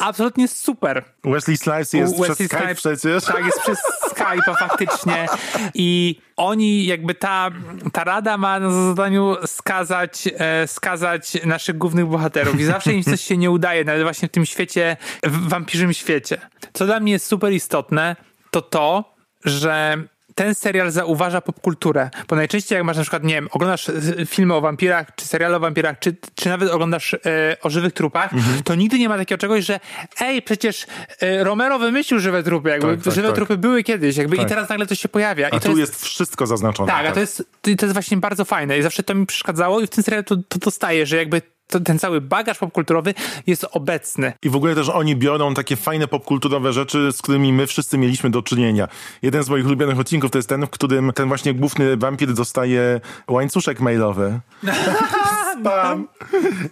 absolutnie 0.00 0.48
super. 0.48 1.04
Wesley 1.24 1.56
Snipes 1.56 1.92
jest 1.92 2.18
Wesley 2.18 2.48
przez 2.48 2.48
Skype 2.48 2.74
Snipes- 2.74 2.74
przecież. 2.74 3.24
Tak, 3.24 3.46
jest 3.46 3.60
przez 3.60 3.78
Skype'a 4.10 4.58
faktycznie. 4.58 5.26
I 5.74 6.20
oni, 6.36 6.86
jakby 6.86 7.14
ta, 7.14 7.50
ta 7.92 8.04
rada 8.04 8.36
ma 8.36 8.60
na 8.60 8.70
zadaniu 8.70 9.36
skazać, 9.46 10.28
e, 10.38 10.66
skazać 10.68 11.38
naszych 11.44 11.78
głównych 11.78 12.06
bohaterów. 12.06 12.60
I 12.60 12.64
zawsze 12.64 12.92
im 12.92 13.02
coś 13.02 13.20
się 13.20 13.36
nie 13.36 13.50
udaje, 13.50 13.84
nawet 13.84 14.02
właśnie 14.02 14.28
w 14.28 14.30
tym 14.30 14.46
świecie, 14.46 14.96
w 15.22 15.48
wampirzym 15.48 15.92
świecie. 15.92 16.38
Co 16.72 16.86
dla 16.86 17.00
mnie 17.00 17.12
jest 17.12 17.26
super 17.26 17.52
istotne, 17.52 18.16
to 18.50 18.62
to, 18.62 19.14
że 19.44 19.96
ten 20.36 20.54
serial 20.54 20.90
zauważa 20.90 21.40
popkulturę, 21.40 22.10
bo 22.28 22.36
najczęściej 22.36 22.76
jak 22.76 22.84
masz 22.84 22.96
na 22.96 23.02
przykład, 23.02 23.24
nie 23.24 23.34
wiem, 23.34 23.48
oglądasz 23.52 23.88
e, 23.88 23.92
filmy 24.26 24.54
o 24.54 24.60
wampirach, 24.60 25.14
czy 25.16 25.24
seriale 25.26 25.56
o 25.56 25.60
wampirach, 25.60 25.98
czy, 25.98 26.16
czy 26.34 26.48
nawet 26.48 26.70
oglądasz 26.70 27.14
e, 27.14 27.18
o 27.62 27.70
żywych 27.70 27.92
trupach, 27.92 28.32
Mhm. 28.32 28.62
to 28.62 28.74
nigdy 28.74 28.98
nie 28.98 29.08
ma 29.08 29.16
takiego 29.18 29.38
czegoś, 29.38 29.64
że 29.64 29.80
ej, 30.20 30.42
przecież 30.42 30.86
e, 31.20 31.44
Romero 31.44 31.78
wymyślił 31.78 32.20
żywe 32.20 32.42
trupy, 32.42 32.68
jakby 32.70 32.96
Tak, 32.96 33.04
tak, 33.04 33.14
żywe 33.14 33.28
tak. 33.28 33.36
trupy 33.36 33.56
były 33.56 33.82
kiedyś, 33.82 34.16
jakby 34.16 34.36
i 34.36 34.38
Tak. 34.38 34.48
teraz 34.48 34.68
nagle 34.68 34.86
to 34.86 34.94
się 34.94 35.08
pojawia. 35.08 35.46
A 35.52 35.56
I 35.56 35.60
to 35.60 35.68
tu 35.68 35.78
jest... 35.78 36.04
wszystko 36.04 36.46
zaznaczone. 36.46 36.92
tak, 36.92 37.06
a 37.06 37.12
to 37.12 37.20
jest, 37.20 37.42
to 37.62 37.70
jest 37.70 37.92
właśnie 37.92 38.16
bardzo 38.16 38.44
fajne 38.44 38.78
i 38.78 38.82
zawsze 38.82 39.02
to 39.02 39.14
mi 39.14 39.26
przeszkadzało 39.26 39.80
i 39.80 39.86
w 39.86 39.90
tym 39.90 40.04
serialu 40.04 40.24
to, 40.24 40.36
to 40.48 40.58
dostaje, 40.58 41.06
że 41.06 41.16
jakby 41.16 41.42
to, 41.66 41.80
ten 41.80 41.98
cały 41.98 42.20
bagaż 42.20 42.58
popkulturowy 42.58 43.14
jest 43.46 43.66
obecny. 43.72 44.32
I 44.42 44.50
w 44.50 44.56
ogóle 44.56 44.74
też 44.74 44.88
oni 44.88 45.16
biorą 45.16 45.54
takie 45.54 45.76
fajne 45.76 46.08
popkulturowe 46.08 46.72
rzeczy, 46.72 47.12
z 47.12 47.22
którymi 47.22 47.52
my 47.52 47.66
wszyscy 47.66 47.98
mieliśmy 47.98 48.30
do 48.30 48.42
czynienia. 48.42 48.88
Jeden 49.22 49.42
z 49.42 49.48
moich 49.48 49.66
ulubionych 49.66 49.98
odcinków 49.98 50.30
to 50.30 50.38
jest 50.38 50.48
ten, 50.48 50.66
w 50.66 50.70
którym 50.70 51.12
ten 51.12 51.28
właśnie 51.28 51.54
główny 51.54 51.96
wampir 51.96 52.32
dostaje 52.32 53.00
łańcuszek 53.28 53.80
mailowy. 53.80 54.40
Spam. 55.60 56.08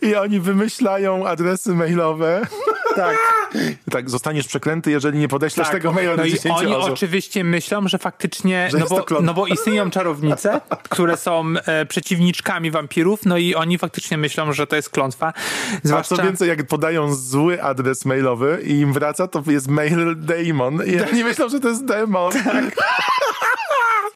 I 0.02 0.14
oni 0.16 0.40
wymyślają 0.40 1.26
adresy 1.26 1.74
mailowe. 1.74 2.46
Tak. 2.96 3.16
Tak, 3.90 4.10
zostaniesz 4.10 4.46
przeklęty, 4.46 4.90
jeżeli 4.90 5.18
nie 5.18 5.28
podeślesz 5.28 5.66
Tak, 5.66 5.76
tego 5.76 5.92
maila 5.92 6.10
no 6.10 6.16
do 6.16 6.24
i 6.24 6.30
10 6.30 6.54
oni 6.58 6.74
osób. 6.74 6.92
oczywiście 6.92 7.44
myślą, 7.44 7.88
że 7.88 7.98
faktycznie, 7.98 8.68
Że 8.72 8.78
no, 8.78 8.86
bo, 8.88 9.20
no 9.20 9.34
bo 9.34 9.46
istnieją 9.46 9.90
czarownice, 9.90 10.60
które 10.90 11.16
są 11.16 11.44
e, 11.66 11.86
przeciwniczkami 11.86 12.70
wampirów, 12.70 13.20
no 13.24 13.38
i 13.38 13.54
oni 13.54 13.78
faktycznie 13.78 14.18
myślą, 14.18 14.52
że 14.52 14.66
to 14.66 14.76
jest 14.76 14.90
klątwa. 14.90 15.26
A 15.74 15.78
Zwłaszcza... 15.82 16.16
co 16.16 16.22
więcej, 16.22 16.48
jak 16.48 16.66
podają 16.66 17.14
zły 17.14 17.62
adres 17.62 18.04
mailowy 18.04 18.60
i 18.64 18.72
im 18.80 18.92
wraca, 18.92 19.28
to 19.28 19.42
jest 19.46 19.68
mail 19.68 20.14
demon. 20.16 20.82
I 20.86 21.00
oni 21.10 21.24
myślą, 21.24 21.48
że 21.48 21.60
to 21.60 21.68
jest 21.68 21.84
demon. 21.84 22.32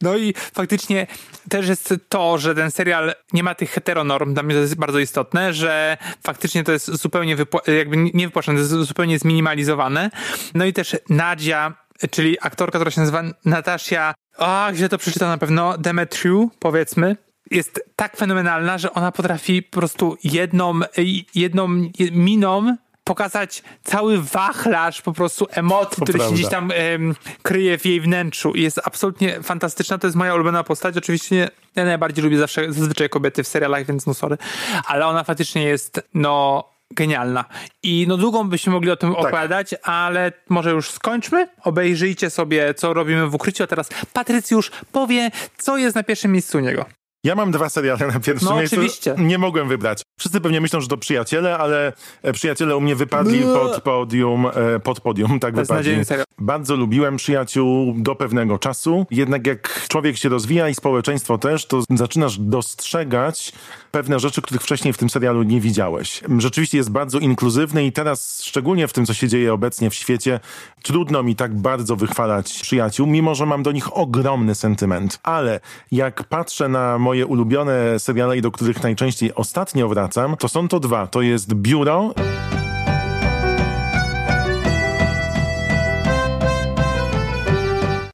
No 0.01 0.17
i 0.17 0.33
faktycznie 0.53 1.07
też 1.49 1.67
jest 1.67 1.93
to, 2.09 2.37
że 2.37 2.55
ten 2.55 2.71
serial 2.71 3.13
nie 3.33 3.43
ma 3.43 3.55
tych 3.55 3.71
heteronorm, 3.71 4.33
dla 4.33 4.43
mnie 4.43 4.55
to 4.55 4.61
jest 4.61 4.75
bardzo 4.75 4.99
istotne, 4.99 5.53
że 5.53 5.97
faktycznie 6.23 6.63
to 6.63 6.71
jest 6.71 7.01
zupełnie 7.01 7.35
jakby 7.77 7.97
nie 7.97 8.27
wypłaszczone, 8.27 8.57
to 8.57 8.61
jest 8.61 8.87
zupełnie 8.87 9.19
zminimalizowane. 9.19 10.09
No 10.53 10.65
i 10.65 10.73
też 10.73 10.95
Nadia, 11.09 11.73
czyli 12.11 12.37
aktorka, 12.41 12.79
która 12.79 12.91
się 12.91 13.01
nazywa 13.01 13.23
Natasha, 13.45 14.13
a 14.37 14.69
gdzie 14.73 14.89
to 14.89 14.97
przeczytam 14.97 15.29
na 15.29 15.37
pewno, 15.37 15.77
Demetriou, 15.77 16.49
powiedzmy, 16.59 17.15
jest 17.51 17.83
tak 17.95 18.17
fenomenalna, 18.17 18.77
że 18.77 18.93
ona 18.93 19.11
potrafi 19.11 19.63
po 19.63 19.79
prostu 19.79 20.17
jedną, 20.23 20.79
jedną 21.35 21.67
miną 22.11 22.75
pokazać 23.09 23.63
cały 23.83 24.21
wachlarz 24.21 25.01
po 25.01 25.13
prostu 25.13 25.47
emocji, 25.51 26.03
który 26.03 26.13
się 26.13 26.17
prawda. 26.17 26.35
gdzieś 26.35 26.49
tam 26.49 26.71
kryje 27.41 27.77
w 27.77 27.85
jej 27.85 28.01
wnętrzu 28.01 28.51
i 28.51 28.61
jest 28.61 28.79
absolutnie 28.83 29.43
fantastyczna. 29.43 29.97
To 29.97 30.07
jest 30.07 30.17
moja 30.17 30.35
ulubiona 30.35 30.63
postać. 30.63 30.97
Oczywiście 30.97 31.49
ja 31.75 31.85
najbardziej 31.85 32.23
lubię 32.23 32.37
zawsze 32.37 32.73
zazwyczaj 32.73 33.09
kobiety 33.09 33.43
w 33.43 33.47
serialach, 33.47 33.85
więc 33.85 34.05
no 34.05 34.13
sorry, 34.13 34.37
ale 34.85 35.07
ona 35.07 35.23
faktycznie 35.23 35.63
jest 35.63 36.01
no 36.13 36.63
genialna. 36.91 37.45
I 37.83 38.05
no 38.07 38.17
długą 38.17 38.49
byśmy 38.49 38.73
mogli 38.73 38.91
o 38.91 38.95
tym 38.95 39.15
opowiadać, 39.15 39.75
ale 39.83 40.31
może 40.49 40.71
już 40.71 40.91
skończmy. 40.91 41.47
Obejrzyjcie 41.63 42.29
sobie, 42.29 42.73
co 42.73 42.93
robimy 42.93 43.27
w 43.27 43.35
ukryciu, 43.35 43.63
a 43.63 43.67
teraz 43.67 43.89
Patrycjusz 44.13 44.71
powie, 44.91 45.31
co 45.57 45.77
jest 45.77 45.95
na 45.95 46.03
pierwszym 46.03 46.31
miejscu 46.31 46.57
u 46.57 46.61
niego. 46.61 46.85
Ja 47.23 47.35
mam 47.35 47.51
dwa 47.51 47.69
seriale 47.69 48.07
na 48.07 48.19
pierwszym 48.19 48.49
No, 48.49 48.55
miejscu. 48.55 48.75
oczywiście. 48.75 49.15
Nie 49.17 49.37
mogłem 49.37 49.67
wybrać. 49.67 50.01
Wszyscy 50.19 50.41
pewnie 50.41 50.61
myślą, 50.61 50.81
że 50.81 50.87
to 50.87 50.97
przyjaciele, 50.97 51.57
ale 51.57 51.93
e, 52.21 52.33
przyjaciele 52.33 52.77
u 52.77 52.81
mnie 52.81 52.95
wypadli 52.95 53.39
Blee. 53.39 53.53
pod 53.53 53.81
podium, 53.81 54.45
e, 54.75 54.79
pod 54.79 55.01
podium, 55.01 55.39
tak 55.39 55.55
wypadli. 55.55 55.91
Bardzo 56.37 56.75
lubiłem 56.75 57.17
przyjaciół 57.17 57.93
do 57.97 58.15
pewnego 58.15 58.59
czasu. 58.59 59.05
Jednak 59.11 59.47
jak 59.47 59.87
człowiek 59.87 60.17
się 60.17 60.29
rozwija 60.29 60.69
i 60.69 60.75
społeczeństwo 60.75 61.37
też, 61.37 61.65
to 61.65 61.83
zaczynasz 61.89 62.37
dostrzegać 62.39 63.51
pewne 63.91 64.19
rzeczy, 64.19 64.41
których 64.41 64.61
wcześniej 64.61 64.93
w 64.93 64.97
tym 64.97 65.09
serialu 65.09 65.43
nie 65.43 65.61
widziałeś. 65.61 66.21
Rzeczywiście 66.37 66.77
jest 66.77 66.91
bardzo 66.91 67.19
inkluzywny 67.19 67.85
i 67.85 67.91
teraz, 67.91 68.43
szczególnie 68.43 68.87
w 68.87 68.93
tym, 68.93 69.05
co 69.05 69.13
się 69.13 69.27
dzieje 69.27 69.53
obecnie 69.53 69.89
w 69.89 69.93
świecie, 69.93 70.39
trudno 70.83 71.23
mi 71.23 71.35
tak 71.35 71.55
bardzo 71.55 71.95
wychwalać 71.95 72.59
przyjaciół, 72.61 73.07
mimo 73.07 73.35
że 73.35 73.45
mam 73.45 73.63
do 73.63 73.71
nich 73.71 73.97
ogromny 73.97 74.55
sentyment. 74.55 75.19
Ale 75.23 75.59
jak 75.91 76.23
patrzę 76.23 76.69
na 76.69 76.97
moje 76.97 77.25
ulubione 77.25 77.99
seriale, 77.99 78.41
do 78.41 78.51
których 78.51 78.83
najczęściej 78.83 79.35
ostatnio 79.35 79.89
wracam, 79.89 80.37
to 80.37 80.49
są 80.49 80.67
to 80.67 80.79
dwa. 80.79 81.07
To 81.07 81.21
jest 81.21 81.53
Biuro 81.53 82.13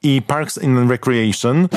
i 0.02 0.22
Parks 0.22 0.58
and 0.64 0.90
Recreation. 0.90 1.68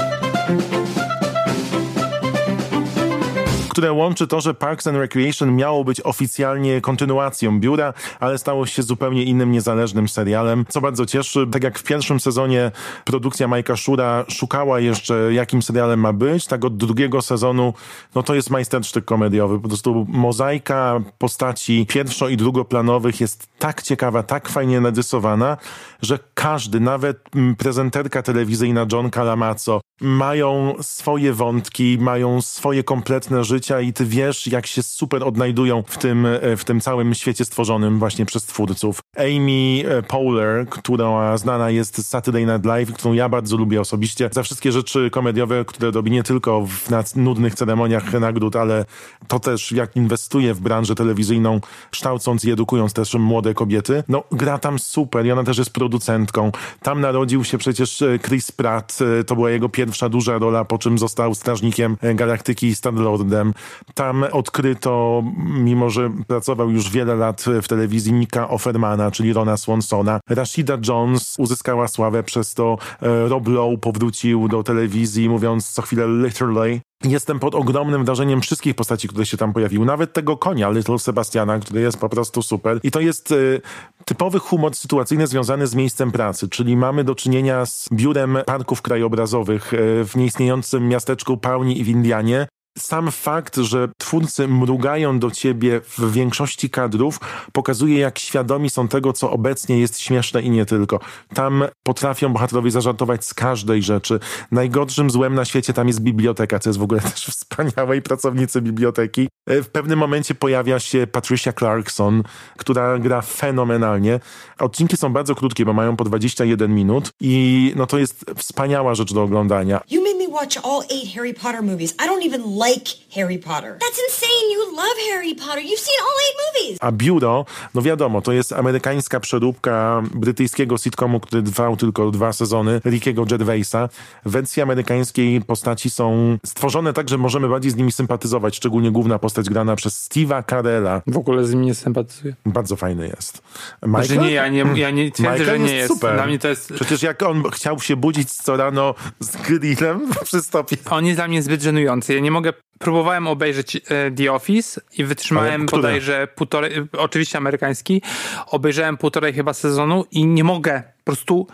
Które 3.79 3.93
łączy 3.93 4.27
to, 4.27 4.41
że 4.41 4.53
Parks 4.53 4.87
and 4.87 4.97
Recreation 4.97 5.55
miało 5.55 5.83
być 5.83 6.01
oficjalnie 6.01 6.81
kontynuacją 6.81 7.59
biura, 7.59 7.93
ale 8.19 8.37
stało 8.37 8.65
się 8.65 8.83
zupełnie 8.83 9.23
innym, 9.23 9.51
niezależnym 9.51 10.07
serialem, 10.07 10.65
co 10.69 10.81
bardzo 10.81 11.05
cieszy. 11.05 11.47
Tak 11.51 11.63
jak 11.63 11.79
w 11.79 11.83
pierwszym 11.83 12.19
sezonie 12.19 12.71
produkcja 13.05 13.47
Majka 13.47 13.75
Szura 13.75 14.25
szukała 14.27 14.79
jeszcze, 14.79 15.33
jakim 15.33 15.61
serialem 15.61 15.99
ma 15.99 16.13
być, 16.13 16.45
tak 16.45 16.65
od 16.65 16.77
drugiego 16.77 17.21
sezonu, 17.21 17.73
no 18.15 18.23
to 18.23 18.35
jest 18.35 18.49
majstersztyk 18.49 19.05
komediowy. 19.05 19.59
Po 19.59 19.67
prostu 19.67 20.05
mozaika 20.09 21.01
postaci 21.17 21.85
pierwszo- 21.89 22.31
i 22.31 22.37
drugoplanowych 22.37 23.21
jest 23.21 23.47
tak 23.59 23.81
ciekawa, 23.81 24.23
tak 24.23 24.49
fajnie 24.49 24.81
narysowana, 24.81 25.57
że 26.01 26.19
każdy, 26.33 26.79
nawet 26.79 27.17
mm, 27.35 27.55
prezenterka 27.55 28.21
telewizyjna 28.21 28.85
John 28.91 29.11
Calamazzo, 29.11 29.81
mają 30.01 30.75
swoje 30.81 31.33
wątki, 31.33 31.97
mają 32.01 32.41
swoje 32.41 32.83
kompletne 32.83 33.43
życia 33.69 33.81
i 33.81 33.93
ty 33.93 34.05
wiesz, 34.05 34.47
jak 34.47 34.67
się 34.67 34.83
super 34.83 35.23
odnajdują 35.23 35.83
w 35.87 35.97
tym, 35.97 36.25
e, 36.25 36.57
w 36.57 36.65
tym 36.65 36.81
całym 36.81 37.13
świecie 37.13 37.45
stworzonym 37.45 37.99
właśnie 37.99 38.25
przez 38.25 38.43
twórców. 38.43 38.99
Amy 39.17 39.83
e, 39.89 40.03
Poehler, 40.03 40.67
która 40.69 41.37
znana 41.37 41.69
jest 41.69 41.97
z 41.97 42.07
Saturday 42.07 42.45
Night 42.45 42.65
Live, 42.65 42.93
którą 42.93 43.13
ja 43.13 43.29
bardzo 43.29 43.57
lubię 43.57 43.81
osobiście, 43.81 44.29
za 44.31 44.43
wszystkie 44.43 44.71
rzeczy 44.71 45.09
komediowe, 45.09 45.65
które 45.65 45.91
robi 45.91 46.11
nie 46.11 46.23
tylko 46.23 46.65
w 46.65 46.89
na 46.89 47.03
nudnych 47.15 47.55
ceremoniach 47.55 48.13
nagród, 48.13 48.55
ale 48.55 48.85
to 49.27 49.39
też 49.39 49.71
jak 49.71 49.95
inwestuje 49.95 50.53
w 50.53 50.61
branżę 50.61 50.95
telewizyjną, 50.95 51.61
kształcąc 51.91 52.45
i 52.45 52.51
edukując 52.51 52.93
też 52.93 53.13
młode 53.13 53.53
kobiety. 53.53 54.03
No, 54.07 54.23
gra 54.31 54.57
tam 54.57 54.79
super 54.79 55.25
i 55.25 55.31
ona 55.31 55.43
też 55.43 55.57
jest 55.57 55.73
producentką. 55.73 56.51
Tam 56.81 57.01
narodził 57.01 57.43
się 57.43 57.57
przecież 57.57 58.01
e, 58.01 58.19
Chris 58.19 58.51
Pratt, 58.51 58.99
to 59.27 59.35
była 59.35 59.49
jego 59.49 59.69
pierwsza 59.69 60.09
duża 60.09 60.37
rola, 60.37 60.65
po 60.65 60.77
czym 60.77 60.97
został 60.97 61.35
strażnikiem 61.35 61.97
Galaktyki 62.15 62.67
i 62.67 62.75
Star-Lordem. 62.75 63.53
Tam 63.93 64.25
odkryto, 64.31 65.23
mimo 65.37 65.89
że 65.89 66.11
pracował 66.27 66.69
już 66.69 66.89
wiele 66.89 67.15
lat 67.15 67.45
w 67.61 67.67
telewizji, 67.67 68.13
Nika 68.13 68.49
Offermana, 68.49 69.11
czyli 69.11 69.33
Rona 69.33 69.57
Swansona. 69.57 70.19
Rashida 70.29 70.77
Jones 70.87 71.35
uzyskała 71.37 71.87
sławę 71.87 72.23
przez 72.23 72.53
to. 72.53 72.77
e, 73.01 73.27
Rob 73.27 73.47
Lowe 73.47 73.77
powrócił 73.77 74.47
do 74.47 74.63
telewizji, 74.63 75.29
mówiąc 75.29 75.71
co 75.71 75.81
chwilę 75.81 76.07
literally. 76.07 76.81
Jestem 77.03 77.39
pod 77.39 77.55
ogromnym 77.55 78.05
wrażeniem 78.05 78.41
wszystkich 78.41 78.75
postaci, 78.75 79.07
które 79.07 79.25
się 79.25 79.37
tam 79.37 79.53
pojawiły. 79.53 79.85
Nawet 79.85 80.13
tego 80.13 80.37
konia, 80.37 80.69
Little 80.69 80.99
Sebastiana, 80.99 81.59
który 81.59 81.81
jest 81.81 81.97
po 81.97 82.09
prostu 82.09 82.41
super. 82.41 82.79
I 82.83 82.91
to 82.91 82.99
jest 82.99 83.31
y, 83.31 83.61
typowy 84.05 84.39
humor 84.39 84.75
sytuacyjny 84.75 85.27
związany 85.27 85.67
z 85.67 85.75
miejscem 85.75 86.11
pracy, 86.11 86.49
czyli 86.49 86.77
mamy 86.77 87.03
do 87.03 87.15
czynienia 87.15 87.65
z 87.65 87.87
biurem 87.93 88.37
parków 88.45 88.81
krajobrazowych 88.81 89.73
y, 89.73 90.05
w 90.05 90.15
nieistniejącym 90.15 90.87
miasteczku 90.87 91.37
Pawnee 91.37 91.79
i 91.79 91.83
w 91.83 91.87
Indianie. 91.87 92.47
Sam 92.79 93.11
fakt, 93.11 93.55
że 93.57 93.89
twórcy 93.97 94.47
mrugają 94.47 95.19
do 95.19 95.31
ciebie 95.31 95.81
w 95.97 96.11
większości 96.11 96.69
kadrów, 96.69 97.19
pokazuje, 97.53 97.99
jak 97.99 98.19
świadomi 98.19 98.69
są 98.69 98.87
tego, 98.87 99.13
co 99.13 99.31
obecnie 99.31 99.79
jest 99.79 99.99
śmieszne 99.99 100.41
i 100.41 100.49
nie 100.49 100.65
tylko. 100.65 100.99
Tam 101.33 101.63
potrafią 101.83 102.33
bohaterowie 102.33 102.71
zażartować 102.71 103.25
z 103.25 103.33
każdej 103.33 103.83
rzeczy. 103.83 104.19
Najgorszym 104.51 105.09
złem 105.09 105.35
na 105.35 105.45
świecie 105.45 105.73
tam 105.73 105.87
jest 105.87 105.99
biblioteka, 106.01 106.59
co 106.59 106.69
jest 106.69 106.79
w 106.79 106.83
ogóle 106.83 107.01
też 107.11 107.25
wspaniałe 107.25 107.97
i 107.97 108.01
pracownicy 108.01 108.61
biblioteki. 108.61 109.27
E, 109.49 109.61
W 109.63 109.69
pewnym 109.69 109.99
momencie 109.99 110.35
pojawia 110.35 110.79
się 110.79 111.07
Patricia 111.07 111.53
Clarkson, 111.53 112.23
która 112.57 112.99
gra 112.99 113.21
fenomenalnie. 113.21 114.19
Odcinki 114.59 114.97
są 114.97 115.13
bardzo 115.13 115.35
krótkie, 115.35 115.65
bo 115.65 115.73
mają 115.73 115.95
po 115.95 116.03
21 116.03 116.75
minut 116.75 117.09
i 117.21 117.73
no 117.75 117.85
to 117.87 117.97
jest 117.97 118.25
wspaniała 118.37 118.95
rzecz 118.95 119.13
do 119.13 119.23
oglądania. 119.23 119.81
You 119.91 120.01
made 120.03 120.17
me 120.17 120.27
watch 120.41 120.57
all 120.65 120.81
eight 120.89 121.15
Harry 121.15 121.33
Potter 121.33 121.63
movies. 121.63 121.91
I 121.93 122.07
don't 122.07 122.25
even 122.27 122.41
like 122.41 122.68
Harry 123.15 123.39
Potter. 123.39 123.77
That's 123.79 123.99
insane. 124.07 124.51
You 124.53 124.75
love 124.75 124.97
Harry 125.11 125.35
Potter. 125.35 125.59
You've 125.61 125.79
seen 125.79 125.99
all 126.01 126.17
eight 126.27 126.37
movies. 126.45 126.77
A 126.81 126.91
biuro, 126.91 127.45
no 127.73 127.81
wiadomo, 127.81 128.21
to 128.21 128.31
jest 128.31 128.53
amerykańska 128.53 129.19
przeróbka 129.19 130.03
brytyjskiego 130.15 130.77
sitcomu, 130.77 131.19
który 131.19 131.43
trwał 131.43 131.77
tylko 131.77 132.11
dwa 132.11 132.33
sezony, 132.33 132.81
Rickiego 132.85 133.25
Gervaisa. 133.25 133.89
W 134.25 134.31
wersji 134.31 134.61
amerykańskiej 134.61 135.41
postaci 135.41 135.89
są 135.89 136.37
stworzone 136.45 136.93
tak, 136.93 137.09
że 137.09 137.17
możemy 137.17 137.49
bardziej 137.49 137.71
z 137.71 137.75
nimi 137.75 137.91
sympatyzować, 137.91 138.55
szczególnie 138.55 138.91
główna 138.91 139.19
postać 139.19 139.49
grana 139.49 139.75
przez 139.75 140.09
Steve'a 140.09 140.43
Carella. 140.49 141.01
W 141.07 141.17
ogóle 141.17 141.45
z 141.45 141.53
nim 141.53 141.61
nie 141.61 141.75
sympatyzuję. 141.75 142.33
Bardzo 142.45 142.75
fajny 142.75 143.07
jest. 143.07 143.41
Znaczy 143.83 144.17
nie, 144.17 144.31
ja 144.31 144.47
nie, 144.47 144.65
ja 144.75 144.89
nie 144.91 145.11
twierdzę, 145.11 145.39
Michael 145.39 145.59
że 145.59 145.59
nie 145.59 145.75
jest. 145.75 145.93
super. 145.93 146.13
Dla 146.15 146.25
mnie 146.25 146.39
to 146.39 146.47
jest... 146.47 146.73
Przecież 146.73 147.03
jak 147.03 147.23
on 147.23 147.43
chciał 147.51 147.79
się 147.79 147.95
budzić 147.95 148.31
co 148.31 148.57
rano 148.57 148.95
z 149.19 149.37
grillem 149.37 150.09
przy 150.23 150.41
stopie. 150.41 150.77
On 150.89 151.05
jest 151.05 151.17
dla 151.17 151.27
mnie 151.27 151.41
zbyt 151.43 151.61
żenujący. 151.61 152.13
Ja 152.13 152.19
nie 152.19 152.31
mogę. 152.31 152.53
Próbowałem 152.79 153.27
obejrzeć 153.27 153.75
e, 153.75 154.11
The 154.11 154.31
Office 154.33 154.81
i 154.97 155.03
wytrzymałem 155.03 155.65
bodajże 155.65 156.27
półtorej, 156.35 156.71
oczywiście 156.97 157.37
amerykański. 157.37 158.01
Obejrzałem 158.47 158.97
półtorej 158.97 159.33
chyba 159.33 159.53
sezonu 159.53 160.05
i 160.11 160.25
nie 160.25 160.43
mogę. 160.43 160.83
Po 160.97 161.03
prostu 161.03 161.47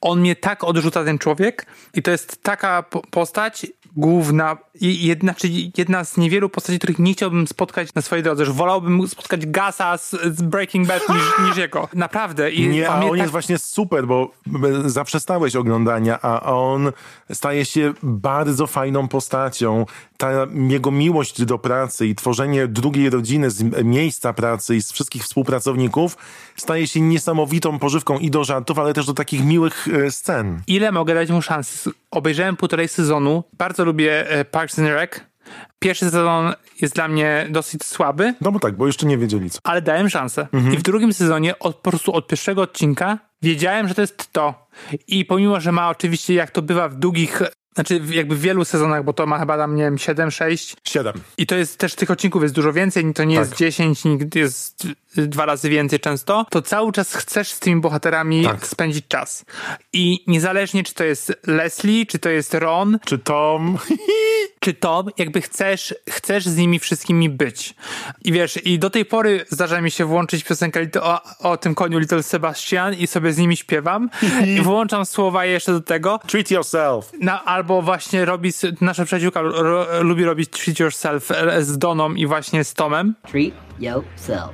on 0.00 0.20
mnie 0.20 0.36
tak 0.36 0.64
odrzuca 0.64 1.04
ten 1.04 1.18
człowiek 1.18 1.66
i 1.94 2.02
to 2.02 2.10
jest 2.10 2.42
taka 2.42 2.82
po- 2.82 3.02
postać 3.10 3.66
główna, 3.96 4.56
i 4.80 5.06
jedna, 5.06 5.34
czyli 5.34 5.72
jedna 5.76 6.04
z 6.04 6.16
niewielu 6.16 6.48
postaci, 6.48 6.78
których 6.78 6.98
nie 6.98 7.12
chciałbym 7.12 7.46
spotkać 7.46 7.94
na 7.94 8.02
swojej 8.02 8.22
drodze, 8.22 8.44
że 8.44 8.52
wolałbym 8.52 9.08
spotkać 9.08 9.46
Gasa 9.46 9.98
z, 9.98 10.10
z 10.10 10.42
Breaking 10.42 10.88
Bad 10.88 11.08
niż, 11.08 11.22
niż 11.48 11.56
jego. 11.56 11.88
Naprawdę. 11.94 12.50
I 12.50 12.68
Nie, 12.68 12.90
a 12.90 12.94
on 13.00 13.08
tak 13.08 13.18
jest 13.18 13.32
właśnie 13.32 13.58
super, 13.58 14.06
bo 14.06 14.30
zaprzestałeś 14.84 15.56
oglądania, 15.56 16.18
a 16.22 16.42
on 16.52 16.92
staje 17.32 17.64
się 17.64 17.92
bardzo 18.02 18.66
fajną 18.66 19.08
postacią. 19.08 19.86
Ta 20.20 20.30
jego 20.68 20.90
miłość 20.90 21.44
do 21.44 21.58
pracy 21.58 22.06
i 22.06 22.14
tworzenie 22.14 22.66
drugiej 22.68 23.10
rodziny 23.10 23.50
z 23.50 23.84
miejsca 23.84 24.32
pracy 24.32 24.76
i 24.76 24.82
z 24.82 24.92
wszystkich 24.92 25.22
współpracowników 25.22 26.16
staje 26.56 26.86
się 26.86 27.00
niesamowitą 27.00 27.78
pożywką 27.78 28.18
i 28.18 28.30
do 28.30 28.44
żartów, 28.44 28.78
ale 28.78 28.94
też 28.94 29.06
do 29.06 29.14
takich 29.14 29.44
miłych 29.44 29.88
e, 29.88 30.10
scen. 30.10 30.62
ile 30.66 30.92
mogę 30.92 31.14
dać 31.14 31.30
mu 31.30 31.42
szansy? 31.42 31.90
Obejrzałem 32.10 32.56
półtorej 32.56 32.88
sezonu. 32.88 33.44
Bardzo 33.58 33.84
lubię 33.84 34.30
e, 34.30 34.44
Parks 34.44 34.78
and 34.78 34.88
Rec. 34.88 35.10
Pierwszy 35.78 36.04
sezon 36.04 36.52
jest 36.82 36.94
dla 36.94 37.08
mnie 37.08 37.46
dosyć 37.50 37.84
słaby, 37.84 38.34
No 38.40 38.52
bo 38.52 38.58
tak, 38.58 38.76
bo 38.76 38.86
jeszcze 38.86 39.06
nie 39.06 39.18
wiedzieli 39.18 39.50
co. 39.50 39.58
ale 39.64 39.82
dałem 39.82 40.10
szansę. 40.10 40.48
Mhm. 40.52 40.74
I 40.74 40.76
w 40.78 40.82
drugim 40.82 41.12
sezonie, 41.12 41.58
od, 41.58 41.76
po 41.76 41.90
prostu 41.90 42.12
od 42.12 42.26
pierwszego 42.26 42.62
odcinka, 42.62 43.18
wiedziałem, 43.42 43.88
że 43.88 43.94
to 43.94 44.00
jest 44.00 44.32
to. 44.32 44.66
I 45.08 45.24
pomimo, 45.24 45.60
że 45.60 45.72
ma 45.72 45.88
oczywiście, 45.88 46.34
jak 46.34 46.50
to 46.50 46.62
bywa 46.62 46.88
w 46.88 46.94
długich, 46.96 47.42
znaczy 47.78 48.00
jakby 48.10 48.36
w 48.36 48.40
wielu 48.40 48.64
sezonach, 48.64 49.04
bo 49.04 49.12
to 49.12 49.26
ma 49.26 49.38
chyba 49.38 49.56
tam, 49.56 49.74
nie 49.76 49.82
wiem, 49.82 49.98
7, 49.98 50.30
6. 50.30 50.76
Siedem. 50.84 51.14
I 51.38 51.46
to 51.46 51.56
jest 51.56 51.78
też 51.78 51.94
tych 51.94 52.10
odcinków 52.10 52.42
jest 52.42 52.54
dużo 52.54 52.72
więcej, 52.72 53.14
to 53.14 53.24
nie 53.24 53.36
Tak. 53.36 53.44
jest 53.44 53.56
10, 53.58 54.04
nigdy 54.04 54.38
jest 54.38 54.84
y, 55.18 55.26
dwa 55.26 55.46
razy 55.46 55.68
więcej 55.68 56.00
często, 56.00 56.46
to 56.50 56.62
cały 56.62 56.92
czas 56.92 57.14
chcesz 57.14 57.48
z 57.52 57.58
tymi 57.60 57.80
bohaterami 57.80 58.44
Tak. 58.44 58.66
spędzić 58.66 59.04
czas. 59.08 59.44
I 59.92 60.24
niezależnie, 60.26 60.84
czy 60.84 60.94
to 60.94 61.04
jest 61.04 61.32
Leslie, 61.46 62.06
czy 62.06 62.18
to 62.18 62.28
jest 62.28 62.54
Ron, 62.54 62.98
Czy 63.04 63.18
Tom? 63.18 63.78
czy 64.60 64.74
Tom, 64.74 65.08
jakby 65.18 65.40
chcesz, 65.40 65.94
chcesz 66.10 66.44
z 66.44 66.56
nimi 66.56 66.78
wszystkimi 66.78 67.30
być. 67.30 67.74
I 68.24 68.32
wiesz, 68.32 68.66
i 68.66 68.78
do 68.78 68.90
tej 68.90 69.04
pory 69.04 69.44
zdarza 69.48 69.80
mi 69.80 69.90
się 69.90 70.04
włączyć 70.04 70.44
piosenkę 70.44 70.80
o, 71.00 71.20
o 71.38 71.56
tym 71.56 71.74
koniu 71.74 71.98
Little 71.98 72.22
Sebastian 72.22 72.94
i 72.94 73.06
sobie 73.06 73.32
z 73.32 73.38
nimi 73.38 73.56
śpiewam. 73.56 74.10
I 74.46 74.60
włączam 74.68 75.06
słowa 75.06 75.44
jeszcze 75.44 75.72
do 75.72 75.80
tego. 75.80 76.20
Treat 76.26 76.50
yourself. 76.50 77.12
Na, 77.20 77.44
albo 77.44 77.82
właśnie 77.82 78.24
robi, 78.24 78.50
nasza 78.80 79.04
przyjaciółka 79.04 79.42
ro, 79.42 79.86
lubi 80.02 80.24
robić 80.24 80.50
Treat 80.50 80.80
Yourself 80.80 81.30
e, 81.30 81.62
z 81.62 81.78
Doną 81.78 82.14
i 82.14 82.26
właśnie 82.26 82.64
z 82.64 82.74
Tomem. 82.74 83.14
Treat 83.30 83.54
yourself. 83.80 84.50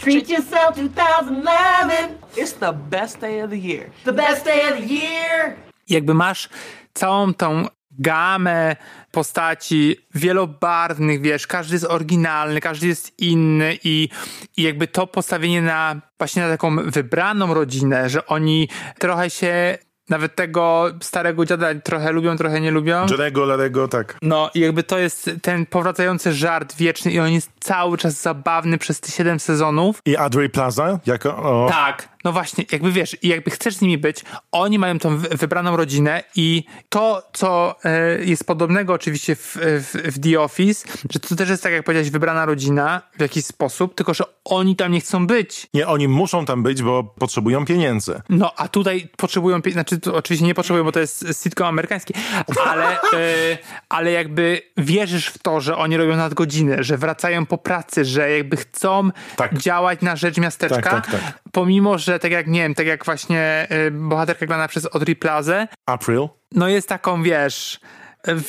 Treat 0.00 0.28
yourself 0.28 0.76
2011. 0.76 2.18
It's 2.36 2.52
the 2.52 2.72
best 2.72 3.20
day 3.20 3.44
of 3.44 3.50
the 3.50 3.58
year. 3.58 3.90
The 4.04 4.12
best 4.12 4.44
day 4.44 4.62
of 4.62 4.78
the 4.78 4.94
year. 4.94 5.56
I 5.88 5.94
jakby 5.94 6.14
masz 6.14 6.48
całą 6.94 7.34
tą 7.34 7.66
gamę 7.98 8.76
postaci 9.12 9.96
wielobarwnych, 10.14 11.20
wiesz, 11.20 11.46
każdy 11.46 11.74
jest 11.74 11.84
oryginalny, 11.84 12.60
każdy 12.60 12.86
jest 12.86 13.20
inny 13.20 13.78
i, 13.84 14.08
i 14.56 14.62
jakby 14.62 14.86
to 14.86 15.06
postawienie 15.06 15.62
na 15.62 16.00
właśnie 16.18 16.42
na 16.42 16.48
taką 16.48 16.76
wybraną 16.76 17.54
rodzinę, 17.54 18.08
że 18.08 18.26
oni 18.26 18.68
trochę 18.98 19.30
się 19.30 19.78
nawet 20.08 20.34
tego 20.34 20.90
starego 21.00 21.44
dziada 21.46 21.74
trochę 21.74 22.12
lubią, 22.12 22.36
trochę 22.36 22.60
nie 22.60 22.70
lubią. 22.70 23.06
Jerego, 23.10 23.44
Larego, 23.44 23.88
tak. 23.88 24.16
No 24.22 24.50
i 24.54 24.60
jakby 24.60 24.82
to 24.82 24.98
jest 24.98 25.30
ten 25.42 25.66
powracający 25.66 26.32
żart 26.32 26.76
wieczny 26.76 27.12
i 27.12 27.20
on 27.20 27.32
jest 27.32 27.50
cały 27.60 27.98
czas 27.98 28.22
zabawny 28.22 28.78
przez 28.78 29.00
te 29.00 29.12
7 29.12 29.40
sezonów. 29.40 30.00
I 30.06 30.16
Adrey 30.16 30.50
Plaza 30.50 31.00
jako... 31.06 31.36
O. 31.36 31.66
Tak, 31.70 32.08
no 32.24 32.32
właśnie, 32.32 32.64
jakby 32.72 32.92
wiesz, 32.92 33.16
i 33.22 33.28
jakby 33.28 33.50
chcesz 33.50 33.76
z 33.76 33.80
nimi 33.80 33.98
być, 33.98 34.24
oni 34.52 34.78
mają 34.78 34.98
tą 34.98 35.18
wybraną 35.18 35.76
rodzinę 35.76 36.24
i 36.36 36.64
to, 36.88 37.22
co 37.32 37.74
e, 37.84 38.24
jest 38.24 38.46
podobnego 38.46 38.92
oczywiście 38.92 39.36
w, 39.36 39.56
w, 39.56 40.14
w 40.14 40.18
The 40.20 40.40
Office, 40.40 40.88
że 41.10 41.20
to 41.20 41.36
też 41.36 41.48
jest 41.48 41.62
tak, 41.62 41.72
jak 41.72 41.84
powiedziałeś, 41.84 42.10
wybrana 42.10 42.46
rodzina 42.46 43.02
w 43.18 43.20
jakiś 43.20 43.44
sposób, 43.44 43.94
tylko, 43.94 44.14
że 44.14 44.24
oni 44.44 44.76
tam 44.76 44.92
nie 44.92 45.00
chcą 45.00 45.26
być. 45.26 45.66
Nie, 45.74 45.86
oni 45.86 46.08
muszą 46.08 46.44
tam 46.44 46.62
być, 46.62 46.82
bo 46.82 47.04
potrzebują 47.04 47.64
pieniędzy. 47.64 48.20
No, 48.28 48.52
a 48.56 48.68
tutaj 48.68 49.08
potrzebują 49.16 49.62
pieniędzy, 49.62 49.96
znaczy 49.96 50.12
oczywiście 50.12 50.46
nie 50.46 50.54
potrzebują, 50.54 50.84
bo 50.84 50.92
to 50.92 51.00
jest 51.00 51.42
sitcom 51.42 51.66
amerykański, 51.66 52.14
ale, 52.66 52.92
e, 52.92 53.58
ale 53.88 54.12
jakby 54.12 54.62
wierzysz 54.76 55.26
w 55.26 55.38
to, 55.38 55.60
że 55.60 55.76
oni 55.76 55.96
robią 55.96 56.16
nadgodziny, 56.16 56.84
że 56.84 56.98
wracają 56.98 57.46
po 57.46 57.58
pracy, 57.58 58.04
że 58.04 58.30
jakby 58.30 58.56
chcą 58.56 59.10
tak. 59.36 59.58
działać 59.58 60.00
na 60.00 60.16
rzecz 60.16 60.38
miasteczka, 60.38 60.82
tak, 60.82 61.06
tak, 61.06 61.20
tak. 61.20 61.38
pomimo, 61.52 61.98
że 61.98 62.11
tak 62.18 62.32
jak, 62.32 62.46
nie 62.46 62.60
wiem, 62.60 62.74
tak 62.74 62.86
jak 62.86 63.04
właśnie 63.04 63.68
y, 63.86 63.90
bohaterka 63.90 64.46
grana 64.46 64.68
przez 64.68 64.88
Audrey 64.94 65.16
Plazę. 65.16 65.68
April. 65.86 66.28
No 66.52 66.68
jest 66.68 66.88
taką, 66.88 67.22
wiesz, 67.22 67.80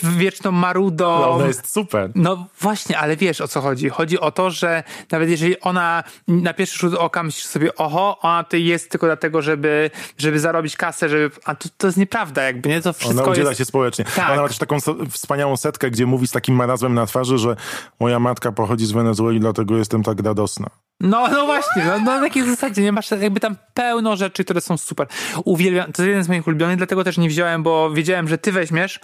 wieczną 0.03 0.51
marudą. 0.51 1.19
No, 1.19 1.31
ona 1.31 1.47
jest 1.47 1.73
super. 1.73 2.11
No 2.15 2.47
właśnie, 2.61 2.97
ale 2.97 3.17
wiesz 3.17 3.41
o 3.41 3.47
co 3.47 3.61
chodzi. 3.61 3.89
Chodzi 3.89 4.19
o 4.19 4.31
to, 4.31 4.51
że 4.51 4.83
nawet 5.11 5.29
jeżeli 5.29 5.59
ona 5.59 6.03
na 6.27 6.53
pierwszy 6.53 6.79
rzut 6.79 6.93
oka 6.93 7.23
myślisz 7.23 7.45
sobie, 7.45 7.75
oho, 7.75 8.19
ona 8.21 8.43
tutaj 8.43 8.63
jest 8.63 8.91
tylko 8.91 9.07
dlatego, 9.07 9.41
żeby, 9.41 9.89
żeby 10.17 10.39
zarobić 10.39 10.77
kasę, 10.77 11.09
żeby... 11.09 11.31
A 11.45 11.55
to, 11.55 11.69
to 11.77 11.87
jest 11.87 11.97
nieprawda 11.97 12.43
jakby, 12.43 12.69
nie? 12.69 12.81
To 12.81 12.93
wszystko 12.93 13.23
Ona 13.23 13.31
udziela 13.31 13.49
jest... 13.49 13.57
się 13.57 13.65
społecznie. 13.65 14.05
Tak. 14.05 14.31
Ona 14.31 14.41
ma 14.41 14.47
też 14.47 14.57
taką 14.57 14.77
wspaniałą 15.09 15.57
setkę, 15.57 15.91
gdzie 15.91 16.05
mówi 16.05 16.27
z 16.27 16.31
takim 16.31 16.55
marazmem 16.55 16.93
na 16.93 17.05
twarzy, 17.05 17.37
że 17.37 17.55
moja 17.99 18.19
matka 18.19 18.51
pochodzi 18.51 18.85
z 18.85 18.91
Wenezueli, 18.91 19.39
dlatego 19.39 19.77
jestem 19.77 20.03
tak 20.03 20.19
radosna. 20.19 20.67
No, 20.99 21.27
no 21.27 21.45
właśnie, 21.45 21.85
no, 21.85 21.99
no 21.99 22.15
na 22.15 22.21
takiej 22.21 22.43
zasadzie, 22.43 22.81
nie 22.81 22.91
masz 22.91 23.11
jakby 23.11 23.39
tam 23.39 23.55
pełno 23.73 24.15
rzeczy, 24.15 24.43
które 24.43 24.61
są 24.61 24.77
super. 24.77 25.07
Uwielbiam, 25.45 25.85
to 25.85 26.01
jest 26.01 26.07
jeden 26.07 26.23
z 26.23 26.29
moich 26.29 26.47
ulubionych, 26.47 26.77
dlatego 26.77 27.03
też 27.03 27.17
nie 27.17 27.29
wziąłem, 27.29 27.63
bo 27.63 27.91
wiedziałem, 27.91 28.27
że 28.27 28.37
ty 28.37 28.51
weźmiesz 28.51 28.99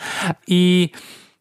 i 0.48 0.90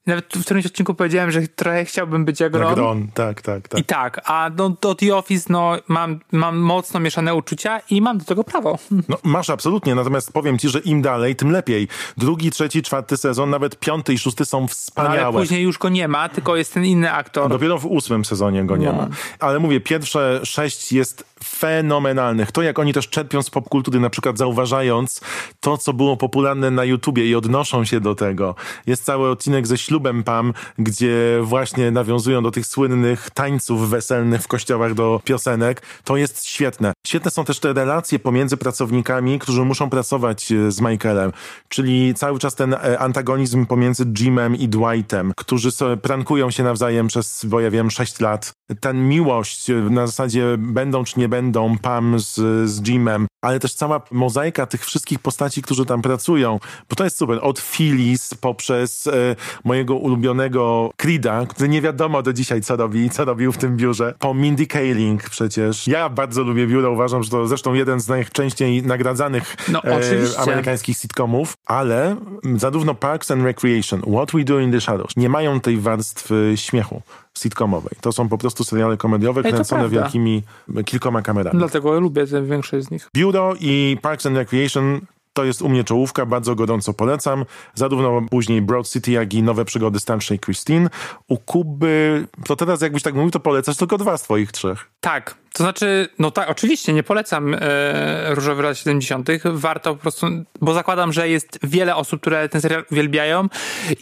nawet 0.09 0.25
w 0.37 0.45
którymś 0.45 0.67
odcinku 0.67 0.95
powiedziałem, 0.95 1.31
że 1.31 1.43
trochę 1.49 1.85
chciałbym 1.85 2.25
być 2.25 2.41
jak 2.41 2.55
Ron. 2.55 2.69
Jak 2.69 2.77
Ron, 2.79 3.09
tak, 3.15 3.43
tak, 3.43 3.69
tak. 3.69 3.81
I 3.81 3.85
tak, 3.85 4.21
a 4.25 4.51
do, 4.51 4.69
do 4.81 4.95
The 4.95 5.17
Office 5.17 5.47
no, 5.53 5.73
mam, 5.89 6.21
mam 6.33 6.59
mocno 6.59 7.01
mieszane 7.01 7.35
uczucia 7.35 7.81
i 7.91 8.03
mam 8.03 8.19
do 8.19 8.25
tego 8.25 8.45
prawo. 8.45 8.79
No 9.09 9.17
masz 9.23 9.51
absolutnie, 9.51 9.95
natomiast 9.95 10.33
powiem 10.33 10.59
ci, 10.59 10.69
że 10.69 10.79
im 10.79 11.03
dalej, 11.03 11.37
tym 11.37 11.51
lepiej. 11.51 11.89
Drugi, 12.17 12.51
trzeci, 12.51 12.83
czwarty 12.83 13.17
sezon, 13.17 13.51
nawet 13.51 13.79
piąty 13.79 14.13
i 14.13 14.19
szósty 14.19 14.45
są 14.45 14.69
wspaniałe. 14.69 15.17
No, 15.17 15.23
ale 15.23 15.33
później 15.33 15.63
już 15.63 15.79
go 15.79 15.89
nie 15.89 16.09
ma, 16.09 16.29
tylko 16.29 16.57
jest 16.57 16.75
ten 16.75 16.85
inny 16.85 17.13
aktor. 17.13 17.51
Dopiero 17.51 17.79
w 17.79 17.87
ósmym 17.87 18.25
sezonie 18.25 18.65
go 18.65 18.77
nie 18.77 18.87
No. 18.87 18.93
ma. 18.93 19.09
Ale 19.39 19.59
mówię, 19.59 19.81
pierwsze 19.81 20.41
sześć 20.45 20.93
jest 20.93 21.25
fenomenalnych. 21.45 22.53
To, 22.53 22.63
jak 22.63 22.79
oni 22.79 22.93
też 22.93 23.09
czerpią 23.09 23.43
z 23.43 23.51
popkultury, 23.51 24.01
na 24.01 24.11
przykład 24.11 24.39
zauważając 24.39 25.21
to, 25.61 25.79
co 25.79 25.93
było 25.93 26.17
popularne 26.17 26.71
na 26.71 26.85
YouTubie 26.85 27.27
i 27.27 27.35
odnoszą 27.35 27.85
się 27.85 28.01
do 28.01 28.15
tego. 28.15 28.55
Jest 28.87 29.05
cały 29.05 29.31
odcinek 29.31 29.67
ze 29.67 29.79
ślubem 29.79 29.98
Pam, 30.25 30.53
gdzie 30.79 31.41
właśnie 31.43 31.91
nawiązują 31.91 32.43
do 32.43 32.51
tych 32.51 32.67
słynnych 32.67 33.31
tańców 33.31 33.91
weselnych 33.91 34.43
w 34.43 34.49
kościołach 34.49 34.95
do 34.95 35.21
piosenek. 35.25 35.83
To 36.05 36.17
jest 36.17 36.47
świetne. 36.47 36.93
Świetne 37.07 37.31
są 37.31 37.45
też 37.45 37.61
te 37.61 37.73
relacje 37.73 38.19
pomiędzy 38.19 38.57
pracownikami, 38.57 39.39
którzy 39.39 39.65
muszą 39.65 39.91
pracować 39.91 40.53
e, 40.53 40.73
z 40.73 40.81
Michaelem. 40.81 41.33
Czyli 41.69 42.15
cały 42.15 42.39
czas 42.39 42.55
ten 42.55 42.75
e, 42.75 42.99
antagonizm 42.99 43.67
pomiędzy 43.67 44.05
Jimem 44.19 44.57
i 44.57 44.69
Dwightem, 44.69 45.33
którzy 45.37 45.71
sobie 45.71 45.97
prankują 45.97 46.51
się 46.51 46.63
nawzajem 46.63 47.07
przez, 47.07 47.45
bo 47.45 47.61
ja 47.61 47.71
wiem, 47.71 47.91
6 47.91 48.21
lat. 48.21 48.53
Ten 48.81 49.09
miłość 49.09 49.71
e, 49.71 49.75
na 49.75 50.07
zasadzie 50.07 50.45
będą 50.59 51.05
czy 51.05 51.21
nie 51.21 51.29
będą 51.29 51.79
Pam 51.79 52.21
z, 52.21 52.35
z 52.71 52.89
Jimem, 52.89 53.27
ale 53.43 53.61
też 53.61 53.75
cała 53.75 54.01
mozaika 54.11 54.67
tych 54.67 54.87
wszystkich 54.87 55.19
postaci, 55.19 55.63
którzy 55.63 55.87
tam 55.87 56.03
pracują, 56.03 56.59
bo 56.89 56.97
to 56.97 57.05
jest 57.05 57.17
super. 57.17 57.39
Od 57.43 57.61
Phyllis 57.61 58.35
poprzez 58.35 59.07
e, 59.07 59.37
mojego 59.65 59.88
ulubionego 59.97 60.91
Creeda, 60.97 61.47
który 61.47 61.69
nie 61.69 61.83
wiadomo 61.83 62.23
do 62.23 62.33
dzisiaj 62.33 62.61
co 62.61 62.77
robi 62.77 63.11
co 63.11 63.25
robił 63.25 63.53
w 63.53 63.59
tym 63.59 63.77
biurze, 63.77 64.15
po 64.19 64.35
Mindy 64.35 64.67
Kaling 64.67 65.31
przecież. 65.31 65.87
Ja 65.89 66.09
bardzo 66.09 66.43
lubię 66.43 66.67
biuro, 66.67 66.91
uważam, 66.91 67.23
że 67.23 67.31
to 67.31 67.47
zresztą 67.47 67.75
jeden 67.75 68.01
z 68.01 68.09
najczęściej 68.09 68.83
nagradzanych 68.83 69.57
No, 69.73 69.83
oczywiście. 69.83 70.39
amerykańskich 70.41 70.97
sitcomów, 70.97 71.55
ale 71.67 72.17
zarówno 72.57 72.95
Parks 72.95 73.31
and 73.31 73.43
Recreation, 73.43 74.01
What 74.01 74.33
We 74.33 74.45
Do 74.45 74.61
in 74.61 74.73
the 74.73 74.81
Shadows 74.81 75.17
nie 75.17 75.29
mają 75.29 75.61
tej 75.61 75.77
warstwy 75.77 76.53
śmiechu 76.57 77.03
sitcomowej. 77.39 77.93
To 78.01 78.13
są 78.13 78.29
po 78.29 78.39
prostu 78.39 78.65
seriale 78.65 78.97
komediowe 78.97 79.43
Ej, 79.45 79.53
kręcone 79.53 79.89
wielkimi 79.89 80.43
kilkoma 80.85 81.23
kamerami. 81.23 81.59
Dlatego 81.59 82.01
lubię 82.01 82.27
tę 82.27 82.43
większość 82.43 82.87
z 82.87 82.91
nich. 82.91 83.09
Biuro 83.15 83.55
i 83.61 83.99
Parks 84.03 84.27
and 84.27 84.37
Recreation 84.37 85.01
to 85.39 85.45
jest 85.45 85.63
u 85.63 85.69
mnie 85.69 85.85
czołówka, 85.85 86.27
bardzo 86.27 86.55
gorąco 86.55 86.95
polecam. 86.95 87.45
Zarówno 87.75 88.23
później 88.31 88.63
Broad 88.63 88.89
City, 88.89 89.11
jak 89.11 89.35
i 89.35 89.43
nowe 89.43 89.65
przygody 89.65 90.01
starszej 90.01 90.39
Christine. 90.39 90.91
U 91.29 91.37
Kuby, 91.39 92.27
to 92.47 92.57
teraz 92.57 92.81
jakbyś 92.81 93.03
tak 93.03 93.15
mówił, 93.15 93.31
to 93.31 93.41
polecasz 93.41 93.77
tylko 93.77 93.99
dwa 93.99 94.17
z 94.17 94.23
twoich 94.23 94.53
trzech. 94.53 94.91
Tak, 95.01 95.35
to 95.59 95.65
znaczy, 95.65 96.09
no 96.19 96.31
tak, 96.31 96.51
oczywiście 96.51 96.93
nie 96.93 97.03
polecam 97.03 97.55
e, 97.55 98.35
Różowy 98.35 98.63
lat 98.63 98.79
70. 98.79 99.29
Warto 99.45 99.95
po 99.95 100.01
prostu, 100.01 100.27
bo 100.61 100.75
zakładam, 100.75 101.13
że 101.13 101.29
jest 101.29 101.59
wiele 101.63 101.97
osób, 101.97 102.21
które 102.21 102.49
ten 102.49 102.61
serial 102.61 102.85
uwielbiają 102.91 103.49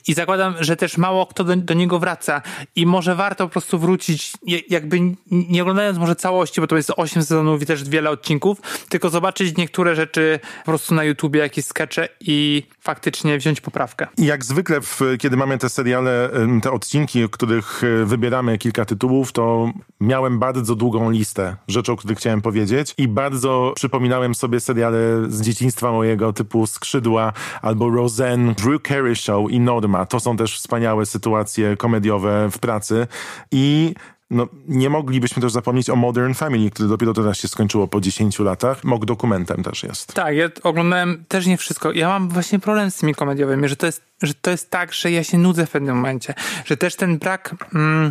i 0.07 0.15
zakładam, 0.15 0.55
że 0.61 0.77
też 0.77 0.99
mało 0.99 1.27
kto 1.27 1.45
do, 1.45 1.57
do 1.57 1.75
niego 1.75 1.99
wraca 1.99 2.43
i 2.77 2.87
może 2.87 3.15
warto 3.15 3.45
po 3.45 3.51
prostu 3.53 3.79
wrócić, 3.79 4.33
jakby 4.69 4.99
nie 5.31 5.63
oglądając 5.63 5.99
może 5.99 6.17
całości, 6.17 6.61
bo 6.61 6.67
to 6.67 6.77
jest 6.77 6.93
8 6.97 7.23
sezonów 7.23 7.63
i 7.63 7.67
też 7.67 7.89
wiele 7.89 8.11
odcinków, 8.11 8.61
tylko 8.89 9.11
zobaczyć 9.11 9.57
niektóre 9.57 9.95
rzeczy 9.95 10.41
po 10.59 10.71
prostu 10.71 10.95
na 10.95 11.05
YouTubie, 11.05 11.41
jakieś 11.41 11.65
skecze 11.65 12.09
i 12.21 12.63
faktycznie 12.81 13.39
wziąć 13.39 13.61
poprawkę. 13.61 14.07
I 14.19 14.27
jak 14.27 14.45
zwykle, 14.45 14.81
w, 14.81 15.01
kiedy 15.19 15.37
mamy 15.37 15.59
te 15.59 15.69
seriale, 15.69 16.31
te 16.63 16.71
odcinki, 16.71 17.29
których 17.31 17.85
e, 17.85 18.05
wybieramy 18.05 18.59
kilka 18.59 18.85
tytułów, 18.85 19.33
to 19.33 19.73
miałem 20.01 20.39
bardzo 20.39 20.75
długą 20.75 21.11
listę 21.11 21.46
rzeczy, 21.69 21.93
o 21.93 21.97
których 21.97 22.19
chciałem 22.19 22.43
powiedzieć 22.43 22.95
i 22.99 23.09
bardzo 23.09 23.73
przypominałem 23.77 24.35
sobie 24.35 24.61
seriale 24.61 24.99
z 25.29 25.43
dzieciństwa 25.43 25.93
mojego 25.93 26.33
typu 26.33 26.67
Skrzydła 26.67 27.33
albo 27.63 27.91
Roseanne, 27.91 28.55
Drew 28.55 28.83
Carey 28.83 29.17
Show 29.17 29.51
i 29.51 29.61
Norma. 29.61 30.07
To 30.07 30.21
są 30.21 30.37
też 30.37 30.57
wspaniałe 30.57 31.07
sytuacje 31.07 31.77
komediowe 31.77 32.49
w 32.51 32.59
pracy 32.59 33.07
i 33.51 33.95
no, 34.31 34.49
nie 34.69 34.91
moglibyśmy 34.91 35.43
też 35.43 35.53
zapomnieć 35.53 35.91
o 35.91 35.97
Modern 35.97 36.35
Family, 36.35 36.71
które 36.71 36.89
dopiero 36.89 37.13
teraz 37.13 37.39
się 37.39 37.49
skończyło 37.49 37.89
po 37.89 38.01
10 38.01 38.39
latach. 38.39 38.85
Mog 38.85 39.05
dokumentem 39.05 39.63
też 39.63 39.83
jest. 39.83 40.15
Tak, 40.15 40.37
ja 40.37 40.49
oglądałem 40.63 41.25
też 41.29 41.47
nie 41.47 41.57
wszystko. 41.57 41.93
Ja 41.93 42.09
mam 42.09 42.29
właśnie 42.29 42.59
problem 42.59 42.91
z 42.91 42.97
tymi 42.97 43.15
komediowymi, 43.15 43.69
że 43.69 43.77
to 43.77 43.87
jest, 43.87 44.03
że 44.23 44.35
to 44.35 44.51
jest 44.51 44.71
tak, 44.71 44.93
że 44.93 45.11
ja 45.11 45.25
się 45.25 45.39
nudzę 45.39 45.67
w 45.67 45.71
pewnym 45.71 45.97
momencie. 45.97 46.35
Że 46.65 46.77
też 46.77 46.97
ten 46.97 47.19
brak 47.19 47.55
mm, 47.75 48.11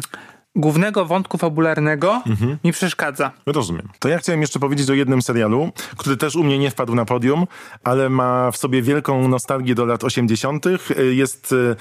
głównego 0.56 1.06
wątku 1.06 1.38
fabularnego 1.38 2.22
mi 2.64 2.72
przeszkadza. 2.72 3.32
Rozumiem. 3.46 3.90
To 4.00 4.10
ja 4.10 4.18
chciałem 4.18 4.42
jeszcze 4.42 4.60
powiedzieć 4.60 4.90
o 4.90 4.94
jednym 4.94 5.22
serialu, 5.22 5.72
który 5.98 6.18
też 6.18 6.36
u 6.36 6.44
mnie 6.44 6.60
nie 6.60 6.72
wpadł 6.72 6.96
na 6.96 7.06
podium, 7.06 7.48
ale 7.84 8.10
ma 8.10 8.52
w 8.52 8.58
sobie 8.58 8.82
wielką 8.82 9.28
nostalgię 9.28 9.76
do 9.76 9.86
lat 9.86 10.04
80. 10.04 10.66
Jest 11.12 11.54
e, 11.72 11.76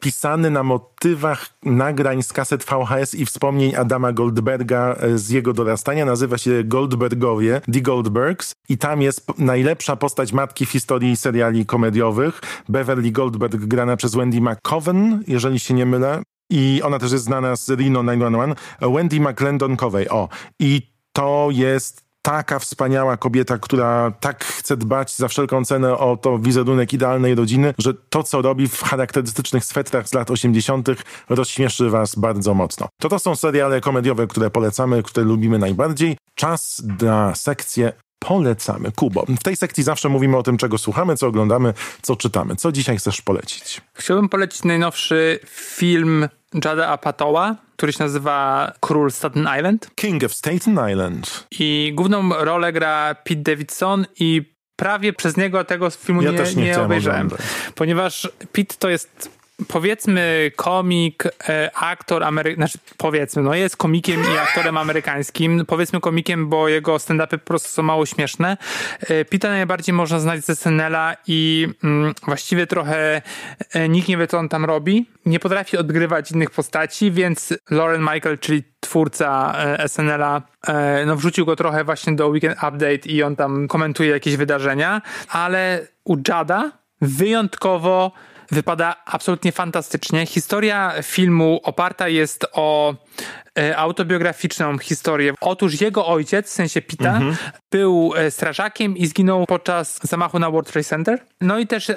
pisany 0.00 0.50
na 0.50 0.62
motywach 0.62 1.48
nagrań 1.62 2.22
z 2.22 2.32
kaset 2.32 2.64
VHS 2.64 3.14
i 3.14 3.26
wspomnień 3.26 3.74
Adama 3.76 4.12
Goldberga 4.12 4.96
e, 5.00 5.18
z 5.18 5.30
jego 5.30 5.52
dorastania. 5.52 6.04
Nazywa 6.04 6.38
się 6.38 6.64
Goldbergowie, 6.64 7.60
The 7.72 7.80
Goldbergs 7.80 8.52
i 8.68 8.78
tam 8.78 9.02
jest 9.02 9.38
najlepsza 9.38 9.96
postać 9.96 10.32
matki 10.32 10.66
w 10.66 10.70
historii 10.70 11.16
seriali 11.16 11.66
komediowych. 11.66 12.40
Beverly 12.68 13.10
Goldberg 13.10 13.56
grana 13.56 13.96
przez 13.96 14.14
Wendy 14.14 14.40
McCoven, 14.40 15.24
jeżeli 15.26 15.60
się 15.60 15.74
nie 15.74 15.86
mylę. 15.86 16.22
I 16.50 16.82
ona 16.84 16.98
też 16.98 17.12
jest 17.12 17.24
znana 17.24 17.56
z 17.56 17.68
Reno 17.68 18.04
911. 18.04 18.54
Wendy 18.80 19.20
McClendon 19.20 19.76
Covey. 19.76 20.08
O, 20.08 20.28
i 20.58 20.82
to 21.12 21.48
jest 21.50 22.08
taka 22.22 22.58
wspaniała 22.58 23.16
kobieta, 23.16 23.58
która 23.58 24.12
tak 24.20 24.44
chce 24.44 24.76
dbać 24.76 25.16
za 25.16 25.28
wszelką 25.28 25.64
cenę 25.64 25.98
o 25.98 26.16
to 26.16 26.38
wizerunek 26.38 26.92
idealnej 26.92 27.34
rodziny, 27.34 27.74
że 27.78 27.94
to, 27.94 28.22
co 28.22 28.42
robi 28.42 28.68
w 28.68 28.82
charakterystycznych 28.82 29.64
swetrach 29.64 30.08
z 30.08 30.14
lat 30.14 30.30
80., 30.30 30.88
rozśmieszy 31.28 31.90
was 31.90 32.14
bardzo 32.14 32.54
mocno. 32.54 32.88
To 33.00 33.08
to 33.08 33.18
są 33.18 33.36
seriale 33.36 33.80
komediowe, 33.80 34.26
które 34.26 34.50
polecamy, 34.50 35.02
które 35.02 35.26
lubimy 35.26 35.58
najbardziej. 35.58 36.16
Czas 36.34 36.82
na 37.02 37.34
sekcję 37.34 37.92
polecamy. 38.18 38.92
Kubo, 38.92 39.24
w 39.40 39.42
tej 39.42 39.56
sekcji 39.56 39.84
zawsze 39.84 40.08
mówimy 40.08 40.36
o 40.36 40.42
tym, 40.42 40.56
czego 40.56 40.78
słuchamy, 40.78 41.16
co 41.16 41.26
oglądamy, 41.26 41.74
co 42.02 42.16
czytamy. 42.16 42.56
Co 42.56 42.72
dzisiaj 42.72 42.96
chcesz 42.96 43.22
polecić? 43.22 43.80
Chciałbym 43.94 44.28
polecić 44.28 44.64
najnowszy 44.64 45.40
film 45.50 46.28
Jada 46.64 46.88
Apatowa, 46.88 47.56
który 47.76 47.92
się 47.92 48.04
nazywa 48.04 48.72
Król 48.80 49.10
Staten 49.10 49.48
Island. 49.58 49.90
King 49.94 50.24
of 50.24 50.34
Staten 50.34 50.90
Island. 50.90 51.46
I 51.50 51.92
główną 51.94 52.28
rolę 52.44 52.72
gra 52.72 53.14
Pete 53.24 53.40
Davidson 53.42 54.06
i 54.20 54.58
prawie 54.76 55.12
przez 55.12 55.36
niego 55.36 55.64
tego 55.64 55.90
filmu 55.90 56.22
Ja 56.22 56.30
nie, 56.30 56.38
nie 56.56 56.62
nie 56.62 56.80
obejrzałem. 56.80 57.26
oglądać. 57.26 57.46
Ponieważ 57.74 58.28
Pete 58.52 58.74
to 58.78 58.88
jest 58.88 59.37
powiedzmy 59.66 60.50
komik, 60.56 61.24
e, 61.48 61.70
aktor 61.74 62.24
amerykański, 62.24 62.58
znaczy 62.58 62.94
powiedzmy, 62.96 63.42
no 63.42 63.54
jest 63.54 63.76
komikiem 63.76 64.20
i 64.34 64.38
aktorem 64.38 64.76
amerykańskim. 64.76 65.66
Powiedzmy 65.66 66.00
komikiem, 66.00 66.48
bo 66.48 66.68
jego 66.68 66.96
stand-upy 66.96 67.38
po 67.38 67.46
prostu 67.46 67.68
są 67.68 67.82
mało 67.82 68.06
śmieszne. 68.06 68.56
E, 69.00 69.24
Pita 69.24 69.48
najbardziej 69.48 69.92
można 69.92 70.20
znać 70.20 70.44
ze 70.44 70.56
SNL-a 70.56 71.16
i 71.26 71.68
mm, 71.84 72.14
właściwie 72.26 72.66
trochę 72.66 73.22
e, 73.72 73.88
nikt 73.88 74.08
nie 74.08 74.16
wie, 74.16 74.26
co 74.26 74.38
on 74.38 74.48
tam 74.48 74.64
robi. 74.64 75.06
Nie 75.26 75.40
potrafi 75.40 75.76
odgrywać 75.76 76.32
innych 76.32 76.50
postaci, 76.50 77.10
więc 77.10 77.54
Lauren 77.70 78.00
Michael, 78.00 78.38
czyli 78.38 78.62
twórca 78.80 79.54
SNL-a, 79.86 80.42
no 81.06 81.16
wrzucił 81.16 81.46
go 81.46 81.56
trochę 81.56 81.84
właśnie 81.84 82.12
do 82.12 82.28
Weekend 82.28 82.56
Update 82.56 83.08
i 83.08 83.22
on 83.22 83.36
tam 83.36 83.68
komentuje 83.68 84.10
jakieś 84.10 84.36
wydarzenia, 84.36 85.02
ale 85.28 85.86
u 86.04 86.16
Jada 86.28 86.70
wyjątkowo 87.00 88.12
wypada 88.50 88.96
absolutnie 89.04 89.52
fantastycznie. 89.52 90.26
Historia 90.26 90.92
filmu 91.02 91.60
oparta 91.62 92.08
jest 92.08 92.46
o 92.52 92.94
e, 93.58 93.76
autobiograficzną 93.76 94.78
historię. 94.78 95.34
Otóż 95.40 95.80
jego 95.80 96.06
ojciec, 96.06 96.46
w 96.46 96.52
sensie 96.52 96.82
Pita, 96.82 97.08
Mhm. 97.08 97.36
był 97.70 98.12
e, 98.16 98.30
strażakiem 98.30 98.96
i 98.96 99.06
zginął 99.06 99.46
podczas 99.46 99.98
zamachu 100.02 100.38
na 100.38 100.50
World 100.50 100.72
Trade 100.72 100.84
Center. 100.84 101.18
No 101.40 101.58
i 101.58 101.66
też 101.66 101.90
e, 101.90 101.96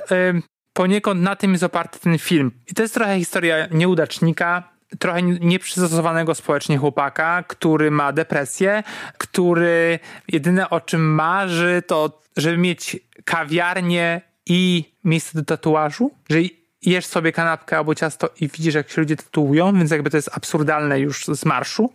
poniekąd 0.73 1.21
na 1.21 1.35
tym 1.35 1.51
jest 1.51 1.63
oparty 1.63 1.99
ten 1.99 2.17
film. 2.17 2.51
I 2.71 2.73
to 2.73 2.81
jest 2.81 2.93
trochę 2.93 3.17
historia 3.19 3.67
nieudacznika, 3.71 4.71
trochę 4.99 5.21
nieprzystosowanego 5.21 6.35
społecznie 6.35 6.77
chłopaka, 6.77 7.43
który 7.47 7.91
ma 7.91 8.11
depresję, 8.11 8.83
który 9.17 9.99
jedyne 10.27 10.69
o 10.69 10.81
czym 10.81 11.13
marzy 11.13 11.83
to, 11.87 12.21
żeby 12.37 12.57
mieć 12.57 12.97
kawiarnię 13.25 14.21
i 14.45 14.91
miejsce 15.03 15.37
do 15.39 15.45
tatuażu, 15.45 16.11
że 16.29 16.37
jesz 16.81 17.05
sobie 17.05 17.31
kanapkę 17.31 17.77
albo 17.77 17.95
ciasto 17.95 18.29
i 18.39 18.47
widzisz, 18.47 18.75
jak 18.75 18.89
się 18.91 19.01
ludzie 19.01 19.15
tatuują, 19.15 19.77
więc 19.77 19.91
jakby 19.91 20.09
to 20.09 20.17
jest 20.17 20.29
absurdalne 20.33 20.99
już 20.99 21.25
z 21.25 21.45
marszu. 21.45 21.93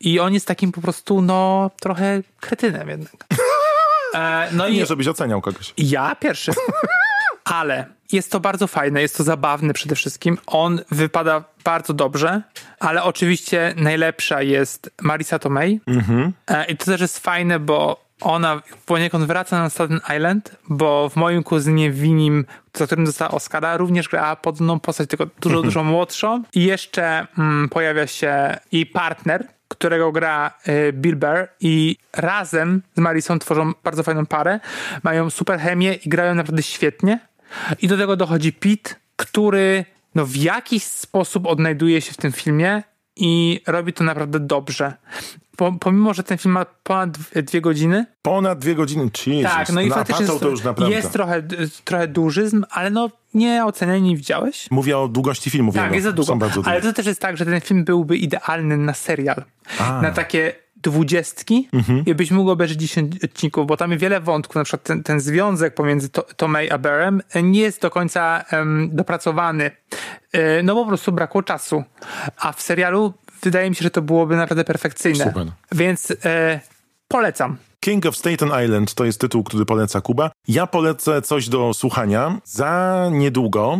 I 0.00 0.20
on 0.20 0.34
jest 0.34 0.46
takim 0.46 0.72
po 0.72 0.80
prostu, 0.80 1.22
no, 1.22 1.70
trochę 1.80 2.22
kretynem 2.40 2.88
jednak. 2.88 3.14
E, 4.14 4.48
no 4.52 4.68
Nie, 4.68 4.82
i 4.82 4.86
żebyś 4.86 5.08
oceniał 5.08 5.40
kogoś. 5.40 5.74
ja 5.78 6.14
pierwszy. 6.14 6.52
Ale 7.44 7.86
jest 8.12 8.32
to 8.32 8.40
bardzo 8.40 8.66
fajne, 8.66 9.02
jest 9.02 9.16
to 9.16 9.24
zabawne 9.24 9.72
przede 9.74 9.94
wszystkim. 9.94 10.38
On 10.46 10.80
wypada 10.90 11.44
bardzo 11.64 11.92
dobrze, 11.92 12.42
ale 12.80 13.02
oczywiście 13.02 13.74
najlepsza 13.76 14.42
jest 14.42 14.90
Marisa 15.02 15.38
Tomei. 15.38 15.80
Mhm. 15.86 16.32
E, 16.46 16.64
I 16.64 16.76
to 16.76 16.84
też 16.84 17.00
jest 17.00 17.18
fajne, 17.18 17.58
bo 17.60 18.05
ona 18.20 18.62
poniekąd 18.86 19.24
wraca 19.24 19.58
na 19.58 19.70
Staten 19.70 20.00
Island, 20.16 20.56
bo 20.68 21.08
w 21.08 21.16
moim 21.16 21.42
kuzynie 21.42 21.90
Winim, 21.90 22.44
za 22.74 22.86
którym 22.86 23.04
dostała 23.04 23.30
Oscara, 23.30 23.76
również 23.76 24.08
grała 24.08 24.36
podobną 24.36 24.80
postać, 24.80 25.08
tylko 25.08 25.26
dużo, 25.40 25.62
dużo 25.62 25.84
młodszą. 25.84 26.42
I 26.54 26.64
jeszcze 26.64 27.26
mm, 27.38 27.68
pojawia 27.68 28.06
się 28.06 28.56
jej 28.72 28.86
partner, 28.86 29.46
którego 29.68 30.12
gra 30.12 30.54
y, 30.68 30.92
Bill 30.92 31.16
Burr 31.16 31.48
i 31.60 31.96
razem 32.12 32.82
z 32.96 33.00
Marisą 33.00 33.38
tworzą 33.38 33.72
bardzo 33.84 34.02
fajną 34.02 34.26
parę. 34.26 34.60
Mają 35.02 35.30
super 35.30 35.60
chemię 35.60 35.94
i 35.94 36.08
grają 36.08 36.34
naprawdę 36.34 36.62
świetnie. 36.62 37.20
I 37.82 37.88
do 37.88 37.96
tego 37.96 38.16
dochodzi 38.16 38.52
Pete, 38.52 38.94
który 39.16 39.84
no, 40.14 40.26
w 40.26 40.36
jakiś 40.36 40.84
sposób 40.84 41.46
odnajduje 41.46 42.00
się 42.00 42.12
w 42.12 42.16
tym 42.16 42.32
filmie 42.32 42.82
i 43.16 43.60
robi 43.66 43.92
to 43.92 44.04
naprawdę 44.04 44.40
dobrze. 44.40 44.92
Po, 45.56 45.72
pomimo, 45.72 46.14
że 46.14 46.22
ten 46.22 46.38
film 46.38 46.52
ma 46.54 46.66
ponad 46.82 47.18
dwie- 47.34 47.60
godziny, 47.60 48.06
Ponad 48.22 48.58
dwie 48.58 48.74
godziny, 48.74 49.10
Jesus. 49.26 49.52
tak, 49.52 49.72
no 49.72 49.80
i 49.80 49.90
faktycznie 49.90 50.26
jest, 50.26 50.40
to 50.40 50.48
już 50.48 50.62
naprawdę. 50.64 50.94
jest 50.96 51.12
trochę, 51.12 51.42
trochę 51.84 52.08
dużyzm, 52.08 52.64
ale 52.70 52.90
no 52.90 53.10
nie 53.34 53.64
oceniaj, 53.64 54.02
nie 54.02 54.16
widziałeś. 54.16 54.70
Mówię 54.70 54.98
o 54.98 55.08
długości 55.08 55.50
filmów. 55.50 55.74
Tak, 55.74 55.84
jego. 55.84 55.94
jest 55.94 56.04
za 56.04 56.12
długo. 56.12 56.38
Ale 56.64 56.82
to 56.82 56.92
też 56.92 57.06
jest 57.06 57.20
tak, 57.20 57.36
że 57.36 57.44
ten 57.44 57.60
film 57.60 57.84
byłby 57.84 58.16
idealny 58.16 58.76
na 58.76 58.94
serial. 58.94 59.42
A. 59.78 60.02
Na 60.02 60.10
takie 60.10 60.52
dwudziestki 60.82 61.68
Mhm. 61.72 62.04
i 62.06 62.14
byś 62.14 62.30
mógł 62.30 62.50
obejrzeć 62.50 62.80
10 62.80 63.24
odcinków, 63.24 63.66
bo 63.66 63.76
tam 63.76 63.90
jest 63.90 64.02
wiele 64.02 64.20
wątków, 64.20 64.56
na 64.56 64.64
przykład 64.64 64.82
ten, 64.82 65.02
ten 65.02 65.20
związek 65.20 65.74
pomiędzy 65.74 66.08
to, 66.08 66.22
Tomei 66.22 66.70
a 66.70 66.78
Berem 66.78 67.22
nie 67.42 67.60
jest 67.60 67.82
do 67.82 67.90
końca 67.90 68.44
em, 68.50 68.90
dopracowany. 68.92 69.70
E, 70.32 70.62
no 70.62 70.74
po 70.74 70.86
prostu 70.86 71.12
brakło 71.12 71.42
czasu. 71.42 71.84
A 72.40 72.52
w 72.52 72.62
serialu 72.62 73.14
wydaje 73.42 73.70
mi 73.70 73.76
się, 73.76 73.82
że 73.82 73.90
to 73.90 74.02
byłoby 74.02 74.36
naprawdę 74.36 74.64
perfekcyjne. 74.64 75.24
Super. 75.24 75.46
Więc 75.72 76.12
e, 76.24 76.60
polecam. 77.08 77.56
King 77.80 78.06
of 78.06 78.16
Staten 78.16 78.50
Island 78.64 78.94
to 78.94 79.04
jest 79.04 79.20
tytuł, 79.20 79.44
który 79.44 79.64
poleca 79.64 80.00
Kuba. 80.00 80.30
Ja 80.48 80.66
polecę 80.66 81.22
coś 81.22 81.48
do 81.48 81.74
słuchania. 81.74 82.38
Za 82.44 83.08
niedługo 83.12 83.78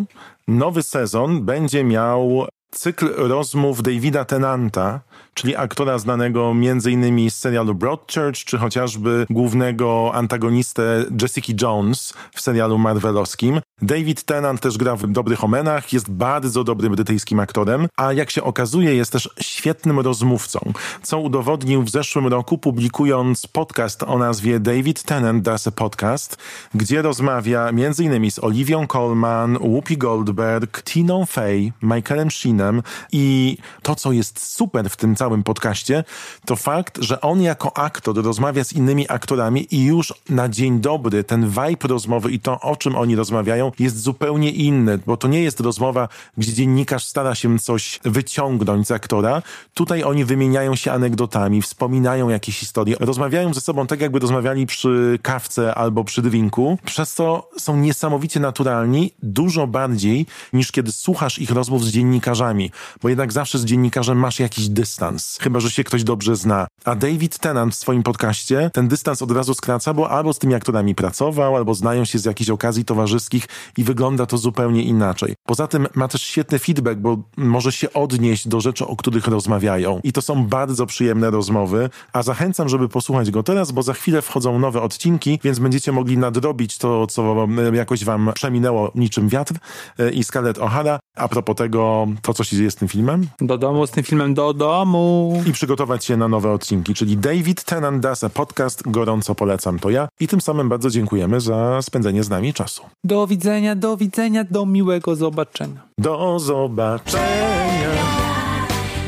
nowy 0.48 0.82
sezon 0.82 1.44
będzie 1.44 1.84
miał 1.84 2.46
cykl 2.70 3.14
rozmów 3.16 3.82
Davida 3.82 4.24
Tennanta, 4.24 5.00
czyli 5.36 5.56
aktora 5.56 5.98
znanego 5.98 6.50
m.in. 6.50 7.30
z 7.30 7.34
serialu 7.34 7.74
Broadchurch, 7.74 8.44
czy 8.44 8.58
chociażby 8.58 9.26
głównego 9.30 10.10
antagonistę 10.14 11.04
Jessica 11.22 11.52
Jones 11.62 12.14
w 12.34 12.40
serialu 12.40 12.78
marvelowskim. 12.78 13.60
David 13.82 14.24
Tennant 14.24 14.60
też 14.60 14.78
gra 14.78 14.96
w 14.96 15.06
Dobrych 15.06 15.44
Omenach, 15.44 15.92
jest 15.92 16.10
bardzo 16.10 16.64
dobrym 16.64 16.94
brytyjskim 16.94 17.40
aktorem, 17.40 17.88
a 17.96 18.12
jak 18.12 18.30
się 18.30 18.42
okazuje 18.42 18.94
jest 18.94 19.12
też 19.12 19.30
świetnym 19.40 20.00
rozmówcą, 20.00 20.72
co 21.02 21.18
udowodnił 21.18 21.82
w 21.82 21.90
zeszłym 21.90 22.26
roku 22.26 22.58
publikując 22.58 23.46
podcast 23.46 24.02
o 24.02 24.18
nazwie 24.18 24.60
David 24.60 25.02
Tennant 25.02 25.42
Does 25.42 25.66
a 25.66 25.70
Podcast, 25.70 26.36
gdzie 26.74 27.02
rozmawia 27.02 27.68
m.in. 27.68 28.30
z 28.30 28.44
Olivią 28.44 28.86
Colman, 28.86 29.58
Whoopi 29.58 29.98
Goldberg, 29.98 30.82
Tiną 30.82 31.26
Fey, 31.26 31.72
Michaelem 31.82 32.30
Sheenem 32.30 32.82
i 33.12 33.56
to, 33.82 33.94
co 33.94 34.12
jest 34.12 34.52
super 34.52 34.90
w 34.90 34.96
tym 34.96 35.16
całym 35.16 35.25
podcaście, 35.42 36.04
to 36.44 36.56
fakt, 36.56 36.98
że 37.00 37.20
on 37.20 37.42
jako 37.42 37.76
aktor 37.76 38.24
rozmawia 38.24 38.64
z 38.64 38.72
innymi 38.72 39.10
aktorami 39.10 39.66
i 39.70 39.84
już 39.84 40.14
na 40.28 40.48
dzień 40.48 40.80
dobry 40.80 41.24
ten 41.24 41.48
vibe 41.48 41.88
rozmowy 41.88 42.30
i 42.30 42.40
to, 42.40 42.60
o 42.60 42.76
czym 42.76 42.96
oni 42.96 43.16
rozmawiają, 43.16 43.72
jest 43.78 44.00
zupełnie 44.00 44.50
inny, 44.50 44.98
bo 45.06 45.16
to 45.16 45.28
nie 45.28 45.42
jest 45.42 45.60
rozmowa, 45.60 46.08
gdzie 46.36 46.52
dziennikarz 46.52 47.04
stara 47.04 47.34
się 47.34 47.58
coś 47.58 48.00
wyciągnąć 48.04 48.86
z 48.86 48.90
aktora. 48.90 49.42
Tutaj 49.74 50.02
oni 50.02 50.24
wymieniają 50.24 50.74
się 50.76 50.92
anegdotami, 50.92 51.62
wspominają 51.62 52.28
jakieś 52.28 52.58
historie, 52.58 52.96
rozmawiają 53.00 53.54
ze 53.54 53.60
sobą 53.60 53.86
tak, 53.86 54.00
jakby 54.00 54.18
rozmawiali 54.18 54.66
przy 54.66 55.18
kawce 55.22 55.74
albo 55.74 56.04
przy 56.04 56.22
drinku, 56.22 56.78
przez 56.84 57.12
co 57.12 57.50
są 57.58 57.76
niesamowicie 57.76 58.40
naturalni, 58.40 59.12
dużo 59.22 59.66
bardziej 59.66 60.26
niż 60.52 60.72
kiedy 60.72 60.92
słuchasz 60.92 61.38
ich 61.38 61.50
rozmów 61.50 61.84
z 61.84 61.90
dziennikarzami, 61.90 62.70
bo 63.02 63.08
jednak 63.08 63.32
zawsze 63.32 63.58
z 63.58 63.64
dziennikarzem 63.64 64.18
masz 64.18 64.40
jakiś 64.40 64.68
dystans, 64.68 65.15
chyba 65.40 65.60
że 65.60 65.70
się 65.70 65.84
ktoś 65.84 66.04
dobrze 66.04 66.36
zna. 66.36 66.66
A 66.84 66.94
David 66.94 67.38
Tennant 67.38 67.74
w 67.74 67.78
swoim 67.78 68.02
podcaście 68.02 68.70
ten 68.72 68.88
dystans 68.88 69.22
od 69.22 69.30
razu 69.30 69.54
skraca, 69.54 69.94
bo 69.94 70.10
albo 70.10 70.32
z 70.32 70.38
tymi 70.38 70.54
aktorami 70.54 70.94
pracował, 70.94 71.56
albo 71.56 71.74
znają 71.74 72.04
się 72.04 72.18
z 72.18 72.24
jakichś 72.24 72.50
okazji 72.50 72.84
towarzyskich 72.84 73.46
i 73.76 73.84
wygląda 73.84 74.26
to 74.26 74.38
zupełnie 74.38 74.82
inaczej. 74.82 75.34
Poza 75.46 75.66
tym 75.66 75.86
ma 75.94 76.08
też 76.08 76.22
świetny 76.22 76.58
feedback, 76.58 77.00
bo 77.00 77.18
może 77.36 77.72
się 77.72 77.92
odnieść 77.92 78.48
do 78.48 78.60
rzeczy, 78.60 78.86
o 78.86 78.96
których 78.96 79.26
rozmawiają. 79.26 80.00
I 80.04 80.12
to 80.12 80.22
są 80.22 80.46
bardzo 80.46 80.86
przyjemne 80.86 81.30
rozmowy, 81.30 81.90
a 82.12 82.22
zachęcam, 82.22 82.68
żeby 82.68 82.88
posłuchać 82.88 83.30
go 83.30 83.42
teraz, 83.42 83.72
bo 83.72 83.82
za 83.82 83.92
chwilę 83.92 84.22
wchodzą 84.22 84.58
nowe 84.58 84.82
odcinki, 84.82 85.38
więc 85.44 85.58
będziecie 85.58 85.92
mogli 85.92 86.18
nadrobić 86.18 86.78
to, 86.78 87.06
co 87.06 87.48
jakoś 87.72 88.04
wam 88.04 88.30
przeminęło 88.34 88.92
niczym 88.94 89.28
wiatr 89.28 89.54
e, 89.98 90.10
i 90.10 90.24
Scarlett 90.24 90.58
O'Hara. 90.58 90.98
A 91.16 91.28
propos 91.28 91.56
tego, 91.56 92.06
to 92.22 92.34
co 92.34 92.44
się 92.44 92.56
dzieje 92.56 92.70
z 92.70 92.74
tym 92.74 92.88
filmem 92.88 93.26
Do 93.40 93.58
domu 93.58 93.86
z 93.86 93.90
tym 93.90 94.04
filmem, 94.04 94.34
do 94.34 94.54
domu. 94.54 95.05
I 95.46 95.52
przygotować 95.52 96.04
się 96.04 96.16
na 96.16 96.28
nowe 96.28 96.52
odcinki, 96.52 96.94
czyli 96.94 97.16
David 97.16 97.64
Tennant 97.64 98.02
Does 98.02 98.24
a 98.24 98.28
Podcast, 98.28 98.82
gorąco 98.90 99.34
polecam 99.34 99.78
to 99.78 99.90
ja 99.90 100.08
i 100.20 100.28
tym 100.28 100.40
samym 100.40 100.68
bardzo 100.68 100.90
dziękujemy 100.90 101.40
za 101.40 101.82
spędzenie 101.82 102.24
z 102.24 102.30
nami 102.30 102.54
czasu. 102.54 102.82
Do 103.04 103.26
widzenia, 103.26 103.76
do 103.76 103.96
widzenia, 103.96 104.44
do 104.50 104.66
miłego 104.66 105.16
zobaczenia. 105.16 105.80
Do 105.98 106.38
zobaczenia. 106.38 107.96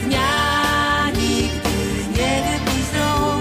Dnia 0.05 1.11
nigdy 1.11 1.69
nie 2.19 2.43
wypisną. 2.59 3.41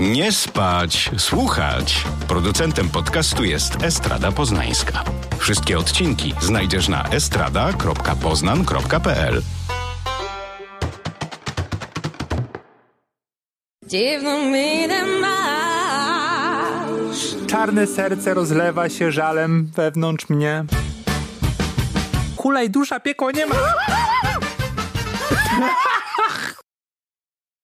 Nie 0.00 0.32
spać, 0.32 1.10
słuchać. 1.18 2.04
Producentem 2.28 2.88
podcastu 2.88 3.44
jest 3.44 3.82
Estrada 3.82 4.32
Poznańska. 4.32 5.04
Wszystkie 5.38 5.78
odcinki 5.78 6.34
znajdziesz 6.40 6.88
na 6.88 7.04
estrada.poznan.pl. 7.08 9.42
Me 13.92 14.86
the 14.88 15.04
miles. 15.20 15.36
Czarne 17.46 17.86
serce 17.86 18.34
rozlewa 18.34 18.88
się 18.88 19.12
żalem 19.12 19.70
wewnątrz 19.76 20.28
mnie. 20.28 20.64
Hulaj 22.36 22.70
dusza, 22.70 23.00
piekło 23.00 23.30
nie 23.30 23.46
ma. 23.46 23.54